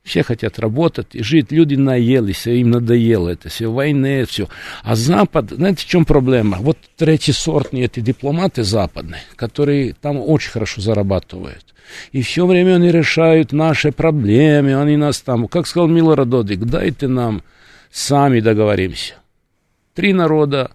Все 0.06 0.22
хотят 0.22 0.60
работать 0.60 1.08
и 1.16 1.22
жить. 1.24 1.50
Люди 1.50 1.74
наелись, 1.74 2.46
им 2.46 2.70
надоело 2.70 3.28
это 3.28 3.48
все, 3.48 3.66
войны, 3.66 4.24
все. 4.24 4.48
А 4.84 4.94
Запад, 4.94 5.50
знаете, 5.50 5.82
в 5.82 5.86
чем 5.86 6.04
проблема? 6.04 6.58
Вот 6.60 6.78
третий 6.96 7.32
сортные 7.32 7.86
эти 7.86 7.98
дипломаты 7.98 8.62
западные, 8.62 9.22
которые 9.34 9.94
там 9.94 10.18
очень 10.18 10.52
хорошо 10.52 10.80
зарабатывают. 10.80 11.74
И 12.12 12.22
все 12.22 12.46
время 12.46 12.76
они 12.76 12.92
решают 12.92 13.50
наши 13.50 13.90
проблемы, 13.90 14.80
они 14.80 14.96
нас 14.96 15.20
там, 15.20 15.48
как 15.48 15.66
сказал 15.66 15.88
Милорад 15.88 16.28
Додик, 16.28 16.60
дайте 16.60 17.08
нам, 17.08 17.42
сами 17.90 18.38
договоримся. 18.38 19.14
Три 19.94 20.12
народа, 20.12 20.70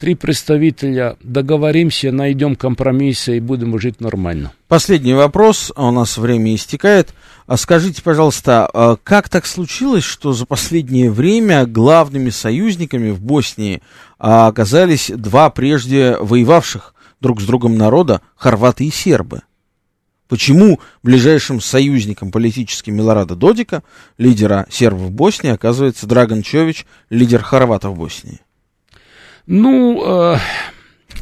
три 0.00 0.14
представителя, 0.14 1.16
договоримся, 1.22 2.10
найдем 2.10 2.56
компромиссы 2.56 3.36
и 3.36 3.40
будем 3.40 3.78
жить 3.78 4.00
нормально. 4.00 4.50
Последний 4.66 5.12
вопрос, 5.12 5.70
а 5.76 5.88
у 5.88 5.90
нас 5.92 6.16
время 6.16 6.54
истекает. 6.54 7.14
А 7.46 7.58
Скажите, 7.58 8.02
пожалуйста, 8.02 8.68
а 8.72 8.96
как 8.96 9.28
так 9.28 9.44
случилось, 9.44 10.02
что 10.02 10.32
за 10.32 10.46
последнее 10.46 11.10
время 11.10 11.66
главными 11.66 12.30
союзниками 12.30 13.10
в 13.10 13.20
Боснии 13.20 13.82
оказались 14.18 15.10
два 15.14 15.50
прежде 15.50 16.16
воевавших 16.18 16.94
друг 17.20 17.42
с 17.42 17.44
другом 17.44 17.76
народа, 17.76 18.22
хорваты 18.36 18.86
и 18.86 18.90
сербы? 18.90 19.42
Почему 20.28 20.80
ближайшим 21.02 21.60
союзником 21.60 22.30
политическим 22.30 22.96
Милорада 22.96 23.34
Додика, 23.34 23.82
лидера 24.16 24.66
сербов 24.70 25.10
Боснии, 25.10 25.52
оказывается 25.52 26.06
Драган 26.06 26.42
Чович, 26.42 26.86
лидер 27.10 27.42
хорватов 27.42 27.96
Боснии? 27.96 28.40
Ну, 29.52 30.00
э, 30.06 30.36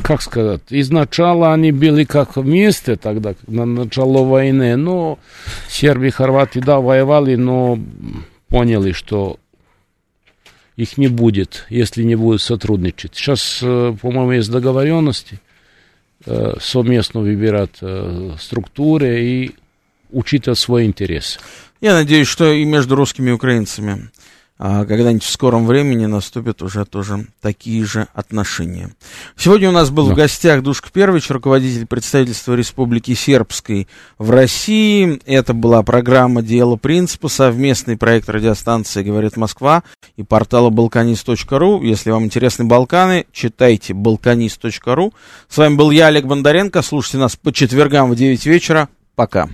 как 0.03 0.21
сказать, 0.21 0.61
изначально 0.69 1.55
они 1.55 1.73
были 1.73 2.05
как 2.05 2.37
вместе 2.37 2.97
тогда, 2.97 3.35
на 3.47 3.65
начало 3.65 4.23
войны, 4.23 4.77
но 4.77 5.19
сербы 5.67 6.09
и 6.09 6.11
хорваты, 6.11 6.61
да, 6.61 6.79
воевали, 6.79 7.37
но 7.37 7.79
поняли, 8.49 8.93
что 8.93 9.39
их 10.77 10.99
не 10.99 11.09
будет, 11.09 11.65
если 11.71 12.03
не 12.03 12.17
будут 12.17 12.43
сотрудничать. 12.43 13.15
Сейчас, 13.15 13.61
э, 13.63 13.97
по-моему, 13.99 14.33
есть 14.33 14.51
договоренности 14.51 15.41
э, 16.27 16.53
совместно 16.61 17.21
выбирать 17.21 17.79
э, 17.81 18.33
структуры 18.39 19.25
и 19.25 19.55
учитывать 20.11 20.59
свои 20.59 20.85
интересы. 20.85 21.41
Я 21.81 21.95
надеюсь, 21.95 22.29
что 22.29 22.53
и 22.53 22.67
между 22.67 22.95
русскими 22.95 23.31
и 23.31 23.33
украинцами 23.33 24.11
а, 24.59 24.85
когда-нибудь 24.85 25.23
в 25.23 25.31
скором 25.31 25.67
времени 25.67 26.07
наступят 26.07 26.63
уже 26.63 26.85
тоже 26.85 27.27
такие 27.41 27.85
же 27.85 28.09
отношения. 28.13 28.91
Сегодня 29.37 29.69
у 29.69 29.73
нас 29.73 29.91
был 29.91 30.09
Да. 30.09 30.15
в 30.15 30.17
гостях 30.17 30.63
Душка 30.63 30.91
Первич, 30.93 31.31
руководитель 31.31 31.87
представительства 31.87 32.55
Республики 32.55 33.15
Сербской 33.15 33.87
в 34.19 34.31
России. 34.31 35.21
Это 35.27 35.55
была 35.55 35.83
программа 35.85 36.43
«Дело 36.43 36.75
принципа», 36.77 37.29
совместный 37.29 37.97
проект 37.97 38.29
радиостанции 38.29 39.05
«Говорит 39.05 39.37
Москва» 39.37 39.85
и 40.17 40.25
портала 40.25 40.71
balkanist.ru. 40.71 41.85
Если 41.87 42.11
вам 42.11 42.25
интересны 42.25 42.65
Балканы, 42.65 43.27
читайте 43.33 43.93
balkanist.ru. 43.93 45.13
С 45.49 45.57
вами 45.57 45.77
был 45.77 45.93
я, 45.93 46.09
Олег 46.09 46.25
Бондаренко. 46.25 46.83
Слушайте 46.83 47.19
нас 47.19 47.37
по 47.37 47.53
четвергам 47.53 48.11
в 48.11 48.17
9 48.17 48.45
вечера. 48.47 48.89
Пока. 49.15 49.49